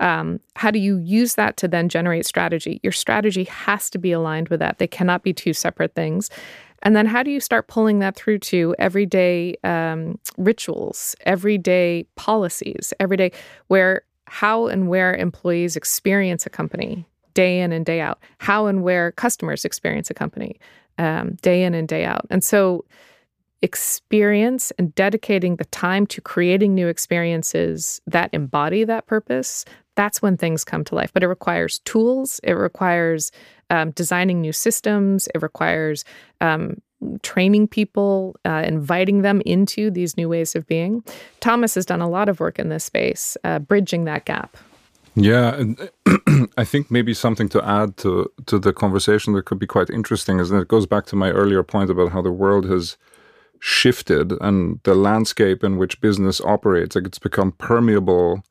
Um, 0.00 0.40
how 0.56 0.70
do 0.70 0.78
you 0.78 0.98
use 0.98 1.34
that 1.36 1.56
to 1.58 1.68
then 1.68 1.88
generate 1.88 2.26
strategy? 2.26 2.80
Your 2.82 2.92
strategy 2.92 3.44
has 3.44 3.88
to 3.90 3.98
be 3.98 4.12
aligned 4.12 4.48
with 4.48 4.60
that. 4.60 4.78
They 4.78 4.86
cannot 4.86 5.22
be 5.22 5.32
two 5.32 5.52
separate 5.52 5.94
things. 5.94 6.30
And 6.82 6.96
then, 6.96 7.06
how 7.06 7.22
do 7.22 7.30
you 7.30 7.40
start 7.40 7.68
pulling 7.68 8.00
that 8.00 8.16
through 8.16 8.40
to 8.40 8.74
everyday 8.78 9.56
um, 9.62 10.18
rituals, 10.36 11.14
everyday 11.20 12.04
policies, 12.16 12.92
everyday 12.98 13.30
where 13.68 14.02
how 14.26 14.66
and 14.66 14.88
where 14.88 15.14
employees 15.14 15.76
experience 15.76 16.46
a 16.46 16.50
company 16.50 17.06
day 17.34 17.60
in 17.60 17.72
and 17.72 17.86
day 17.86 18.00
out, 18.00 18.18
how 18.38 18.66
and 18.66 18.82
where 18.82 19.12
customers 19.12 19.64
experience 19.64 20.10
a 20.10 20.14
company 20.14 20.58
um, 20.98 21.36
day 21.42 21.62
in 21.62 21.74
and 21.74 21.88
day 21.88 22.04
out. 22.04 22.26
And 22.30 22.42
so, 22.42 22.84
experience 23.62 24.72
and 24.76 24.92
dedicating 24.96 25.54
the 25.56 25.64
time 25.66 26.04
to 26.04 26.20
creating 26.20 26.74
new 26.74 26.88
experiences 26.88 28.00
that 28.08 28.28
embody 28.32 28.82
that 28.82 29.06
purpose, 29.06 29.64
that's 29.94 30.22
when 30.22 30.36
things 30.36 30.64
come 30.64 30.84
to 30.84 30.94
life. 30.94 31.12
But 31.12 31.22
it 31.22 31.28
requires 31.28 31.80
tools, 31.80 32.40
it 32.42 32.52
requires 32.52 33.30
um, 33.70 33.90
designing 33.92 34.40
new 34.40 34.52
systems, 34.52 35.28
it 35.34 35.42
requires 35.42 36.04
um, 36.40 36.80
training 37.22 37.68
people, 37.68 38.36
uh, 38.44 38.62
inviting 38.66 39.22
them 39.22 39.42
into 39.44 39.90
these 39.90 40.16
new 40.16 40.28
ways 40.28 40.54
of 40.54 40.66
being. 40.66 41.02
Thomas 41.40 41.74
has 41.74 41.86
done 41.86 42.00
a 42.00 42.08
lot 42.08 42.28
of 42.28 42.40
work 42.40 42.58
in 42.58 42.68
this 42.68 42.84
space, 42.84 43.36
uh, 43.44 43.58
bridging 43.58 44.04
that 44.04 44.24
gap. 44.24 44.56
Yeah, 45.14 45.62
I 46.56 46.64
think 46.64 46.90
maybe 46.90 47.12
something 47.12 47.48
to 47.50 47.62
add 47.66 47.98
to 47.98 48.32
to 48.46 48.58
the 48.58 48.72
conversation 48.72 49.34
that 49.34 49.44
could 49.44 49.58
be 49.58 49.66
quite 49.66 49.90
interesting 49.90 50.40
is 50.40 50.48
that 50.48 50.60
it 50.60 50.68
goes 50.68 50.86
back 50.86 51.04
to 51.06 51.16
my 51.16 51.30
earlier 51.30 51.62
point 51.62 51.90
about 51.90 52.12
how 52.12 52.22
the 52.22 52.32
world 52.32 52.64
has 52.70 52.96
shifted 53.60 54.32
and 54.40 54.80
the 54.84 54.94
landscape 54.94 55.62
in 55.62 55.76
which 55.76 56.00
business 56.00 56.40
operates. 56.40 56.96
Like 56.96 57.04
it's 57.04 57.18
become 57.18 57.52
permeable 57.52 58.42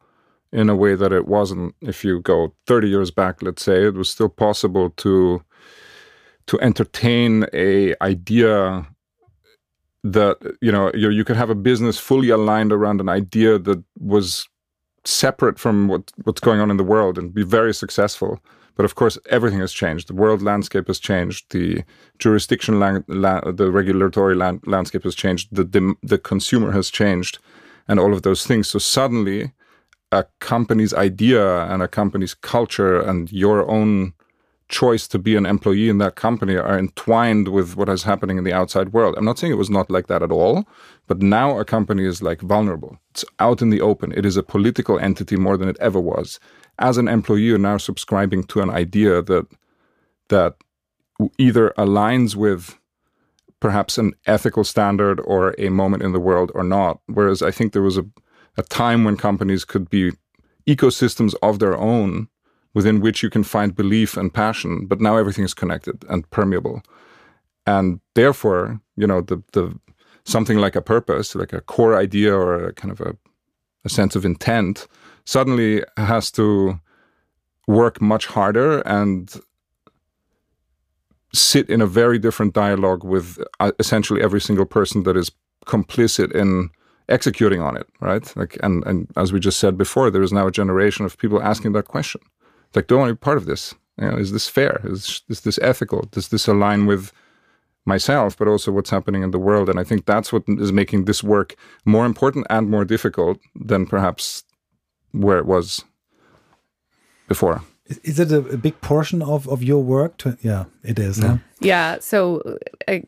in 0.51 0.69
a 0.69 0.75
way 0.75 0.95
that 0.95 1.13
it 1.13 1.27
wasn't. 1.27 1.75
If 1.81 2.03
you 2.03 2.21
go 2.21 2.53
30 2.67 2.89
years 2.89 3.11
back, 3.11 3.41
let's 3.41 3.63
say, 3.63 3.85
it 3.85 3.93
was 3.95 4.09
still 4.09 4.29
possible 4.29 4.89
to 4.97 5.43
to 6.47 6.59
entertain 6.59 7.45
a 7.53 7.95
idea 8.01 8.87
that 10.03 10.37
you 10.61 10.71
know 10.71 10.91
you, 10.93 11.09
you 11.09 11.23
could 11.23 11.37
have 11.37 11.49
a 11.49 11.55
business 11.55 11.97
fully 11.97 12.29
aligned 12.29 12.71
around 12.71 12.99
an 12.99 13.09
idea 13.09 13.59
that 13.59 13.83
was 13.99 14.47
separate 15.05 15.59
from 15.59 15.87
what, 15.87 16.11
what's 16.23 16.41
going 16.41 16.59
on 16.59 16.69
in 16.69 16.77
the 16.77 16.83
world 16.83 17.17
and 17.17 17.33
be 17.33 17.43
very 17.43 17.73
successful. 17.73 18.39
But 18.75 18.85
of 18.85 18.95
course, 18.95 19.17
everything 19.29 19.59
has 19.59 19.73
changed. 19.73 20.07
The 20.07 20.15
world 20.15 20.41
landscape 20.41 20.87
has 20.87 20.99
changed. 20.99 21.51
The 21.51 21.83
jurisdiction, 22.19 22.79
la- 22.79 22.99
la- 23.07 23.51
the 23.51 23.69
regulatory 23.71 24.35
landscape 24.35 25.03
has 25.03 25.15
changed. 25.15 25.49
The, 25.51 25.63
the 25.63 25.95
the 26.01 26.17
consumer 26.17 26.71
has 26.71 26.89
changed, 26.89 27.39
and 27.87 27.99
all 27.99 28.13
of 28.13 28.21
those 28.21 28.45
things. 28.45 28.69
So 28.69 28.79
suddenly, 28.79 29.51
a 30.11 30.25
company's 30.39 30.93
idea 30.93 31.63
and 31.65 31.81
a 31.81 31.87
company's 31.87 32.33
culture 32.33 32.99
and 32.99 33.31
your 33.31 33.69
own 33.69 34.13
choice 34.71 35.07
to 35.07 35.19
be 35.19 35.35
an 35.35 35.45
employee 35.45 35.89
in 35.89 35.97
that 35.99 36.15
company 36.15 36.55
are 36.55 36.79
entwined 36.79 37.49
with 37.49 37.75
what 37.75 37.89
is 37.89 38.03
happening 38.03 38.37
in 38.37 38.43
the 38.43 38.53
outside 38.53 38.93
world. 38.93 39.15
I'm 39.17 39.25
not 39.25 39.37
saying 39.37 39.51
it 39.51 39.57
was 39.57 39.69
not 39.69 39.91
like 39.91 40.07
that 40.07 40.23
at 40.23 40.31
all, 40.31 40.65
but 41.07 41.21
now 41.21 41.59
a 41.59 41.65
company 41.65 42.05
is 42.05 42.21
like 42.21 42.41
vulnerable. 42.41 42.97
It's 43.11 43.25
out 43.39 43.61
in 43.61 43.69
the 43.69 43.81
open. 43.81 44.13
It 44.13 44.25
is 44.25 44.37
a 44.37 44.43
political 44.43 44.97
entity 44.97 45.35
more 45.35 45.57
than 45.57 45.67
it 45.67 45.77
ever 45.79 45.99
was. 45.99 46.39
As 46.79 46.97
an 46.97 47.07
employee, 47.07 47.41
you're 47.41 47.57
now 47.57 47.77
subscribing 47.77 48.45
to 48.45 48.61
an 48.61 48.69
idea 48.69 49.21
that 49.21 49.45
that 50.29 50.55
either 51.37 51.73
aligns 51.77 52.35
with 52.35 52.79
perhaps 53.59 53.97
an 53.97 54.13
ethical 54.25 54.63
standard 54.63 55.19
or 55.25 55.53
a 55.57 55.69
moment 55.69 56.01
in 56.01 56.13
the 56.13 56.19
world 56.19 56.51
or 56.55 56.63
not. 56.63 56.99
Whereas 57.07 57.41
I 57.41 57.51
think 57.51 57.73
there 57.73 57.81
was 57.81 57.97
a, 57.97 58.05
a 58.57 58.63
time 58.63 59.03
when 59.03 59.17
companies 59.17 59.65
could 59.65 59.89
be 59.89 60.11
ecosystems 60.67 61.33
of 61.41 61.59
their 61.59 61.77
own 61.77 62.27
within 62.73 63.01
which 63.01 63.21
you 63.21 63.29
can 63.29 63.43
find 63.43 63.75
belief 63.75 64.15
and 64.15 64.33
passion, 64.33 64.85
but 64.85 65.01
now 65.01 65.17
everything 65.17 65.43
is 65.43 65.53
connected 65.53 66.05
and 66.09 66.29
permeable. 66.29 66.81
And 67.65 67.99
therefore, 68.15 68.79
you 68.95 69.07
know, 69.07 69.21
the 69.21 69.43
the 69.53 69.77
something 70.23 70.57
like 70.57 70.75
a 70.75 70.81
purpose, 70.81 71.35
like 71.35 71.53
a 71.53 71.61
core 71.61 71.97
idea 71.97 72.33
or 72.33 72.67
a 72.67 72.73
kind 72.73 72.91
of 72.91 73.01
a, 73.01 73.15
a 73.85 73.89
sense 73.89 74.15
of 74.15 74.25
intent, 74.25 74.87
suddenly 75.25 75.83
has 75.97 76.31
to 76.31 76.79
work 77.67 78.01
much 78.01 78.27
harder 78.27 78.79
and 78.81 79.41
sit 81.33 81.69
in 81.69 81.81
a 81.81 81.87
very 81.87 82.19
different 82.19 82.53
dialogue 82.53 83.03
with 83.03 83.37
uh, 83.59 83.71
essentially 83.79 84.21
every 84.21 84.41
single 84.41 84.65
person 84.65 85.03
that 85.03 85.15
is 85.15 85.31
complicit 85.65 86.31
in 86.33 86.69
executing 87.09 87.61
on 87.61 87.77
it, 87.77 87.87
right? 87.99 88.35
Like, 88.35 88.57
and 88.63 88.85
and 88.85 89.07
as 89.15 89.31
we 89.33 89.39
just 89.39 89.59
said 89.59 89.77
before, 89.77 90.09
there 90.09 90.23
is 90.23 90.33
now 90.33 90.47
a 90.47 90.51
generation 90.51 91.05
of 91.05 91.17
people 91.17 91.41
asking 91.41 91.73
that 91.73 91.87
question 91.87 92.21
like, 92.75 92.87
do 92.87 92.95
I 92.95 92.99
want 92.99 93.09
to 93.09 93.15
be 93.15 93.19
part 93.19 93.37
of 93.37 93.45
this? 93.45 93.75
You 93.97 94.09
know, 94.09 94.17
is 94.17 94.31
this 94.31 94.47
fair? 94.47 94.81
Is, 94.83 95.21
is 95.29 95.41
this 95.41 95.59
ethical? 95.61 96.07
Does 96.11 96.29
this 96.29 96.47
align 96.47 96.85
with 96.85 97.11
myself, 97.85 98.37
but 98.37 98.47
also 98.47 98.71
what's 98.71 98.89
happening 98.89 99.23
in 99.23 99.31
the 99.31 99.39
world? 99.39 99.69
And 99.69 99.79
I 99.79 99.83
think 99.83 100.05
that's 100.05 100.31
what 100.31 100.43
is 100.47 100.71
making 100.71 101.05
this 101.05 101.23
work 101.23 101.55
more 101.85 102.05
important 102.05 102.47
and 102.49 102.69
more 102.69 102.85
difficult 102.85 103.39
than 103.55 103.85
perhaps 103.85 104.43
where 105.11 105.37
it 105.37 105.45
was 105.45 105.83
before. 107.27 107.61
Is 108.03 108.19
it 108.19 108.31
a, 108.31 108.37
a 108.37 108.57
big 108.57 108.79
portion 108.79 109.21
of, 109.21 109.49
of 109.49 109.61
your 109.61 109.83
work? 109.83 110.17
To, 110.19 110.37
yeah, 110.41 110.65
it 110.83 110.97
is. 110.97 111.19
Yeah. 111.19 111.27
Huh? 111.27 111.37
Yeah. 111.59 111.97
So 111.99 112.57
uh, 112.87 112.99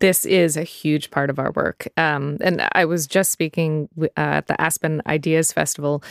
this 0.00 0.26
is 0.26 0.56
a 0.56 0.64
huge 0.64 1.10
part 1.10 1.30
of 1.30 1.38
our 1.38 1.52
work. 1.52 1.88
Um, 1.96 2.38
and 2.40 2.68
I 2.72 2.84
was 2.84 3.06
just 3.06 3.30
speaking 3.30 3.88
uh, 4.00 4.06
at 4.16 4.46
the 4.46 4.60
Aspen 4.60 5.02
Ideas 5.06 5.52
Festival 5.52 6.02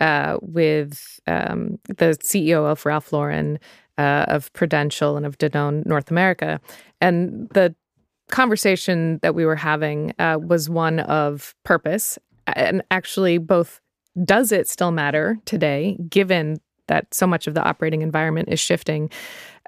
uh, 0.00 0.38
with 0.40 1.20
um, 1.26 1.78
the 1.86 2.16
CEO 2.22 2.70
of 2.70 2.84
Ralph 2.86 3.12
Lauren, 3.12 3.58
uh, 3.98 4.24
of 4.28 4.52
Prudential, 4.52 5.16
and 5.16 5.26
of 5.26 5.38
Danone 5.38 5.84
North 5.86 6.10
America. 6.10 6.60
And 7.00 7.48
the 7.50 7.74
conversation 8.30 9.18
that 9.22 9.34
we 9.34 9.44
were 9.44 9.56
having 9.56 10.14
uh, 10.18 10.38
was 10.40 10.70
one 10.70 11.00
of 11.00 11.54
purpose. 11.64 12.18
And 12.46 12.82
actually, 12.90 13.38
both 13.38 13.80
does 14.24 14.52
it 14.52 14.68
still 14.68 14.90
matter 14.90 15.38
today, 15.44 15.96
given 16.08 16.58
that 16.88 17.12
so 17.14 17.26
much 17.26 17.46
of 17.46 17.54
the 17.54 17.62
operating 17.62 18.02
environment 18.02 18.48
is 18.50 18.60
shifting? 18.60 19.10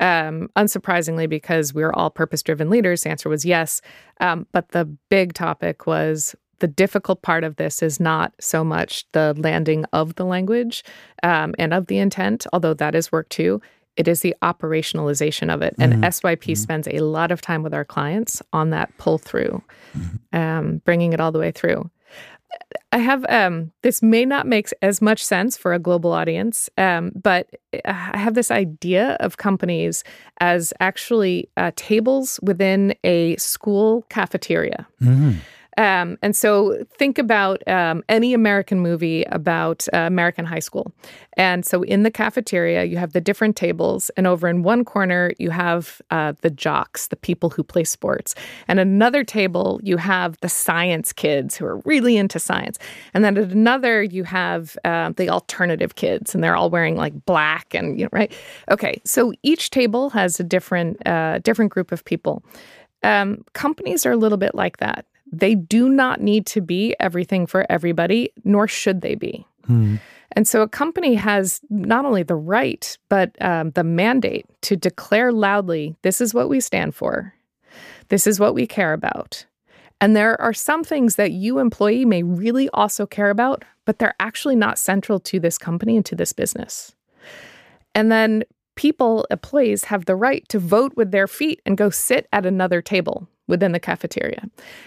Um, 0.00 0.48
unsurprisingly, 0.56 1.28
because 1.28 1.72
we're 1.72 1.92
all 1.92 2.10
purpose 2.10 2.42
driven 2.42 2.68
leaders, 2.68 3.02
the 3.02 3.10
answer 3.10 3.28
was 3.28 3.44
yes. 3.44 3.80
Um, 4.20 4.46
but 4.52 4.70
the 4.70 4.84
big 5.08 5.34
topic 5.34 5.86
was 5.86 6.34
the 6.58 6.68
difficult 6.68 7.22
part 7.22 7.44
of 7.44 7.56
this 7.56 7.82
is 7.82 8.00
not 8.00 8.32
so 8.40 8.64
much 8.64 9.04
the 9.12 9.34
landing 9.36 9.84
of 9.92 10.14
the 10.14 10.24
language 10.24 10.84
um, 11.22 11.54
and 11.58 11.74
of 11.74 11.86
the 11.86 11.98
intent, 11.98 12.46
although 12.52 12.74
that 12.74 12.94
is 12.94 13.12
work 13.12 13.28
too. 13.28 13.60
It 13.96 14.08
is 14.08 14.22
the 14.22 14.34
operationalization 14.42 15.52
of 15.52 15.62
it. 15.62 15.74
And 15.78 15.92
mm-hmm. 15.92 16.04
SYP 16.04 16.38
mm-hmm. 16.38 16.54
spends 16.54 16.88
a 16.88 16.98
lot 16.98 17.30
of 17.30 17.40
time 17.40 17.62
with 17.62 17.72
our 17.72 17.84
clients 17.84 18.42
on 18.52 18.70
that 18.70 18.96
pull 18.98 19.18
through, 19.18 19.62
mm-hmm. 19.96 20.36
um, 20.36 20.78
bringing 20.84 21.12
it 21.12 21.20
all 21.20 21.30
the 21.30 21.38
way 21.38 21.52
through. 21.52 21.90
I 22.92 22.98
have 22.98 23.26
um, 23.28 23.72
this 23.82 24.02
may 24.02 24.24
not 24.24 24.46
make 24.46 24.68
as 24.80 25.02
much 25.02 25.24
sense 25.24 25.56
for 25.56 25.72
a 25.72 25.78
global 25.78 26.12
audience, 26.12 26.70
um, 26.78 27.10
but 27.14 27.48
I 27.84 28.16
have 28.16 28.34
this 28.34 28.50
idea 28.50 29.16
of 29.20 29.36
companies 29.36 30.04
as 30.40 30.72
actually 30.78 31.48
uh, 31.56 31.72
tables 31.74 32.38
within 32.42 32.94
a 33.02 33.36
school 33.36 34.02
cafeteria. 34.10 34.86
Mm-hmm. 35.02 35.32
Um, 35.76 36.18
and 36.22 36.36
so 36.36 36.84
think 36.96 37.18
about 37.18 37.66
um, 37.68 38.02
any 38.08 38.32
American 38.34 38.80
movie 38.80 39.24
about 39.24 39.86
uh, 39.92 39.98
American 39.98 40.44
high 40.44 40.60
school. 40.60 40.92
And 41.36 41.66
so 41.66 41.82
in 41.82 42.04
the 42.04 42.10
cafeteria, 42.10 42.84
you 42.84 42.96
have 42.96 43.12
the 43.12 43.20
different 43.20 43.56
tables, 43.56 44.10
and 44.16 44.26
over 44.26 44.48
in 44.48 44.62
one 44.62 44.84
corner, 44.84 45.32
you 45.38 45.50
have 45.50 46.00
uh, 46.10 46.34
the 46.42 46.50
jocks, 46.50 47.08
the 47.08 47.16
people 47.16 47.50
who 47.50 47.62
play 47.64 47.84
sports. 47.84 48.34
And 48.68 48.78
another 48.78 49.24
table, 49.24 49.80
you 49.82 49.96
have 49.96 50.38
the 50.40 50.48
science 50.48 51.12
kids 51.12 51.56
who 51.56 51.66
are 51.66 51.78
really 51.84 52.16
into 52.16 52.38
science. 52.38 52.78
And 53.12 53.24
then 53.24 53.36
at 53.36 53.50
another, 53.50 54.02
you 54.02 54.24
have 54.24 54.76
uh, 54.84 55.12
the 55.16 55.28
alternative 55.28 55.96
kids, 55.96 56.34
and 56.34 56.44
they're 56.44 56.56
all 56.56 56.70
wearing 56.70 56.96
like 56.96 57.24
black 57.26 57.74
and, 57.74 57.98
you 57.98 58.04
know, 58.04 58.10
right? 58.12 58.32
Okay, 58.70 59.00
so 59.04 59.32
each 59.42 59.70
table 59.70 60.10
has 60.10 60.38
a 60.38 60.44
different, 60.44 61.04
uh, 61.06 61.38
different 61.40 61.72
group 61.72 61.90
of 61.90 62.04
people. 62.04 62.44
Um, 63.02 63.44
companies 63.52 64.06
are 64.06 64.12
a 64.12 64.16
little 64.16 64.38
bit 64.38 64.54
like 64.54 64.78
that. 64.78 65.04
They 65.32 65.54
do 65.54 65.88
not 65.88 66.20
need 66.20 66.46
to 66.46 66.60
be 66.60 66.94
everything 67.00 67.46
for 67.46 67.66
everybody, 67.70 68.30
nor 68.44 68.68
should 68.68 69.00
they 69.00 69.14
be. 69.14 69.46
Hmm. 69.66 69.96
And 70.32 70.48
so 70.48 70.62
a 70.62 70.68
company 70.68 71.14
has 71.14 71.60
not 71.70 72.04
only 72.04 72.22
the 72.22 72.34
right, 72.34 72.96
but 73.08 73.30
um, 73.40 73.70
the 73.70 73.84
mandate 73.84 74.46
to 74.62 74.76
declare 74.76 75.32
loudly 75.32 75.94
this 76.02 76.20
is 76.20 76.34
what 76.34 76.48
we 76.48 76.60
stand 76.60 76.94
for, 76.94 77.32
this 78.08 78.26
is 78.26 78.40
what 78.40 78.54
we 78.54 78.66
care 78.66 78.92
about. 78.92 79.46
And 80.00 80.14
there 80.14 80.38
are 80.40 80.52
some 80.52 80.84
things 80.84 81.16
that 81.16 81.32
you, 81.32 81.58
employee, 81.58 82.04
may 82.04 82.22
really 82.22 82.68
also 82.70 83.06
care 83.06 83.30
about, 83.30 83.64
but 83.84 83.98
they're 83.98 84.16
actually 84.20 84.56
not 84.56 84.78
central 84.78 85.20
to 85.20 85.40
this 85.40 85.56
company 85.56 85.96
and 85.96 86.04
to 86.06 86.16
this 86.16 86.32
business. 86.32 86.94
And 87.94 88.10
then 88.10 88.42
people, 88.74 89.26
employees, 89.30 89.84
have 89.84 90.04
the 90.04 90.16
right 90.16 90.46
to 90.48 90.58
vote 90.58 90.94
with 90.96 91.12
their 91.12 91.28
feet 91.28 91.62
and 91.64 91.76
go 91.76 91.90
sit 91.90 92.28
at 92.32 92.44
another 92.44 92.82
table 92.82 93.28
within 93.46 93.72
the 93.72 93.80
cafeteria. 93.80 94.42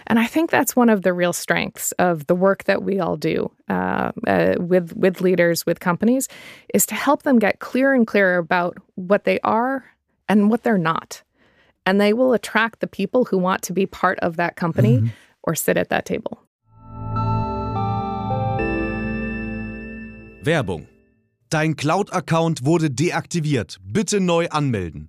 And 0.06 0.18
I 0.18 0.26
think 0.26 0.50
that's 0.50 0.74
one 0.74 0.88
of 0.88 1.02
the 1.02 1.12
real 1.12 1.32
strengths 1.32 1.92
of 1.92 2.26
the 2.26 2.34
work 2.34 2.64
that 2.64 2.82
we 2.82 2.98
all 3.00 3.16
do 3.16 3.50
uh, 3.68 4.12
uh, 4.26 4.54
with 4.58 4.92
with 4.96 5.20
leaders, 5.20 5.64
with 5.64 5.80
companies, 5.80 6.28
is 6.74 6.86
to 6.86 6.94
help 6.94 7.22
them 7.22 7.38
get 7.38 7.60
clearer 7.60 7.94
and 7.94 8.06
clearer 8.06 8.38
about 8.38 8.76
what 8.94 9.24
they 9.24 9.38
are 9.40 9.84
and 10.28 10.50
what 10.50 10.62
they're 10.62 10.78
not. 10.78 11.22
And 11.86 12.00
they 12.00 12.12
will 12.12 12.34
attract 12.34 12.80
the 12.80 12.86
people 12.86 13.24
who 13.24 13.38
want 13.38 13.62
to 13.62 13.72
be 13.72 13.86
part 13.86 14.18
of 14.20 14.36
that 14.36 14.56
company 14.56 14.98
mm-hmm. 14.98 15.08
or 15.42 15.54
sit 15.54 15.76
at 15.76 15.88
that 15.88 16.04
table. 16.04 16.42
Werbung. 20.44 20.86
Dein 21.50 21.74
Cloud-Account 21.74 22.62
wurde 22.62 22.90
deaktiviert. 22.90 23.78
Bitte 23.80 24.20
neu 24.20 24.46
anmelden. 24.48 25.08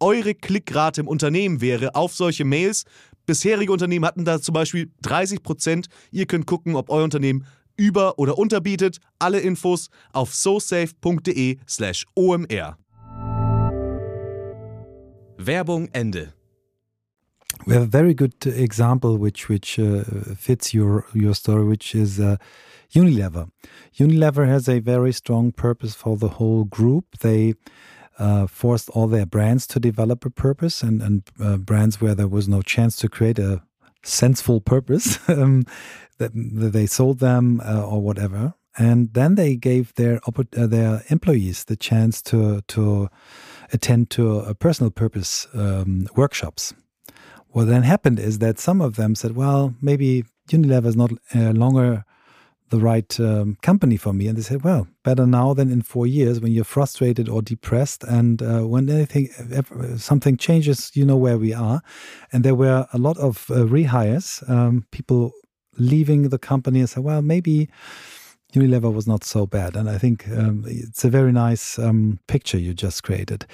eure 0.00 0.34
Klickrate 0.34 1.00
im 1.00 1.08
Unternehmen 1.08 1.60
wäre 1.60 1.94
auf 1.94 2.14
solche 2.14 2.44
Mails. 2.44 2.84
Bisherige 3.26 3.72
Unternehmen 3.72 4.04
hatten 4.04 4.24
da 4.24 4.40
zum 4.40 4.52
Beispiel 4.52 4.90
30 5.02 5.42
Prozent. 5.42 5.86
Ihr 6.10 6.26
könnt 6.26 6.46
gucken, 6.46 6.76
ob 6.76 6.90
euer 6.90 7.04
Unternehmen 7.04 7.44
über- 7.76 8.18
oder 8.18 8.38
unterbietet. 8.38 8.98
Alle 9.18 9.40
Infos 9.40 9.88
auf 10.12 10.34
sosafe.de/slash 10.34 12.06
omr. 12.14 12.76
Werbung 15.38 15.88
Ende. 15.92 16.32
We 17.66 17.74
have 17.74 17.84
a 17.84 17.86
very 17.86 18.14
good 18.14 18.46
example 18.46 19.18
which 19.18 19.48
which 19.48 19.78
uh, 19.78 20.04
fits 20.36 20.72
your 20.72 21.04
your 21.14 21.34
story, 21.34 21.66
which 21.66 21.94
is 21.94 22.18
uh, 22.18 22.36
Unilever. 22.94 23.48
Unilever 23.98 24.46
has 24.46 24.68
a 24.68 24.80
very 24.80 25.12
strong 25.12 25.52
purpose 25.52 25.94
for 25.94 26.16
the 26.16 26.38
whole 26.38 26.64
group. 26.64 27.18
They 27.20 27.54
uh, 28.18 28.46
forced 28.46 28.88
all 28.90 29.06
their 29.06 29.26
brands 29.26 29.66
to 29.68 29.80
develop 29.80 30.24
a 30.24 30.30
purpose 30.30 30.82
and, 30.82 31.02
and 31.02 31.22
uh, 31.40 31.56
brands 31.56 32.00
where 32.00 32.14
there 32.14 32.28
was 32.28 32.48
no 32.48 32.62
chance 32.62 32.96
to 32.96 33.08
create 33.08 33.38
a 33.38 33.62
senseful 34.02 34.60
purpose 34.60 35.18
um, 35.28 35.64
that, 36.18 36.32
that, 36.34 36.72
they 36.72 36.86
sold 36.86 37.18
them 37.18 37.60
uh, 37.64 37.84
or 37.84 38.00
whatever. 38.00 38.54
And 38.78 39.12
then 39.14 39.36
they 39.36 39.56
gave 39.56 39.94
their 39.94 40.20
uh, 40.26 40.66
their 40.66 41.02
employees 41.08 41.64
the 41.64 41.76
chance 41.76 42.20
to 42.22 42.60
to 42.68 43.08
attend 43.72 44.10
to 44.10 44.40
a 44.40 44.54
personal 44.54 44.90
purpose 44.90 45.46
um, 45.54 46.08
workshops. 46.14 46.74
What 47.48 47.68
then 47.68 47.84
happened 47.84 48.18
is 48.18 48.38
that 48.40 48.58
some 48.58 48.82
of 48.82 48.96
them 48.96 49.14
said 49.14 49.34
well 49.34 49.74
maybe 49.80 50.24
Unilever 50.50 50.86
is 50.86 50.96
not 50.96 51.10
uh, 51.34 51.52
longer 51.52 52.04
the 52.70 52.78
right 52.80 53.18
um, 53.20 53.56
company 53.62 53.96
for 53.96 54.12
me. 54.12 54.26
And 54.26 54.36
they 54.36 54.42
said, 54.42 54.64
well, 54.64 54.88
better 55.04 55.26
now 55.26 55.54
than 55.54 55.70
in 55.70 55.82
four 55.82 56.06
years 56.06 56.40
when 56.40 56.52
you're 56.52 56.64
frustrated 56.64 57.28
or 57.28 57.42
depressed. 57.42 58.02
And 58.04 58.42
uh, 58.42 58.62
when 58.62 58.90
anything, 58.90 59.28
something 59.98 60.36
changes, 60.36 60.90
you 60.94 61.04
know 61.04 61.16
where 61.16 61.38
we 61.38 61.52
are. 61.54 61.80
And 62.32 62.44
there 62.44 62.54
were 62.54 62.86
a 62.92 62.98
lot 62.98 63.18
of 63.18 63.50
uh, 63.50 63.64
rehires, 63.64 64.48
um, 64.50 64.86
people 64.90 65.32
leaving 65.78 66.30
the 66.30 66.38
company 66.38 66.80
and 66.80 66.88
said, 66.88 67.04
well, 67.04 67.22
maybe 67.22 67.68
Unilever 68.54 68.92
was 68.92 69.06
not 69.06 69.24
so 69.24 69.46
bad, 69.46 69.76
and 69.76 69.88
I 69.90 69.98
think 69.98 70.28
um, 70.28 70.64
it's 70.66 71.04
a 71.04 71.10
very 71.10 71.32
nice 71.32 71.78
um, 71.78 72.20
picture 72.26 72.58
you 72.58 72.74
just 72.74 73.02
created. 73.02 73.44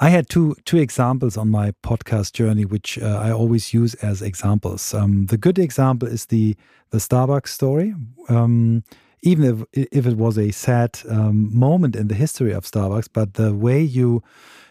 I 0.00 0.10
had 0.10 0.28
two 0.28 0.56
two 0.64 0.78
examples 0.78 1.36
on 1.36 1.50
my 1.50 1.72
podcast 1.82 2.32
journey, 2.32 2.64
which 2.64 2.98
uh, 2.98 3.20
I 3.22 3.30
always 3.30 3.72
use 3.72 3.94
as 4.02 4.22
examples. 4.22 4.92
Um, 4.92 5.26
the 5.26 5.38
good 5.38 5.58
example 5.58 6.08
is 6.08 6.26
the 6.26 6.56
the 6.90 6.98
Starbucks 6.98 7.48
story. 7.48 7.94
Um, 8.28 8.82
even 9.22 9.44
if 9.44 9.86
if 9.92 10.06
it 10.06 10.16
was 10.16 10.36
a 10.38 10.50
sad 10.50 10.98
um, 11.08 11.56
moment 11.56 11.96
in 11.96 12.08
the 12.08 12.14
history 12.14 12.52
of 12.52 12.64
Starbucks, 12.64 13.08
but 13.12 13.34
the 13.34 13.54
way 13.54 13.80
you 13.80 14.22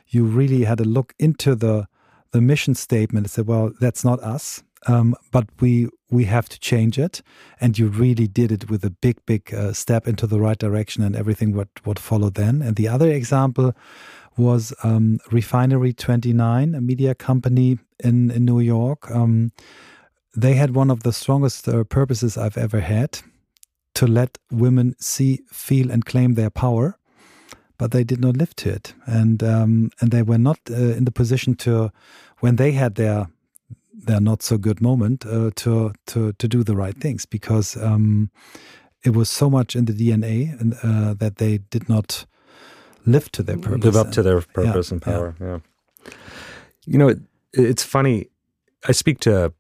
you 0.08 0.26
really 0.26 0.66
had 0.66 0.80
a 0.80 0.86
look 0.86 1.14
into 1.20 1.56
the 1.56 1.88
the 2.32 2.42
mission 2.42 2.76
statement 2.76 3.26
and 3.26 3.32
said, 3.32 3.48
well, 3.48 3.72
that's 3.80 4.04
not 4.04 4.20
us. 4.20 4.64
Um, 4.88 5.16
but 5.32 5.48
we 5.60 5.90
we 6.12 6.26
have 6.26 6.50
to 6.50 6.60
change 6.60 6.98
it, 6.98 7.22
and 7.60 7.78
you 7.78 7.88
really 7.88 8.28
did 8.28 8.52
it 8.52 8.70
with 8.70 8.84
a 8.84 8.90
big, 8.90 9.18
big 9.26 9.54
uh, 9.54 9.74
step 9.74 10.08
into 10.08 10.26
the 10.26 10.40
right 10.40 10.58
direction, 10.58 11.04
and 11.04 11.16
everything 11.16 11.54
what 11.56 11.68
what 11.84 12.00
followed 12.00 12.36
then. 12.36 12.62
And 12.62 12.76
the 12.76 12.88
other 12.88 13.12
example 13.12 13.74
was 14.38 14.74
um, 14.84 15.20
Refinery 15.32 15.94
Twenty 15.94 16.34
Nine, 16.34 16.76
a 16.76 16.82
media 16.82 17.14
company 17.14 17.80
in 18.04 18.32
in 18.32 18.46
New 18.46 18.60
York. 18.60 19.12
Um, 19.12 19.52
they 20.36 20.54
had 20.54 20.76
one 20.76 20.90
of 20.90 21.04
the 21.04 21.12
strongest 21.12 21.68
uh, 21.68 21.84
purposes 21.84 22.38
I've 22.38 22.58
ever 22.58 22.80
had 22.80 23.20
to 23.96 24.08
let 24.08 24.38
women 24.52 24.96
see, 25.00 25.42
feel, 25.52 25.92
and 25.92 26.06
claim 26.06 26.36
their 26.36 26.50
power, 26.50 26.98
but 27.78 27.92
they 27.92 28.04
did 28.04 28.22
not 28.22 28.38
live 28.38 28.56
to 28.56 28.70
it, 28.70 28.94
and 29.06 29.44
um, 29.44 29.92
and 30.00 30.12
they 30.12 30.22
were 30.22 30.38
not 30.38 30.60
uh, 30.70 30.76
in 30.76 31.06
the 31.06 31.12
position 31.12 31.56
to 31.56 31.92
when 32.40 32.56
they 32.56 32.72
had 32.72 32.96
their 32.96 33.28
their 34.06 34.20
not 34.20 34.42
so 34.42 34.58
good 34.58 34.82
moment 34.82 35.26
uh, 35.26 35.52
to 35.56 35.94
to 36.08 36.34
to 36.34 36.48
do 36.48 36.64
the 36.64 36.76
right 36.76 36.98
things 36.98 37.26
because 37.26 37.78
um, 37.78 38.30
it 39.04 39.16
was 39.16 39.30
so 39.30 39.50
much 39.50 39.76
in 39.76 39.86
the 39.86 39.94
DNA 39.94 40.60
and, 40.60 40.74
uh, 40.84 41.14
that 41.14 41.38
they 41.38 41.60
did 41.70 41.90
not 41.90 42.26
live 43.06 43.32
to 43.32 43.44
their 43.44 43.58
purpose. 43.58 43.86
Live 43.86 43.96
up 43.96 44.12
to 44.12 44.24
their 44.24 44.42
purpose 44.42 44.90
yeah, 44.90 44.94
and 44.94 45.02
power. 45.02 45.36
Yeah. 45.40 45.60
yeah. 46.06 46.12
You 46.86 46.98
know, 46.98 47.08
it, 47.10 47.20
it's 47.54 47.84
funny. 47.84 48.28
I 48.88 48.92
speak 48.92 49.20
to 49.22 49.54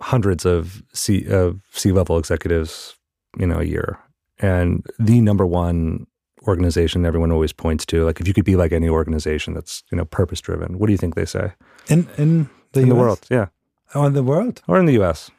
hundreds 0.00 0.44
of 0.44 0.82
C 0.92 1.26
of 1.28 1.60
C 1.72 1.92
level 1.92 2.18
executives, 2.18 2.96
you 3.38 3.46
know, 3.46 3.58
a 3.58 3.64
year, 3.64 3.98
and 4.38 4.84
the 4.98 5.20
number 5.20 5.46
one 5.46 6.06
organization 6.46 7.04
everyone 7.04 7.32
always 7.32 7.52
points 7.52 7.84
to, 7.86 8.04
like 8.04 8.20
if 8.20 8.28
you 8.28 8.34
could 8.34 8.44
be 8.44 8.54
like 8.56 8.72
any 8.72 8.88
organization 8.88 9.52
that's 9.54 9.82
you 9.90 9.98
know 9.98 10.04
purpose 10.04 10.40
driven, 10.40 10.78
what 10.78 10.86
do 10.86 10.92
you 10.92 10.98
think 10.98 11.14
they 11.14 11.24
say? 11.24 11.52
In 11.88 12.08
in 12.16 12.48
the 12.76 12.82
in 12.82 12.86
US? 12.88 12.92
the 12.92 12.94
world, 13.00 13.20
yeah. 13.30 13.46
Oh, 13.94 14.04
in 14.06 14.12
the 14.12 14.22
world? 14.22 14.62
Or 14.68 14.78
in 14.78 14.86
the 14.86 15.00
US. 15.02 15.30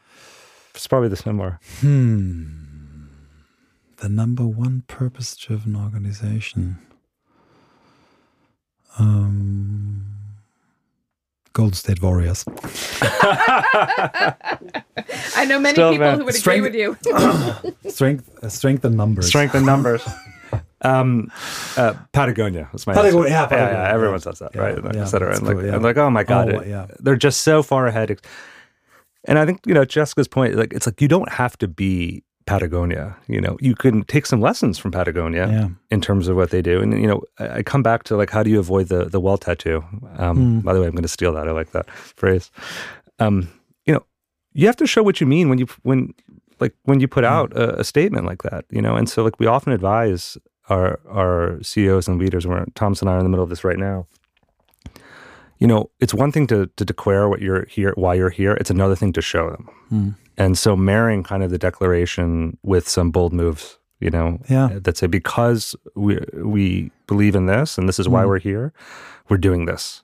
It's 0.76 0.88
probably 0.88 1.10
the 1.10 1.16
similar. 1.16 1.60
Hmm. 1.82 2.46
The 3.98 4.10
number 4.10 4.46
one 4.46 4.84
purpose 4.88 5.36
driven 5.36 5.76
organization. 5.76 6.78
Um, 9.00 10.06
Golden 11.54 11.74
State 11.74 12.02
Warriors. 12.02 12.46
I 15.36 15.46
know 15.48 15.60
many 15.60 15.74
Still, 15.76 15.92
people 15.92 16.06
man. 16.08 16.20
who 16.20 16.26
would 16.26 16.36
Strength- 16.36 16.66
agree 16.68 16.88
with 16.88 17.04
you. 17.04 17.90
strength, 17.92 18.30
uh, 18.44 18.50
strength 18.50 18.86
and 18.86 18.96
numbers. 18.98 19.28
Strength 19.28 19.56
in 19.56 19.66
numbers. 19.66 20.04
Um, 20.84 21.32
uh, 21.76 21.94
Patagonia 22.14 22.70
was 22.72 22.86
my 22.86 22.94
Patagonia, 22.94 23.30
yeah, 23.32 23.46
Patagonia, 23.48 23.74
yeah, 23.84 23.94
everyone 23.94 24.20
says 24.20 24.40
that, 24.40 24.52
Yeah, 24.54 24.62
right? 24.62 24.78
Yeah, 24.94 25.02
et 25.02 25.06
cetera. 25.06 25.36
And 25.36 25.44
like, 25.48 25.56
cool, 25.58 25.66
yeah. 25.66 25.74
and 25.76 25.84
like, 25.84 25.98
oh 25.98 26.10
my 26.10 26.24
god, 26.24 26.54
Oh, 26.54 26.60
it- 26.60 26.68
yeah. 26.68 26.86
they're 27.00 27.16
just 27.16 27.42
so 27.42 27.64
far 27.64 27.88
ahead. 27.88 28.20
And 29.26 29.40
I 29.40 29.46
think 29.46 29.60
you 29.66 29.74
know 29.74 29.86
Jessica's 29.86 30.28
point. 30.28 30.56
Like, 30.56 30.74
it's 30.74 30.86
like 30.86 31.02
you 31.02 31.08
don't 31.08 31.30
have 31.32 31.58
to 31.58 31.68
be 31.68 32.24
Patagonia. 32.46 33.18
You 33.28 33.42
know, 33.42 33.58
you 33.60 33.76
can 33.76 34.04
take 34.06 34.26
some 34.26 34.40
lessons 34.40 34.78
from 34.78 34.92
Patagonia 34.92 35.48
Yeah. 35.52 35.70
in 35.90 36.00
terms 36.00 36.28
of 36.30 36.38
what 36.38 36.50
they 36.52 36.62
do. 36.62 36.80
And 36.82 36.94
you 37.02 37.08
know, 37.08 37.24
I, 37.40 37.58
I 37.58 37.64
come 37.64 37.84
back 37.84 38.04
to 38.04 38.16
like, 38.16 38.30
how 38.30 38.44
do 38.44 38.50
you 38.50 38.60
avoid 38.60 38.88
the 38.88 39.06
the 39.06 39.20
well 39.20 39.38
tattoo? 39.38 39.84
Um, 40.18 40.38
Hmm. 40.38 40.60
By 40.60 40.74
the 40.74 40.80
way, 40.80 40.86
I'm 40.88 40.94
going 40.94 41.02
to 41.02 41.08
steal 41.10 41.34
that. 41.34 41.48
I 41.48 41.52
like 41.52 41.72
that 41.72 41.90
phrase. 41.92 42.52
Um, 43.20 43.50
you 43.86 43.94
know, 43.94 44.06
you 44.54 44.68
have 44.68 44.78
to 44.78 44.88
show 44.88 45.04
what 45.04 45.20
you 45.20 45.28
mean 45.28 45.50
when 45.50 45.58
you 45.58 45.66
when 45.84 46.14
like 46.60 46.74
when 46.84 47.00
you 47.02 47.08
put 47.08 47.24
Hmm. 47.26 47.34
out 47.34 47.52
a, 47.54 47.80
a 47.80 47.84
statement 47.84 48.26
like 48.28 48.44
that. 48.44 48.64
You 48.70 48.82
know, 48.82 48.96
and 48.96 49.10
so 49.10 49.24
like 49.26 49.40
we 49.40 49.48
often 49.48 49.74
advise 49.74 50.38
our 50.70 51.00
our 51.10 51.62
CEOs 51.64 52.08
and 52.08 52.20
leaders. 52.20 52.46
Where 52.48 52.66
Thomas 52.76 53.02
and 53.02 53.10
I 53.10 53.14
are 53.14 53.20
in 53.20 53.24
the 53.26 53.30
middle 53.30 53.44
of 53.44 53.50
this 53.50 53.64
right 53.64 53.78
now. 53.80 54.08
You 55.60 55.68
know, 55.68 55.90
it's 56.00 56.14
one 56.14 56.32
thing 56.32 56.48
to 56.48 56.68
to 56.76 56.86
declare 56.86 57.28
what 57.30 57.42
you're 57.42 57.66
here, 57.66 57.94
why 57.96 58.14
you're 58.16 58.30
here. 58.30 58.54
It's 58.54 58.70
another 58.70 58.96
thing 58.96 59.14
to 59.14 59.22
show 59.22 59.50
them. 59.50 59.70
Hmm. 59.90 60.10
And 60.38 60.58
so 60.58 60.76
marrying 60.76 61.24
kind 61.24 61.42
of 61.44 61.50
the 61.50 61.58
declaration 61.58 62.58
with 62.62 62.88
some 62.88 63.10
bold 63.10 63.34
moves, 63.34 63.80
you 64.00 64.12
know, 64.12 64.38
Yeah. 64.50 64.70
that 64.84 64.98
say 64.98 65.08
because 65.08 65.76
we 65.96 66.20
we 66.34 66.92
believe 67.08 67.36
in 67.36 67.48
this 67.48 67.78
and 67.78 67.88
this 67.90 67.98
is 68.00 68.08
why 68.08 68.24
Mm. 68.24 68.28
we're 68.28 68.40
here, 68.40 68.72
we're 69.30 69.38
doing 69.40 69.66
this, 69.66 70.04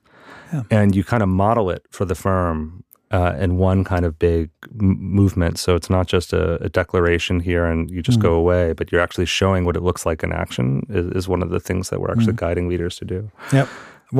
Yeah. 0.52 0.62
and 0.70 0.96
you 0.96 1.04
kind 1.04 1.22
of 1.22 1.28
model 1.28 1.70
it 1.70 1.86
for 1.90 2.04
the 2.04 2.14
firm 2.16 2.82
uh, 3.16 3.32
in 3.44 3.50
one 3.70 3.80
kind 3.92 4.04
of 4.08 4.12
big 4.18 4.48
m- 4.80 4.98
movement. 5.20 5.54
So 5.64 5.70
it's 5.78 5.90
not 5.96 6.06
just 6.14 6.32
a, 6.32 6.44
a 6.64 6.68
declaration 6.80 7.36
here 7.48 7.64
and 7.72 7.80
you 7.94 8.00
just 8.08 8.18
Mm. 8.18 8.22
go 8.28 8.32
away, 8.42 8.64
but 8.78 8.84
you're 8.90 9.04
actually 9.06 9.26
showing 9.40 9.62
what 9.66 9.76
it 9.76 9.82
looks 9.88 10.02
like 10.08 10.20
in 10.26 10.32
action. 10.44 10.66
Is, 10.98 11.06
is 11.18 11.24
one 11.28 11.42
of 11.46 11.50
the 11.50 11.60
things 11.68 11.88
that 11.88 11.98
we're 12.00 12.12
actually 12.14 12.34
Mm. 12.36 12.44
guiding 12.46 12.66
leaders 12.72 12.94
to 13.00 13.04
do. 13.14 13.20
Yep. 13.52 13.68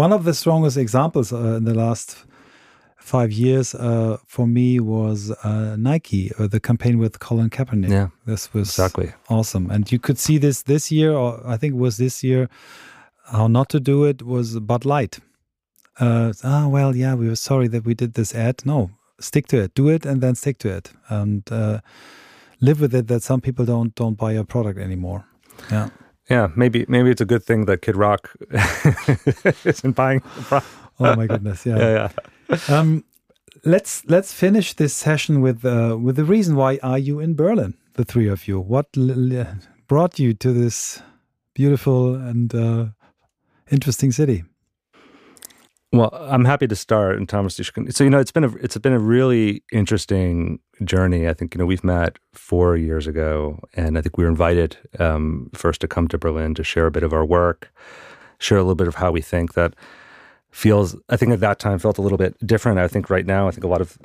One 0.05 0.13
of 0.17 0.23
the 0.25 0.35
strongest 0.35 0.77
examples 0.77 1.33
uh, 1.33 1.59
in 1.59 1.65
the 1.65 1.75
last 1.75 2.09
five 3.15 3.31
years 3.45 3.75
uh, 3.75 4.17
for 4.27 4.47
me 4.47 4.69
was 4.81 5.19
uh, 5.45 5.77
Nike, 5.91 6.25
uh, 6.39 6.47
the 6.55 6.61
campaign 6.61 6.97
with 6.99 7.15
Colin 7.27 7.51
Kaepernick. 7.51 7.91
Yeah, 7.91 8.09
This 8.27 8.43
was 8.55 8.69
exactly. 8.71 9.09
awesome. 9.29 9.71
And 9.75 9.83
you 9.93 9.99
could 10.07 10.19
see 10.19 10.39
this 10.39 10.63
this 10.63 10.85
year, 10.91 11.13
or 11.13 11.29
I 11.55 11.57
think 11.59 11.75
it 11.75 11.81
was 11.87 11.97
this 11.97 12.23
year, 12.25 12.49
how 13.33 13.47
not 13.49 13.69
to 13.69 13.79
do 13.81 13.97
it 14.11 14.23
was 14.23 14.47
Bud 14.61 14.85
Light. 14.85 15.15
Uh, 16.01 16.33
ah, 16.43 16.67
well, 16.69 16.97
yeah, 16.97 17.15
we 17.15 17.29
were 17.29 17.37
sorry 17.37 17.69
that 17.69 17.85
we 17.85 17.95
did 17.95 18.15
this 18.15 18.35
ad. 18.35 18.65
No, 18.65 18.91
stick 19.21 19.47
to 19.49 19.61
it. 19.61 19.75
Do 19.75 19.89
it 19.89 20.05
and 20.05 20.21
then 20.21 20.35
stick 20.35 20.59
to 20.59 20.69
it. 20.69 20.93
And 21.09 21.43
uh, 21.53 21.81
live 22.61 22.81
with 22.81 22.95
it 22.95 23.07
that 23.09 23.23
some 23.23 23.41
people 23.41 23.65
don't 23.65 23.95
don't 23.95 24.17
buy 24.17 24.33
your 24.33 24.45
product 24.45 24.79
anymore. 24.79 25.25
Yeah. 25.71 25.89
Yeah, 26.31 26.49
maybe 26.57 26.87
maybe 26.89 27.11
it's 27.11 27.21
a 27.21 27.27
good 27.27 27.45
thing 27.45 27.67
that 27.67 27.83
Kid 27.83 27.97
Rock 27.97 28.35
isn't 29.65 29.95
buying. 29.95 30.23
Oh 30.99 31.17
my 31.17 31.27
goodness. 31.27 31.67
Yeah. 31.67 31.79
yeah, 31.79 32.09
yeah. 32.49 32.59
Um, 32.69 33.05
let's 33.65 34.03
let's 34.07 34.33
finish 34.33 34.73
this 34.75 34.95
session 34.95 35.43
with 35.43 35.65
uh, 35.65 35.99
with 36.01 36.17
the 36.17 36.25
reason 36.25 36.57
why 36.57 36.79
are 36.83 36.99
you 36.99 37.21
in 37.21 37.35
Berlin, 37.35 37.75
the 37.95 38.05
three 38.05 38.29
of 38.29 38.49
you? 38.49 38.59
What 38.59 38.87
l- 38.97 39.33
l- 39.33 39.47
brought 39.87 40.19
you 40.19 40.33
to 40.35 40.53
this 40.53 41.03
beautiful 41.55 42.15
and 42.15 42.55
uh, 42.55 42.87
interesting 43.71 44.13
city? 44.13 44.45
Well, 45.95 46.11
I'm 46.13 46.45
happy 46.45 46.67
to 46.67 46.75
start, 46.75 47.19
and 47.19 47.29
Thomas, 47.29 47.57
you 47.57 47.65
can. 47.67 47.93
So 47.93 48.03
you 48.03 48.11
know, 48.11 48.19
it's 48.19 48.33
been 48.33 48.43
a 48.43 48.53
it's 48.57 48.77
been 48.79 48.93
a 48.93 48.99
really 48.99 49.63
interesting 49.71 50.59
journey. 50.83 51.29
I 51.29 51.35
think 51.35 51.55
you 51.55 51.61
know 51.61 51.67
we've 51.67 51.85
met 51.85 52.19
four 52.33 52.77
years 52.77 53.07
ago, 53.07 53.61
and 53.75 53.97
I 53.97 54.01
think 54.01 54.19
we 54.19 54.25
were 54.25 54.31
invited 54.31 54.77
um, 54.99 55.51
first 55.55 55.81
to 55.83 55.87
come 55.87 56.09
to 56.09 56.19
Berlin 56.19 56.53
to 56.57 56.65
share 56.65 56.87
a 56.87 56.91
bit 56.91 57.05
of 57.05 57.13
our 57.13 57.25
work, 57.25 57.73
share 58.41 58.59
a 58.59 58.63
little 58.63 58.75
bit 58.75 58.89
of 58.89 58.97
how 58.97 59.13
we 59.13 59.21
think 59.21 59.55
that 59.55 59.77
feels. 60.51 60.97
I 61.11 61.17
think 61.17 61.31
at 61.31 61.39
that 61.39 61.61
time 61.61 61.79
felt 61.79 61.99
a 61.99 62.03
little 62.03 62.19
bit 62.19 62.35
different. 62.45 62.81
I 62.81 62.89
think 62.89 63.09
right 63.09 63.25
now, 63.25 63.47
I 63.47 63.53
think 63.53 63.63
a 63.63 63.69
lot 63.69 63.81
of 63.81 63.97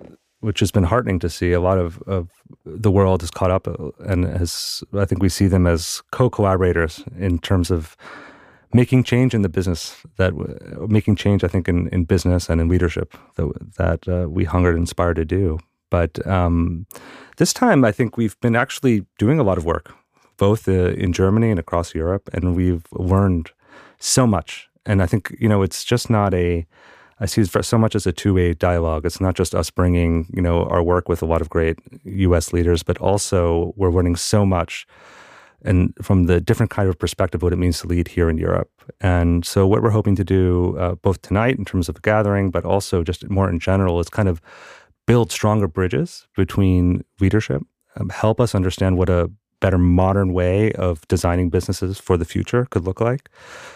which 0.41 0.59
has 0.59 0.69
been 0.69 0.83
heartening 0.83 1.17
to 1.19 1.29
see. 1.29 1.53
A 1.53 1.59
lot 1.59 1.79
of, 1.79 2.03
of 2.03 2.29
the 2.65 2.91
world 2.91 3.23
is 3.23 3.31
caught 3.31 3.49
up, 3.49 3.67
uh, 3.67 3.89
and 4.05 4.25
has 4.25 4.83
I 4.93 5.05
think 5.05 5.23
we 5.23 5.29
see 5.29 5.47
them 5.47 5.65
as 5.65 6.03
co-collaborators 6.11 7.03
in 7.17 7.39
terms 7.39 7.71
of 7.71 7.97
making 8.73 9.03
change 9.03 9.33
in 9.33 9.41
the 9.41 9.49
business 9.49 10.03
that 10.17 10.33
making 10.89 11.15
change, 11.15 11.43
I 11.43 11.47
think, 11.47 11.67
in, 11.67 11.87
in 11.89 12.05
business 12.05 12.49
and 12.49 12.61
in 12.61 12.67
leadership 12.67 13.15
that 13.35 13.51
that 13.77 14.07
uh, 14.07 14.29
we 14.29 14.45
hungered 14.45 14.75
and 14.75 14.83
inspired 14.83 15.15
to 15.15 15.25
do. 15.25 15.59
But 15.89 16.25
um, 16.27 16.85
this 17.37 17.53
time, 17.53 17.83
I 17.83 17.91
think 17.91 18.15
we've 18.15 18.39
been 18.41 18.55
actually 18.55 19.05
doing 19.17 19.39
a 19.39 19.43
lot 19.43 19.57
of 19.57 19.65
work, 19.65 19.93
both 20.37 20.67
uh, 20.67 20.91
in 20.91 21.13
Germany 21.13 21.49
and 21.49 21.59
across 21.59 21.95
Europe, 21.95 22.29
and 22.33 22.55
we've 22.55 22.85
learned 22.91 23.51
so 23.99 24.27
much. 24.27 24.69
And 24.85 25.01
I 25.01 25.07
think 25.07 25.35
you 25.39 25.49
know, 25.49 25.61
it's 25.61 25.83
just 25.83 26.09
not 26.09 26.33
a. 26.33 26.65
I 27.21 27.25
see 27.25 27.41
it 27.41 27.65
so 27.65 27.77
much 27.77 27.95
as 27.95 28.07
a 28.07 28.13
two-way 28.13 28.53
dialogue. 28.53 29.05
It's 29.05 29.19
not 29.19 29.35
just 29.35 29.53
us 29.53 29.69
bringing 29.69 30.27
you 30.33 30.41
know 30.41 30.65
our 30.65 30.83
work 30.83 31.09
with 31.09 31.21
a 31.21 31.25
lot 31.25 31.41
of 31.41 31.49
great 31.49 31.77
U.S. 32.03 32.53
leaders, 32.53 32.83
but 32.83 32.97
also 32.99 33.73
we're 33.75 33.91
learning 33.91 34.15
so 34.15 34.45
much 34.45 34.85
and 35.63 35.93
from 36.01 36.25
the 36.25 36.39
different 36.39 36.71
kind 36.71 36.89
of 36.89 36.97
perspective 36.97 37.41
what 37.41 37.53
it 37.53 37.57
means 37.57 37.79
to 37.79 37.87
lead 37.87 38.07
here 38.07 38.29
in 38.29 38.37
Europe. 38.37 38.69
And 39.01 39.45
so 39.45 39.67
what 39.67 39.81
we're 39.81 39.89
hoping 39.89 40.15
to 40.15 40.23
do 40.23 40.77
uh, 40.77 40.95
both 40.95 41.21
tonight 41.21 41.57
in 41.57 41.65
terms 41.65 41.89
of 41.89 41.97
a 41.97 42.01
gathering, 42.01 42.49
but 42.49 42.65
also 42.65 43.03
just 43.03 43.29
more 43.29 43.49
in 43.49 43.59
general 43.59 43.99
is 43.99 44.09
kind 44.09 44.29
of 44.29 44.41
build 45.05 45.31
stronger 45.31 45.67
bridges 45.67 46.27
between 46.35 47.03
leadership, 47.19 47.63
um, 47.95 48.09
help 48.09 48.39
us 48.39 48.55
understand 48.55 48.97
what 48.97 49.09
a 49.09 49.29
better 49.59 49.77
modern 49.77 50.33
way 50.33 50.71
of 50.73 51.05
designing 51.07 51.49
businesses 51.49 51.99
for 51.99 52.15
the 52.15 52.25
future 52.25 52.65
could 52.69 52.85
look 52.85 53.01
like. 53.01 53.29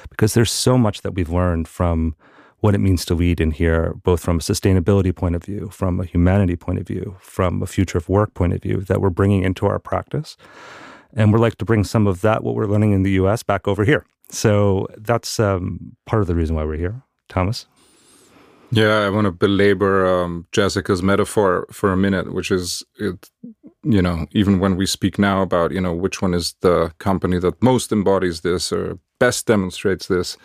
Because 0.10 0.34
there's 0.34 0.52
so 0.52 0.78
much 0.78 1.02
that 1.02 1.14
we've 1.14 1.30
learned 1.30 1.68
from 1.68 2.16
what 2.60 2.74
it 2.74 2.78
means 2.78 3.04
to 3.04 3.14
lead 3.14 3.42
in 3.42 3.52
here, 3.52 3.94
both 4.04 4.22
from 4.22 4.38
a 4.38 4.40
sustainability 4.40 5.14
point 5.14 5.36
of 5.36 5.44
view, 5.44 5.70
from 5.74 6.00
a 6.00 6.06
humanity 6.06 6.56
point 6.56 6.80
of 6.80 6.88
view, 6.88 7.18
from 7.20 7.62
a 7.62 7.66
future 7.66 7.98
of 7.98 8.08
work 8.08 8.34
point 8.36 8.54
of 8.54 8.62
view, 8.62 8.78
that 8.82 9.02
we're 9.02 9.10
bringing 9.10 9.44
into 9.44 9.66
our 9.66 9.80
practice 9.80 10.38
and 11.16 11.32
we're 11.32 11.40
like 11.40 11.58
to 11.58 11.66
bring 11.66 11.84
some 11.84 12.08
of 12.08 12.22
that 12.22 12.44
what 12.44 12.56
we're 12.56 12.68
learning 12.68 12.92
in 12.92 13.04
the 13.04 13.12
U.S. 13.12 13.44
back 13.44 13.68
over 13.68 13.84
here. 13.84 14.06
So 14.30 14.88
that's 14.98 15.40
um, 15.40 15.96
part 16.06 16.22
of 16.22 16.28
the 16.28 16.36
reason 16.36 16.56
why 16.56 16.64
we're 16.64 16.78
here, 16.78 17.04
Thomas. 17.30 17.68
Yeah, 18.72 19.06
I 19.06 19.10
want 19.10 19.26
to 19.26 19.32
belabor 19.32 20.04
um, 20.08 20.48
Jessica's 20.52 21.04
metaphor 21.04 21.68
for 21.72 21.92
a 21.92 21.98
minute, 21.98 22.34
which 22.34 22.50
is, 22.50 22.82
it, 22.98 23.30
you 23.84 24.02
know, 24.02 24.26
even 24.32 24.58
when 24.58 24.76
we 24.76 24.88
speak 24.88 25.20
now 25.20 25.44
about, 25.44 25.72
you 25.72 25.80
know, 25.80 25.94
which 25.94 26.24
one 26.24 26.34
is 26.34 26.56
the 26.62 26.92
company 26.98 27.38
that 27.38 27.62
most 27.62 27.92
embodies 27.92 28.42
this 28.42 28.74
or 28.74 28.98
best 29.20 29.46
demonstrates 29.46 30.08
this. 30.08 30.38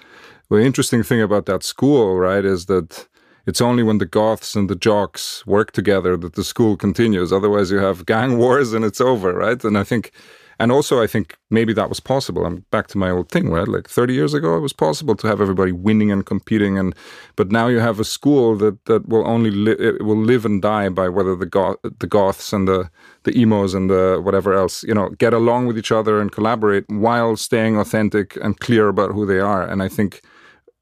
The 0.51 0.59
interesting 0.59 1.03
thing 1.03 1.23
about 1.23 1.47
that 1.47 1.63
school, 1.63 2.17
right, 2.17 2.45
is 2.45 2.67
that 2.67 3.09
it's 3.47 3.63
only 3.63 3.83
when 3.83 3.97
the 3.97 4.05
goths 4.05 4.55
and 4.55 4.69
the 4.69 4.77
jocks 4.77 5.47
work 5.47 5.73
together 5.73 6.15
that 6.19 6.35
the 6.35 6.45
school 6.45 6.77
continues. 6.77 7.33
Otherwise, 7.33 7.71
you 7.71 7.79
have 7.79 8.05
gang 8.05 8.37
wars 8.43 8.75
and 8.75 8.85
it's 8.85 9.01
over, 9.01 9.33
right? 9.33 9.65
And 9.65 9.79
I 9.79 9.85
think 9.85 10.13
and 10.61 10.73
also, 10.73 11.01
I 11.01 11.07
think 11.07 11.37
maybe 11.51 11.73
that 11.75 11.89
was 11.89 12.01
possible. 12.01 12.45
I'm 12.45 12.65
back 12.73 12.89
to 12.89 12.99
my 12.99 13.11
old 13.11 13.29
thing, 13.31 13.49
right? 13.49 13.69
Like 13.69 13.89
30 13.89 14.13
years 14.13 14.35
ago, 14.35 14.57
it 14.57 14.61
was 14.61 14.73
possible 14.73 15.15
to 15.15 15.27
have 15.29 15.41
everybody 15.41 15.71
winning 15.71 16.11
and 16.11 16.27
competing, 16.27 16.77
and 16.77 16.97
but 17.37 17.53
now 17.53 17.69
you 17.69 17.79
have 17.79 18.01
a 18.01 18.05
school 18.05 18.57
that 18.57 18.85
that 18.87 19.09
will 19.09 19.27
only 19.27 19.51
li- 19.51 19.99
will 20.01 20.21
live 20.21 20.45
and 20.45 20.61
die 20.61 20.89
by 20.89 21.09
whether 21.09 21.37
the 21.37 21.47
goth, 21.47 21.77
the 21.83 22.09
goths 22.09 22.53
and 22.53 22.67
the 22.67 22.91
the 23.23 23.39
emos 23.39 23.73
and 23.73 23.89
the 23.89 24.21
whatever 24.23 24.53
else, 24.53 24.83
you 24.83 24.95
know, 24.95 25.11
get 25.11 25.33
along 25.33 25.67
with 25.67 25.79
each 25.79 25.93
other 25.93 26.21
and 26.21 26.33
collaborate 26.33 26.85
while 26.89 27.37
staying 27.37 27.77
authentic 27.77 28.37
and 28.43 28.59
clear 28.59 28.89
about 28.89 29.13
who 29.13 29.27
they 29.27 29.39
are. 29.39 29.63
And 29.63 29.81
I 29.83 29.89
think 29.89 30.23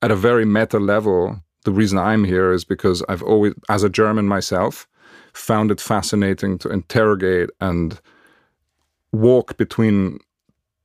at 0.00 0.10
a 0.10 0.16
very 0.16 0.46
meta 0.46 0.78
level, 0.78 1.42
the 1.64 1.72
reason 1.72 1.98
I'm 1.98 2.24
here 2.24 2.52
is 2.52 2.64
because 2.64 3.02
I've 3.08 3.22
always, 3.22 3.52
as 3.68 3.82
a 3.82 3.90
German 3.90 4.26
myself, 4.26 4.86
found 5.34 5.70
it 5.70 5.80
fascinating 5.80 6.58
to 6.58 6.70
interrogate 6.70 7.50
and 7.60 8.00
walk 9.20 9.56
between 9.56 10.18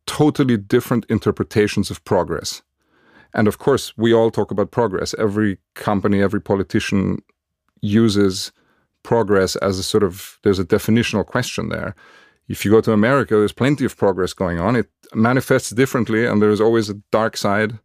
totally 0.05 0.57
different 0.57 1.05
interpretations 1.09 1.91
of 1.91 2.03
progress. 2.03 2.61
And 3.33 3.47
of 3.47 3.57
course, 3.57 3.93
we 3.97 4.13
all 4.13 4.31
talk 4.31 4.51
about 4.51 4.71
progress. 4.71 5.15
Every 5.17 5.57
company, 5.73 6.21
every 6.21 6.41
politician 6.41 7.21
uses 7.81 8.51
progress 9.03 9.55
as 9.57 9.79
a 9.79 9.83
sort 9.83 10.03
of, 10.03 10.39
there's 10.43 10.59
a 10.59 10.65
definitional 10.65 11.25
question 11.25 11.69
there. 11.69 11.95
If 12.47 12.65
you 12.65 12.71
go 12.71 12.81
to 12.81 12.91
America, 12.91 13.35
there's 13.35 13.53
plenty 13.53 13.85
of 13.85 13.95
progress 13.95 14.33
going 14.33 14.59
on. 14.59 14.75
It 14.75 14.89
manifests 15.13 15.69
differently, 15.69 16.25
and 16.25 16.41
there's 16.41 16.61
always 16.61 16.89
a 16.89 16.95
dark 17.11 17.37
side 17.37 17.79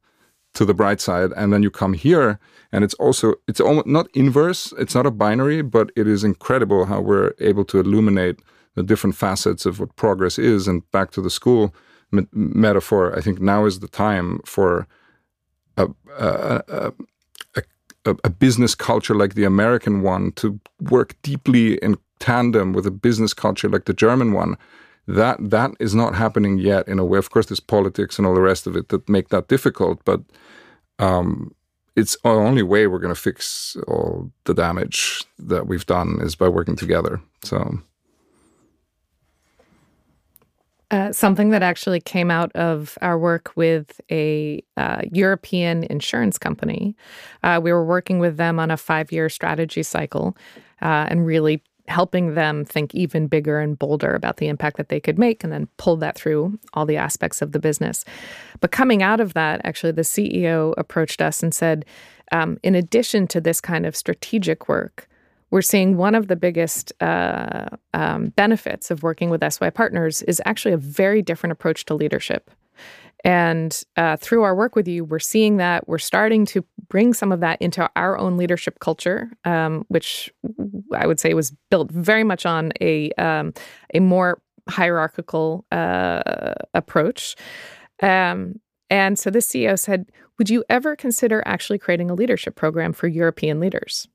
to 0.55 0.65
the 0.65 0.75
bright 0.75 1.01
side. 1.01 1.31
And 1.37 1.53
then 1.53 1.63
you 1.63 1.71
come 1.71 1.93
here, 1.93 2.41
and 2.73 2.83
it's 2.83 2.95
also, 2.95 3.35
it's 3.47 3.61
almost 3.61 3.87
not 3.87 4.09
inverse, 4.15 4.73
it's 4.79 4.95
not 4.95 5.07
a 5.07 5.11
binary, 5.11 5.63
but 5.63 5.93
it 5.95 6.09
is 6.09 6.25
incredible 6.25 6.87
how 6.87 7.01
we're 7.01 7.33
able 7.39 7.65
to 7.67 7.79
illuminate 7.79 8.41
the 8.77 8.83
different 8.83 9.17
facets 9.17 9.67
of 9.67 9.81
what 9.81 9.97
progress 9.97 10.39
is. 10.39 10.69
And 10.69 10.89
back 10.93 11.11
to 11.13 11.21
the 11.21 11.31
school 11.31 11.75
me- 12.13 12.27
metaphor, 12.33 13.17
I 13.17 13.21
think 13.21 13.41
now 13.41 13.65
is 13.65 13.81
the 13.81 13.89
time 13.89 14.41
for 14.45 14.87
a, 15.77 15.89
a, 16.17 16.93
a, 18.05 18.17
a, 18.25 18.31
business 18.31 18.75
culture 18.75 19.15
like 19.15 19.35
the 19.35 19.45
American 19.45 20.03
one 20.03 20.33
to 20.33 20.61
work 20.81 21.17
deeply 21.23 21.75
in 21.79 21.99
tandem 22.19 22.73
with 22.73 22.87
a 22.87 22.91
business 22.91 23.35
culture 23.35 23.69
like 23.69 23.87
the 23.87 23.93
German 23.93 24.33
one. 24.33 24.57
That 25.09 25.51
that 25.51 25.73
is 25.79 25.95
not 25.95 26.15
happening 26.15 26.59
yet 26.59 26.89
in 26.89 26.99
a 26.99 27.05
way. 27.05 27.19
Of 27.19 27.31
course, 27.31 27.47
there's 27.47 27.61
politics 27.61 28.19
and 28.19 28.27
all 28.27 28.35
the 28.35 28.41
rest 28.41 28.67
of 28.67 28.77
it 28.77 28.89
that 28.89 29.09
make 29.09 29.29
that 29.29 29.49
difficult, 29.49 30.01
but 30.05 30.21
um, 30.99 31.55
it's 31.95 32.17
the 32.23 32.31
only 32.31 32.63
way 32.63 32.87
we're 32.87 32.99
going 32.99 33.15
to 33.15 33.21
fix 33.21 33.77
all 33.87 34.31
the 34.45 34.55
damage 34.55 35.25
that 35.39 35.67
we've 35.67 35.87
done 35.87 36.19
is 36.21 36.35
by 36.35 36.49
working 36.49 36.77
together. 36.77 37.21
So 37.45 37.79
uh, 40.91 41.13
something 41.13 41.51
that 41.51 41.63
actually 41.63 42.01
came 42.01 42.31
out 42.31 42.53
of 42.55 42.97
our 43.03 43.19
work 43.19 43.53
with 43.57 44.01
a 44.11 44.63
uh, 44.77 45.03
European 45.11 45.85
insurance 45.85 46.39
company. 46.39 46.97
Uh, 47.43 47.61
we 47.63 47.73
were 47.73 47.85
working 47.85 48.19
with 48.19 48.37
them 48.37 48.61
on 48.61 48.71
a 48.71 48.77
five 48.77 49.11
year 49.11 49.29
strategy 49.29 49.83
cycle 49.83 50.37
uh, 50.83 51.07
and 51.09 51.27
really 51.27 51.63
helping 51.89 52.35
them 52.35 52.65
think 52.65 52.95
even 52.95 53.27
bigger 53.27 53.61
and 53.61 53.79
bolder 53.79 54.15
about 54.15 54.39
the 54.39 54.49
impact 54.49 54.77
that 54.77 54.89
they 54.89 55.01
could 55.01 55.19
make 55.19 55.45
and 55.45 55.53
then 55.53 55.69
pull 55.77 55.97
that 55.97 56.17
through 56.17 56.59
all 56.75 56.87
the 56.87 56.97
aspects 56.97 57.41
of 57.41 57.53
the 57.53 57.59
business. 57.59 58.05
But 58.61 58.73
coming 58.73 59.03
out 59.03 59.21
of 59.21 59.35
that, 59.35 59.61
actually, 59.65 59.93
the 59.93 60.03
CEO 60.03 60.75
approached 60.77 61.23
us 61.23 61.43
and 61.43 61.55
said, 61.55 61.85
um, 62.33 62.59
in 62.63 62.75
addition 62.75 63.27
to 63.29 63.41
this 63.41 63.61
kind 63.61 63.87
of 63.87 63.95
strategic 63.95 64.69
work, 64.69 65.09
we're 65.57 65.63
seeing 65.63 65.97
one 65.97 66.15
of 66.15 66.29
the 66.29 66.37
biggest 66.37 66.93
uh, 67.01 67.67
um, 67.95 68.27
benefits 68.37 68.91
of 68.91 69.03
working 69.03 69.31
with 69.31 69.41
SYPartners 69.41 70.23
is 70.29 70.43
actually 70.45 70.75
a 70.75 70.77
very 70.77 71.23
different 71.23 71.51
approach 71.51 71.87
to 71.87 71.95
leadership. 71.95 72.51
And 73.25 73.83
uh, 73.97 74.19
through 74.19 74.43
our 74.43 74.55
work 74.55 74.77
with 74.77 74.87
you, 74.87 75.03
we're 75.03 75.19
seeing 75.19 75.57
that 75.57 75.89
we're 75.89 75.97
starting 75.97 76.45
to 76.45 76.63
bring 76.89 77.15
some 77.15 77.33
of 77.33 77.41
that 77.41 77.59
into 77.63 77.91
our 77.97 78.19
own 78.19 78.37
leadership 78.37 78.81
culture, 78.81 79.31
um, 79.47 79.87
which 79.89 80.31
I 80.93 81.07
would 81.07 81.19
say 81.19 81.33
was 81.33 81.55
built 81.71 81.91
very 81.91 82.23
much 82.23 82.45
on 82.45 82.73
a 82.83 83.11
um, 83.13 83.55
a 83.95 84.01
more 84.01 84.43
hierarchical 84.69 85.65
uh, 85.73 86.53
approach. 86.75 87.35
Um, 88.03 88.61
and 88.91 89.19
so 89.19 89.31
the 89.31 89.39
CEO 89.39 89.79
said, 89.79 90.13
"Would 90.37 90.51
you 90.51 90.65
ever 90.69 90.97
consider 90.97 91.43
actually 91.47 91.79
creating 91.79 92.11
a 92.11 92.15
leadership 92.15 92.57
program 92.57 92.93
for 92.93 93.09
European 93.09 93.59
leaders?" 93.59 94.07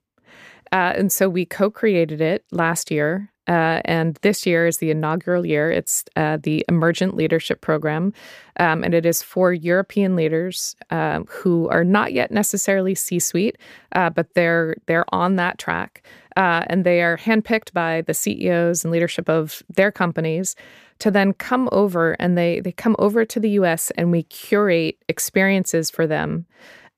Uh, 0.72 0.94
and 0.96 1.12
so 1.12 1.30
we 1.30 1.46
co 1.46 1.70
created 1.70 2.22
it 2.22 2.46
last 2.52 2.92
year. 2.92 3.32
Uh, 3.48 3.82
and 3.86 4.18
this 4.22 4.46
year 4.46 4.68
is 4.68 4.78
the 4.78 4.92
inaugural 4.92 5.46
year. 5.46 5.72
It's 5.72 6.06
uh, 6.16 6.38
the 6.42 6.64
Emergent 6.70 7.16
Leadership 7.16 7.60
Program. 7.60 8.14
Um, 8.60 8.84
and 8.84 8.94
it 8.94 9.06
is 9.06 9.24
for 9.24 9.52
European 9.52 10.16
leaders 10.16 10.76
um, 10.90 11.26
who 11.28 11.68
are 11.70 11.84
not 11.84 12.14
yet 12.14 12.32
necessarily 12.32 12.96
C 12.96 13.20
suite, 13.20 13.58
uh, 13.94 14.10
but 14.10 14.34
they're, 14.36 14.76
they're 14.86 15.12
on 15.14 15.36
that 15.38 15.58
track. 15.58 16.04
Uh, 16.38 16.64
and 16.68 16.86
they 16.86 17.02
are 17.02 17.18
handpicked 17.18 17.74
by 17.74 18.02
the 18.02 18.14
CEOs 18.14 18.86
and 18.86 18.92
leadership 18.92 19.28
of 19.28 19.64
their 19.74 19.92
companies 19.92 20.56
to 21.00 21.12
then 21.12 21.34
come 21.34 21.68
over 21.72 22.14
and 22.20 22.38
they, 22.38 22.60
they 22.60 22.72
come 22.72 22.96
over 23.00 23.26
to 23.26 23.40
the 23.40 23.50
US 23.52 23.92
and 23.98 24.12
we 24.12 24.24
curate 24.24 24.98
experiences 25.10 25.90
for 25.90 26.06
them 26.06 26.46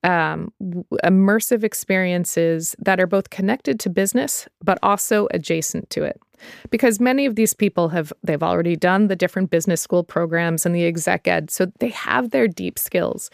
um, 0.04 0.52
immersive 1.02 1.64
experiences 1.64 2.76
that 2.78 3.00
are 3.00 3.06
both 3.06 3.30
connected 3.30 3.80
to 3.80 3.90
business 3.90 4.46
but 4.62 4.78
also 4.82 5.26
adjacent 5.32 5.90
to 5.90 6.04
it. 6.04 6.20
Because 6.70 7.00
many 7.00 7.24
of 7.24 7.36
these 7.36 7.54
people 7.54 7.88
have 7.88 8.12
they've 8.22 8.42
already 8.42 8.76
done 8.76 9.08
the 9.08 9.16
different 9.16 9.50
business 9.50 9.80
school 9.80 10.04
programs 10.04 10.66
and 10.66 10.74
the 10.74 10.84
exec 10.84 11.26
ed 11.26 11.50
so 11.50 11.66
they 11.80 11.88
have 11.88 12.30
their 12.30 12.46
deep 12.46 12.78
skills. 12.78 13.30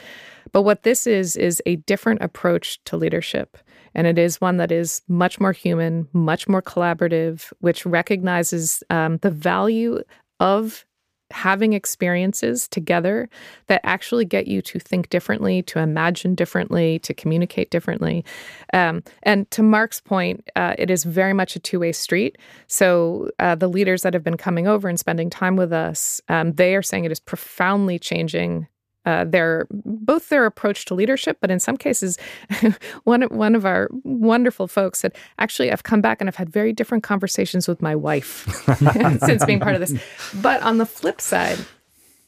But 0.52 0.62
what 0.62 0.84
this 0.84 1.06
is 1.06 1.36
is 1.36 1.60
a 1.66 1.76
different 1.76 2.22
approach 2.22 2.82
to 2.84 2.96
leadership. 2.96 3.58
And 3.94 4.06
it 4.06 4.18
is 4.18 4.40
one 4.40 4.58
that 4.58 4.70
is 4.70 5.02
much 5.08 5.40
more 5.40 5.52
human 5.52 6.08
much 6.12 6.48
more 6.48 6.62
collaborative 6.62 7.52
which 7.58 7.84
recognizes 7.84 8.84
um, 8.90 9.16
the 9.18 9.30
value 9.30 10.00
of 10.38 10.86
having 11.30 11.72
experiences 11.72 12.68
together 12.68 13.28
that 13.66 13.80
actually 13.84 14.24
get 14.24 14.46
you 14.46 14.62
to 14.62 14.78
think 14.78 15.10
differently, 15.10 15.62
to 15.62 15.78
imagine 15.78 16.34
differently, 16.34 16.98
to 17.00 17.14
communicate 17.14 17.70
differently. 17.70 18.24
Um, 18.72 19.02
and 19.22 19.50
to 19.52 19.62
Marc's 19.62 20.00
point, 20.00 20.48
uh, 20.56 20.74
it 20.78 20.90
is 20.90 21.04
very 21.04 21.32
much 21.32 21.56
a 21.56 21.58
two 21.58 21.80
way 21.80 21.92
street. 21.92 22.38
So 22.66 23.30
uh, 23.38 23.54
the 23.54 23.68
leaders 23.68 24.02
that 24.02 24.14
have 24.14 24.24
been 24.24 24.36
coming 24.36 24.66
over 24.66 24.88
and 24.88 24.98
spending 24.98 25.30
time 25.30 25.56
with 25.56 25.72
us, 25.72 26.20
um, 26.28 26.52
they 26.52 26.74
are 26.76 26.82
saying 26.82 27.04
it 27.04 27.12
is 27.12 27.20
profoundly 27.20 27.98
changing 27.98 28.66
uh, 29.06 29.24
their 29.24 29.66
both 29.70 30.28
their 30.28 30.46
approach 30.46 30.84
to 30.86 30.94
leadership, 30.94 31.38
but 31.40 31.50
in 31.50 31.58
some 31.58 31.76
cases, 31.76 32.18
one 33.04 33.22
one 33.22 33.54
of 33.54 33.64
our 33.64 33.88
wonderful 34.04 34.68
folks 34.68 34.98
said, 34.98 35.14
"Actually, 35.38 35.72
I've 35.72 35.82
come 35.82 36.00
back 36.00 36.20
and 36.20 36.28
I've 36.28 36.36
had 36.36 36.50
very 36.50 36.72
different 36.72 37.02
conversations 37.02 37.66
with 37.66 37.80
my 37.80 37.94
wife 37.94 38.46
since 39.24 39.44
being 39.44 39.60
part 39.60 39.74
of 39.74 39.80
this." 39.80 39.98
But 40.42 40.62
on 40.62 40.78
the 40.78 40.86
flip 40.86 41.20
side, 41.20 41.58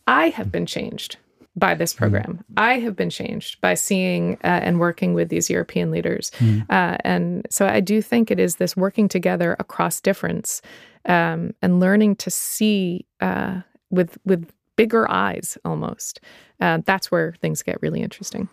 I 0.07 0.31
have 0.31 0.51
been 0.51 0.67
changed 0.67 1.19
by 1.55 1.75
this 1.75 1.93
program. 1.93 2.39
Mm. 2.39 2.63
I 2.63 2.79
have 2.79 2.97
been 2.97 3.11
changed 3.11 3.61
by 3.61 3.75
seeing 3.75 4.39
uh, 4.43 4.47
and 4.63 4.81
working 4.81 5.13
with 5.13 5.29
these 5.29 5.51
European 5.51 5.91
leaders, 5.91 6.31
mm. 6.39 6.63
uh, 6.71 6.97
and 7.01 7.47
so 7.51 7.67
I 7.67 7.81
do 7.81 8.01
think 8.01 8.31
it 8.31 8.41
is 8.41 8.57
this 8.57 8.77
working 8.77 9.09
together 9.09 9.57
across 9.59 10.01
difference 10.01 10.63
um, 11.05 11.53
and 11.61 11.81
learning 11.81 12.17
to 12.17 12.31
see 12.31 13.07
uh, 13.21 13.61
with 13.91 14.17
with 14.25 14.51
bigger 14.77 15.11
eyes 15.11 15.59
almost. 15.65 16.21
Uh, 16.61 16.79
that's 16.85 17.11
where 17.11 17.35
things 17.41 17.63
get 17.63 17.81
really 17.83 18.01
interesting. 18.03 18.49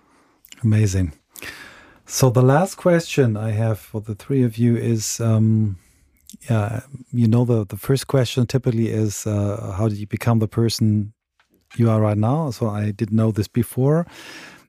Amazing. 0.64 1.14
So 2.06 2.30
the 2.30 2.42
last 2.42 2.76
question 2.76 3.38
I 3.38 3.52
have 3.52 3.80
for 3.80 4.02
the 4.02 4.16
three 4.16 4.42
of 4.44 4.58
you 4.58 4.76
is, 4.76 5.20
um, 5.20 5.78
yeah, 6.50 6.82
you 7.12 7.28
know, 7.28 7.46
the 7.46 7.66
the 7.66 7.78
first 7.78 8.08
question 8.08 8.48
typically 8.48 8.90
is, 8.90 9.28
uh, 9.28 9.76
how 9.78 9.88
did 9.88 9.98
you 9.98 10.08
become 10.08 10.40
the 10.40 10.48
person 10.48 11.14
you 11.76 11.90
are 11.90 12.02
right 12.02 12.18
now? 12.18 12.50
So 12.52 12.68
I 12.68 12.92
didn't 12.92 13.16
know 13.16 13.32
this 13.32 13.48
before, 13.48 14.08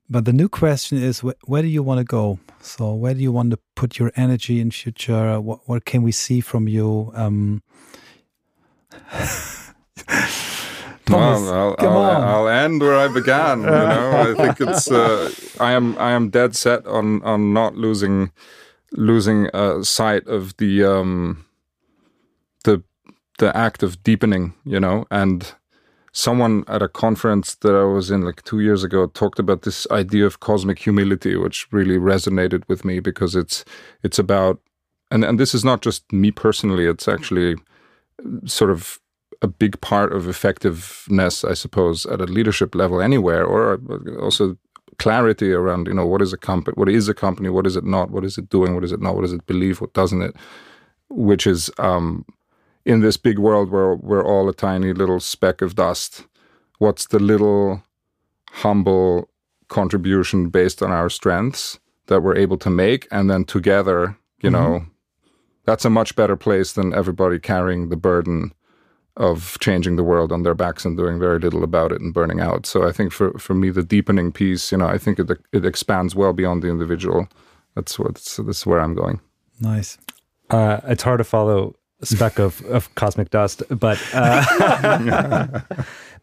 but 0.08 0.26
the 0.26 0.32
new 0.32 0.48
question 0.48 0.98
is, 0.98 1.20
wh 1.20 1.32
where 1.48 1.62
do 1.62 1.68
you 1.68 1.82
want 1.82 1.98
to 1.98 2.04
go? 2.04 2.38
So 2.60 2.92
where 2.94 3.14
do 3.14 3.20
you 3.20 3.32
want 3.32 3.52
to 3.52 3.58
put 3.74 3.98
your 3.98 4.12
energy 4.16 4.60
in 4.60 4.70
future? 4.70 5.40
What 5.40 5.60
what 5.66 5.84
can 5.84 6.02
we 6.02 6.12
see 6.12 6.40
from 6.42 6.68
you? 6.68 7.10
Um, 7.14 7.62
Thomas, 11.06 11.42
well, 11.42 11.54
I'll, 11.54 11.76
come 11.76 11.92
I'll, 11.92 11.98
on. 11.98 12.22
I'll 12.22 12.48
end 12.48 12.80
where 12.80 12.96
I 12.96 13.08
began. 13.08 13.60
You 13.60 13.66
know, 13.66 14.30
I 14.30 14.34
think 14.34 14.60
it's. 14.60 14.90
Uh, 14.90 15.30
I 15.58 15.72
am. 15.72 15.96
I 15.98 16.12
am 16.12 16.30
dead 16.30 16.54
set 16.56 16.86
on 16.86 17.22
on 17.22 17.52
not 17.52 17.76
losing 17.76 18.32
losing 18.92 19.48
uh, 19.54 19.82
sight 19.82 20.26
of 20.26 20.56
the 20.58 20.84
um, 20.84 21.44
the 22.64 22.82
the 23.38 23.56
act 23.56 23.82
of 23.82 24.02
deepening. 24.02 24.54
You 24.64 24.80
know, 24.80 25.06
and 25.10 25.52
someone 26.12 26.64
at 26.66 26.82
a 26.82 26.88
conference 26.88 27.54
that 27.56 27.74
I 27.74 27.84
was 27.84 28.10
in 28.10 28.22
like 28.22 28.42
two 28.42 28.60
years 28.60 28.84
ago 28.84 29.06
talked 29.06 29.38
about 29.38 29.62
this 29.62 29.86
idea 29.90 30.26
of 30.26 30.40
cosmic 30.40 30.78
humility, 30.78 31.36
which 31.36 31.66
really 31.70 31.96
resonated 31.96 32.64
with 32.68 32.84
me 32.84 33.00
because 33.00 33.34
it's 33.34 33.64
it's 34.02 34.18
about 34.18 34.60
and 35.10 35.24
and 35.24 35.38
this 35.38 35.54
is 35.54 35.64
not 35.64 35.82
just 35.82 36.10
me 36.12 36.30
personally. 36.30 36.86
It's 36.86 37.08
actually 37.08 37.56
sort 38.44 38.70
of 38.70 39.00
a 39.42 39.48
big 39.48 39.80
part 39.80 40.12
of 40.12 40.28
effectiveness, 40.28 41.44
I 41.44 41.54
suppose, 41.54 42.06
at 42.06 42.20
a 42.20 42.24
leadership 42.24 42.74
level 42.74 43.00
anywhere, 43.00 43.44
or 43.44 43.80
also 44.20 44.56
clarity 44.98 45.50
around 45.52 45.86
you 45.86 45.94
know 45.94 46.06
what 46.06 46.20
is 46.20 46.32
a 46.32 46.36
company, 46.36 46.74
what 46.76 46.88
is 46.88 47.08
a 47.08 47.14
company, 47.14 47.48
what 47.48 47.66
is 47.66 47.76
it 47.76 47.84
not, 47.84 48.10
what 48.10 48.24
is 48.24 48.36
it 48.36 48.50
doing, 48.50 48.74
what 48.74 48.84
is 48.84 48.92
it 48.92 49.00
not, 49.00 49.14
what 49.14 49.22
does 49.22 49.32
it 49.32 49.46
believe, 49.46 49.80
what 49.80 49.94
doesn't 49.94 50.22
it, 50.22 50.36
which 51.08 51.46
is 51.46 51.70
um, 51.78 52.24
in 52.84 53.00
this 53.00 53.16
big 53.16 53.38
world 53.38 53.70
where 53.70 53.94
we're 53.94 54.24
all 54.24 54.48
a 54.48 54.54
tiny 54.54 54.92
little 54.92 55.20
speck 55.20 55.62
of 55.62 55.74
dust. 55.74 56.26
What's 56.78 57.06
the 57.08 57.18
little 57.18 57.82
humble 58.50 59.28
contribution 59.68 60.48
based 60.48 60.82
on 60.82 60.90
our 60.90 61.08
strengths 61.08 61.78
that 62.06 62.22
we're 62.22 62.36
able 62.36 62.58
to 62.58 62.70
make, 62.70 63.06
and 63.10 63.30
then 63.30 63.44
together, 63.44 64.16
you 64.42 64.50
know, 64.50 64.84
that's 65.64 65.84
a 65.84 65.90
much 65.90 66.16
better 66.16 66.36
place 66.36 66.72
than 66.72 66.92
everybody 66.92 67.38
carrying 67.38 67.88
the 67.88 67.96
burden 67.96 68.52
of 69.20 69.58
changing 69.60 69.96
the 69.96 70.02
world 70.02 70.32
on 70.32 70.42
their 70.42 70.54
backs 70.54 70.86
and 70.86 70.96
doing 70.96 71.20
very 71.20 71.38
little 71.38 71.62
about 71.62 71.92
it 71.92 72.00
and 72.00 72.14
burning 72.14 72.40
out. 72.40 72.64
So 72.64 72.88
I 72.88 72.90
think 72.90 73.12
for, 73.12 73.38
for 73.38 73.52
me, 73.52 73.68
the 73.68 73.82
deepening 73.82 74.32
piece, 74.32 74.72
you 74.72 74.78
know, 74.78 74.86
I 74.86 74.96
think 74.96 75.18
it 75.18 75.30
it 75.52 75.64
expands 75.64 76.16
well 76.16 76.32
beyond 76.32 76.62
the 76.62 76.68
individual. 76.68 77.28
That's 77.74 77.98
what 77.98 78.14
that's 78.14 78.66
where 78.66 78.80
I'm 78.80 78.94
going. 78.94 79.20
Nice. 79.60 79.98
Uh, 80.48 80.80
it's 80.84 81.02
hard 81.02 81.18
to 81.18 81.24
follow 81.24 81.76
a 82.00 82.06
speck 82.06 82.38
of, 82.38 82.64
of 82.76 82.92
cosmic 82.94 83.30
dust, 83.30 83.62
but 83.68 83.98
uh, 84.14 84.42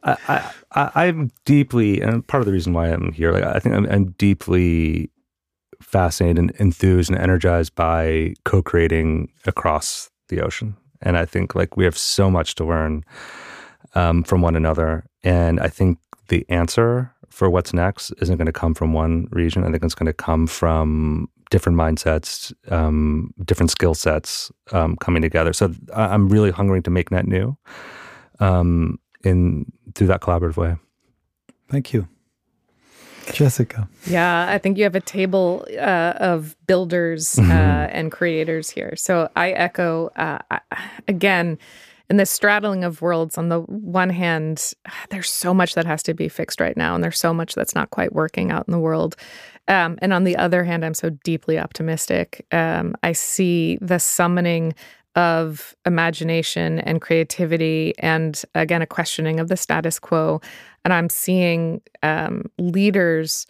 I, 0.03 0.51
I, 0.71 0.91
I'm 0.95 1.31
deeply, 1.45 2.01
and 2.01 2.27
part 2.27 2.41
of 2.41 2.45
the 2.45 2.51
reason 2.51 2.73
why 2.73 2.87
I'm 2.87 3.11
here, 3.13 3.31
like 3.31 3.43
I 3.43 3.59
think 3.59 3.75
I'm, 3.75 3.85
I'm 3.85 4.05
deeply 4.17 5.11
fascinated 5.81 6.39
and 6.39 6.51
enthused 6.59 7.11
and 7.11 7.19
energized 7.19 7.75
by 7.75 8.33
co-creating 8.43 9.31
across 9.45 10.09
the 10.29 10.41
ocean. 10.41 10.75
And 11.01 11.17
I 11.17 11.25
think 11.25 11.55
like 11.55 11.77
we 11.77 11.85
have 11.85 11.97
so 11.97 12.29
much 12.29 12.55
to 12.55 12.65
learn 12.65 13.03
um, 13.95 14.23
from 14.23 14.41
one 14.41 14.55
another. 14.55 15.05
And 15.23 15.59
I 15.59 15.67
think 15.67 15.97
the 16.27 16.45
answer 16.49 17.13
for 17.29 17.49
what's 17.49 17.73
next 17.73 18.11
isn't 18.21 18.37
going 18.37 18.47
to 18.47 18.51
come 18.51 18.73
from 18.73 18.93
one 18.93 19.27
region. 19.31 19.63
I 19.63 19.71
think 19.71 19.83
it's 19.83 19.95
going 19.95 20.07
to 20.07 20.13
come 20.13 20.47
from 20.47 21.29
different 21.49 21.77
mindsets, 21.77 22.53
um, 22.71 23.33
different 23.45 23.71
skill 23.71 23.93
sets 23.93 24.51
um, 24.71 24.95
coming 24.97 25.21
together. 25.21 25.53
So 25.53 25.73
I'm 25.93 26.29
really 26.29 26.51
hungering 26.51 26.83
to 26.83 26.89
make 26.89 27.11
net 27.11 27.25
new 27.25 27.57
um, 28.39 28.99
in 29.23 29.71
through 29.95 30.07
that 30.07 30.21
collaborative 30.21 30.57
way. 30.57 30.75
Thank 31.69 31.93
you. 31.93 32.07
Jessica. 33.33 33.87
Yeah, 34.05 34.47
I 34.49 34.57
think 34.57 34.77
you 34.77 34.83
have 34.83 34.95
a 34.95 35.01
table 35.01 35.65
uh, 35.77 36.13
of 36.19 36.55
builders 36.65 37.37
uh, 37.39 37.41
and 37.91 38.11
creators 38.11 38.69
here. 38.69 38.95
So 38.95 39.29
I 39.35 39.51
echo 39.51 40.07
uh, 40.15 40.39
again 41.07 41.57
in 42.09 42.17
this 42.17 42.31
straddling 42.31 42.83
of 42.83 43.01
worlds. 43.01 43.37
On 43.37 43.49
the 43.49 43.59
one 43.61 44.09
hand, 44.09 44.73
there's 45.09 45.29
so 45.29 45.53
much 45.53 45.75
that 45.75 45.85
has 45.85 46.01
to 46.03 46.13
be 46.13 46.29
fixed 46.29 46.61
right 46.61 46.77
now, 46.77 46.95
and 46.95 47.03
there's 47.03 47.19
so 47.19 47.33
much 47.33 47.53
that's 47.53 47.75
not 47.75 47.89
quite 47.89 48.13
working 48.13 48.51
out 48.51 48.65
in 48.67 48.71
the 48.71 48.79
world. 48.79 49.15
Um, 49.67 49.97
and 50.01 50.13
on 50.13 50.23
the 50.23 50.37
other 50.37 50.63
hand, 50.63 50.85
I'm 50.85 50.93
so 50.93 51.09
deeply 51.09 51.59
optimistic. 51.59 52.45
Um, 52.51 52.95
I 53.03 53.11
see 53.11 53.77
the 53.81 53.99
summoning 53.99 54.73
of 55.15 55.75
imagination 55.85 56.79
and 56.79 57.01
creativity, 57.01 57.93
and 57.99 58.41
again, 58.55 58.81
a 58.81 58.85
questioning 58.85 59.39
of 59.39 59.47
the 59.47 59.57
status 59.57 59.99
quo. 59.99 60.39
And 60.87 60.93
I'm 60.93 61.09
seeing 61.09 61.81
um, 62.01 62.45
leaders, 62.57 63.45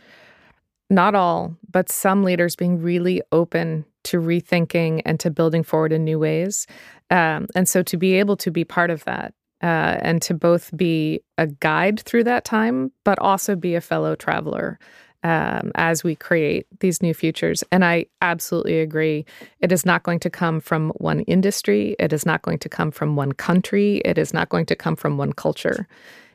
not 0.89 1.13
all, 1.13 1.55
but 1.69 1.87
some 1.87 2.23
leaders 2.23 2.55
being 2.55 2.81
really 2.81 3.21
open 3.31 3.85
to 4.05 4.19
rethinking 4.19 5.03
and 5.05 5.19
to 5.19 5.29
building 5.29 5.61
forward 5.61 5.93
in 5.93 6.03
new 6.03 6.17
ways. 6.17 6.65
Um, 7.11 7.45
and 7.53 7.69
so 7.69 7.83
to 7.83 7.95
be 7.95 8.15
able 8.15 8.37
to 8.37 8.49
be 8.49 8.63
part 8.63 8.89
of 8.89 9.03
that 9.03 9.35
uh, 9.61 9.99
and 10.01 10.19
to 10.23 10.33
both 10.33 10.75
be 10.75 11.21
a 11.37 11.45
guide 11.45 11.99
through 11.99 12.23
that 12.23 12.43
time, 12.43 12.91
but 13.03 13.19
also 13.19 13.55
be 13.55 13.75
a 13.75 13.81
fellow 13.81 14.15
traveler 14.15 14.79
um, 15.21 15.71
as 15.75 16.03
we 16.03 16.15
create 16.15 16.65
these 16.79 17.03
new 17.03 17.13
futures. 17.13 17.63
And 17.71 17.85
I 17.85 18.07
absolutely 18.23 18.79
agree. 18.79 19.27
It 19.59 19.71
is 19.71 19.85
not 19.85 20.01
going 20.01 20.21
to 20.21 20.29
come 20.31 20.59
from 20.59 20.89
one 20.95 21.19
industry, 21.21 21.95
it 21.99 22.13
is 22.13 22.25
not 22.25 22.41
going 22.41 22.57
to 22.57 22.69
come 22.69 22.89
from 22.89 23.15
one 23.15 23.33
country, 23.33 23.97
it 24.05 24.17
is 24.17 24.33
not 24.33 24.49
going 24.49 24.65
to 24.65 24.75
come 24.75 24.95
from 24.95 25.17
one 25.17 25.33
culture. 25.33 25.87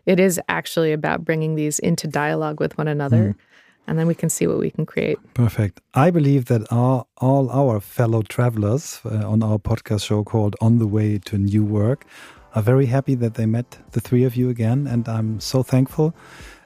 It 0.06 0.18
is 0.18 0.40
actually 0.48 0.92
about 0.92 1.24
bringing 1.24 1.54
these 1.54 1.78
into 1.78 2.06
dialogue 2.06 2.60
with 2.60 2.76
one 2.78 2.88
another. 2.88 3.36
And 3.86 3.98
then 3.98 4.06
we 4.06 4.14
can 4.14 4.30
see 4.30 4.46
what 4.46 4.58
we 4.58 4.70
can 4.70 4.86
create. 4.86 5.18
Perfect. 5.34 5.80
I 5.94 6.10
believe 6.10 6.44
that 6.44 6.62
our, 6.70 7.04
all 7.18 7.50
our 7.50 7.80
fellow 7.80 8.22
travelers 8.22 9.00
uh, 9.04 9.28
on 9.28 9.42
our 9.42 9.58
podcast 9.58 10.06
show 10.06 10.22
called 10.22 10.54
On 10.60 10.78
the 10.78 10.86
Way 10.86 11.18
to 11.18 11.36
New 11.36 11.64
Work 11.64 12.06
are 12.54 12.62
very 12.62 12.86
happy 12.86 13.16
that 13.16 13.34
they 13.34 13.46
met 13.46 13.78
the 13.90 14.00
three 14.00 14.24
of 14.24 14.36
you 14.36 14.50
again. 14.50 14.86
And 14.86 15.08
I'm 15.08 15.40
so 15.40 15.64
thankful 15.64 16.14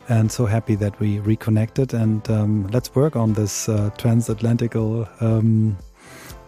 and 0.09 0.31
so 0.31 0.47
happy 0.47 0.75
that 0.77 0.99
we 1.01 1.19
reconnected. 1.21 1.95
And 1.95 2.29
um, 2.31 2.67
let's 2.69 2.95
work 2.95 3.17
on 3.17 3.33
this 3.33 3.69
uh, 3.69 3.91
transatlantical 3.97 5.09
um, 5.23 5.77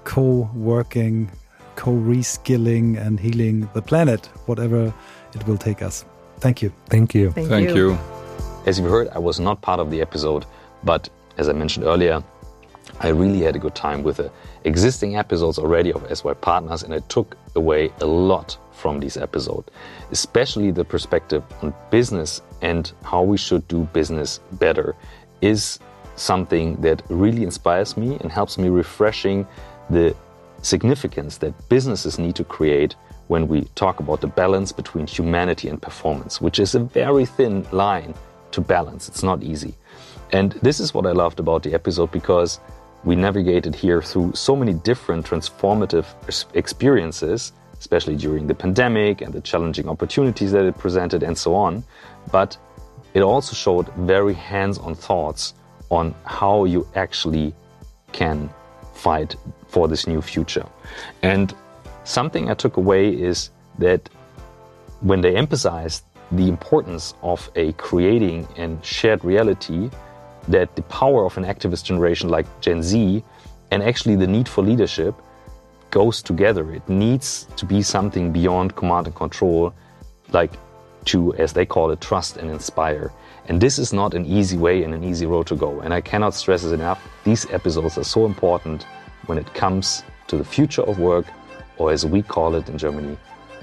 co 0.05 0.51
working, 0.55 1.30
co 1.76 1.93
reskilling, 1.93 3.01
and 3.01 3.18
healing 3.18 3.68
the 3.72 3.82
planet, 3.82 4.26
whatever 4.47 4.93
it 5.34 5.47
will 5.47 5.59
take 5.59 5.82
us. 5.82 6.05
Thank 6.41 6.62
you. 6.62 6.72
Thank 6.86 7.14
you. 7.14 7.30
Thank, 7.30 7.49
Thank 7.49 7.70
you. 7.70 7.99
As 8.66 8.78
you've 8.78 8.91
heard, 8.91 9.09
I 9.09 9.18
was 9.18 9.41
not 9.41 9.61
part 9.61 9.80
of 9.80 9.91
the 9.91 10.01
episode, 10.01 10.45
but 10.84 11.09
as 11.36 11.49
I 11.49 11.53
mentioned 11.53 11.86
earlier, 11.86 12.22
I 13.01 13.09
really 13.09 13.41
had 13.41 13.55
a 13.55 13.59
good 13.59 13.74
time 13.74 14.03
with 14.03 14.16
the 14.16 14.30
existing 14.64 15.16
episodes 15.16 15.59
already 15.59 15.93
of 15.93 16.03
SYPartners, 16.09 16.84
and 16.84 16.93
I 16.93 16.99
took 17.01 17.36
away 17.55 17.93
a 18.01 18.07
lot 18.07 18.59
from 18.72 19.01
this 19.01 19.16
episode, 19.16 19.64
especially 20.11 20.70
the 20.70 20.84
perspective 20.84 21.43
on 21.62 21.74
business 21.91 22.43
and 22.62 22.93
how 23.03 23.22
we 23.22 23.36
should 23.36 23.66
do 23.68 23.84
business 23.93 24.41
better 24.53 24.95
is 25.41 25.78
something 26.16 26.76
that 26.80 27.03
really 27.09 27.45
inspires 27.45 27.97
me 27.97 28.18
and 28.20 28.30
helps 28.30 28.59
me 28.59 28.68
refreshing 28.68 29.47
the 29.91 30.14
significance 30.62 31.39
that 31.39 31.68
businesses 31.68 32.18
need 32.18 32.34
to 32.34 32.45
create 32.45 32.97
when 33.29 33.47
we 33.47 33.62
talk 33.74 34.01
about 34.01 34.20
the 34.20 34.26
balance 34.26 34.72
between 34.72 35.07
humanity 35.07 35.68
and 35.68 35.81
performance, 35.81 36.41
which 36.41 36.59
is 36.59 36.74
a 36.74 36.81
very 36.81 37.24
thin 37.24 37.66
line 37.72 38.14
to 38.51 38.61
balance. 38.61 39.09
It's 39.09 39.22
not 39.22 39.43
easy. 39.43 39.74
And 40.33 40.53
this 40.62 40.81
is 40.81 40.93
what 40.93 41.07
I 41.07 41.12
loved 41.12 41.41
about 41.41 41.62
the 41.62 41.74
episode 41.74 42.11
because 42.11 42.61
we 43.05 43.14
navigated 43.14 43.74
here 43.74 44.03
through 44.03 44.35
so 44.35 44.57
many 44.57 44.74
different 44.74 45.26
transformative 45.26 46.07
experiences, 46.55 47.53
especially 47.79 48.16
during 48.16 48.47
the 48.47 48.55
pandemic 48.55 49.20
and 49.20 49.33
the 49.33 49.41
challenging 49.41 49.89
opportunities 49.89 50.53
that 50.53 50.64
it 50.64 50.76
presented 50.76 51.22
and 51.22 51.37
so 51.39 51.55
on. 51.55 51.85
But 52.33 52.57
it 53.14 53.22
also 53.22 53.55
showed 53.55 53.89
very 53.95 54.35
hands 54.35 54.79
on 54.79 54.95
thoughts 54.95 55.55
on 55.91 56.14
how 56.24 56.64
you 56.64 56.87
actually 56.95 57.55
can 58.12 58.51
fight 58.95 59.37
for 59.68 59.89
this 59.89 60.07
new 60.07 60.20
future. 60.20 60.66
And 61.22 61.55
something 62.09 62.51
I 62.51 62.55
took 62.55 62.79
away 62.79 63.11
is 63.11 63.51
that 63.79 64.09
when 65.01 65.21
they 65.21 65.37
emphasized 65.37 66.05
the 66.33 66.49
importance 66.49 67.15
of 67.23 67.51
a 67.55 67.73
creating 67.75 68.49
and 68.57 68.83
shared 68.85 69.25
reality, 69.25 69.91
that 70.49 70.75
the 70.75 70.83
power 70.83 71.25
of 71.25 71.37
an 71.37 71.45
activist 71.45 71.85
generation 71.85 72.29
like 72.31 72.47
Gen 72.61 72.83
Z 72.83 73.23
and 73.71 73.83
actually 73.83 74.17
the 74.17 74.27
need 74.27 74.49
for 74.49 74.65
leadership 74.65 75.15
goes 75.91 76.23
together. 76.23 76.73
It 76.73 76.89
needs 76.89 77.47
to 77.57 77.67
be 77.67 77.83
something 77.83 78.33
beyond 78.33 78.75
command 78.75 79.07
and 79.07 79.15
control, 79.15 79.75
like 80.33 80.53
to, 81.07 81.35
as 81.35 81.53
they 81.53 81.67
call 81.67 81.91
it, 81.91 82.01
trust 82.01 82.39
and 82.39 82.51
inspire. 82.51 83.13
And 83.47 83.61
this 83.61 83.79
is 83.79 83.93
not 83.93 84.15
an 84.15 84.25
easy 84.27 84.57
way 84.57 84.83
and 84.83 84.95
an 84.95 85.05
easy 85.05 85.27
road 85.27 85.47
to 85.49 85.57
go. 85.57 85.81
And 85.81 85.93
I 85.95 86.01
cannot 86.01 86.35
stress 86.35 86.65
it 86.65 86.73
enough. 86.73 87.07
These 87.25 87.51
episodes 87.51 87.97
are 87.99 88.05
so 88.05 88.27
important 88.27 88.87
when 89.27 89.39
it 89.39 89.53
comes 89.55 90.03
to 90.29 90.37
the 90.37 90.45
future 90.45 90.83
of 90.83 90.99
work, 90.99 91.27
or 91.79 91.93
as 91.93 92.05
we 92.05 92.22
call 92.22 92.55
it 92.55 92.68
in 92.68 92.76
Germany, 92.76 93.16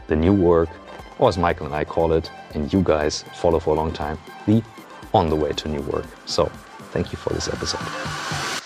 the 0.08 0.16
new 0.16 0.34
work, 0.34 0.70
or 1.20 1.30
as 1.30 1.38
Michael 1.38 1.68
and 1.68 1.76
I 1.76 1.86
call 1.86 2.14
it, 2.14 2.32
and 2.54 2.72
you 2.72 2.82
guys 2.82 3.24
follow 3.34 3.60
for 3.60 3.72
a 3.72 3.78
long 3.78 3.92
time, 3.92 4.18
the 4.46 4.64
on 5.14 5.30
the 5.30 5.36
way 5.36 5.52
to 5.54 5.70
new 5.70 5.82
work. 5.82 6.06
So 6.26 6.46
thank 6.92 7.12
you 7.12 7.18
for 7.18 7.34
this 7.34 7.48
episode. 7.48 8.65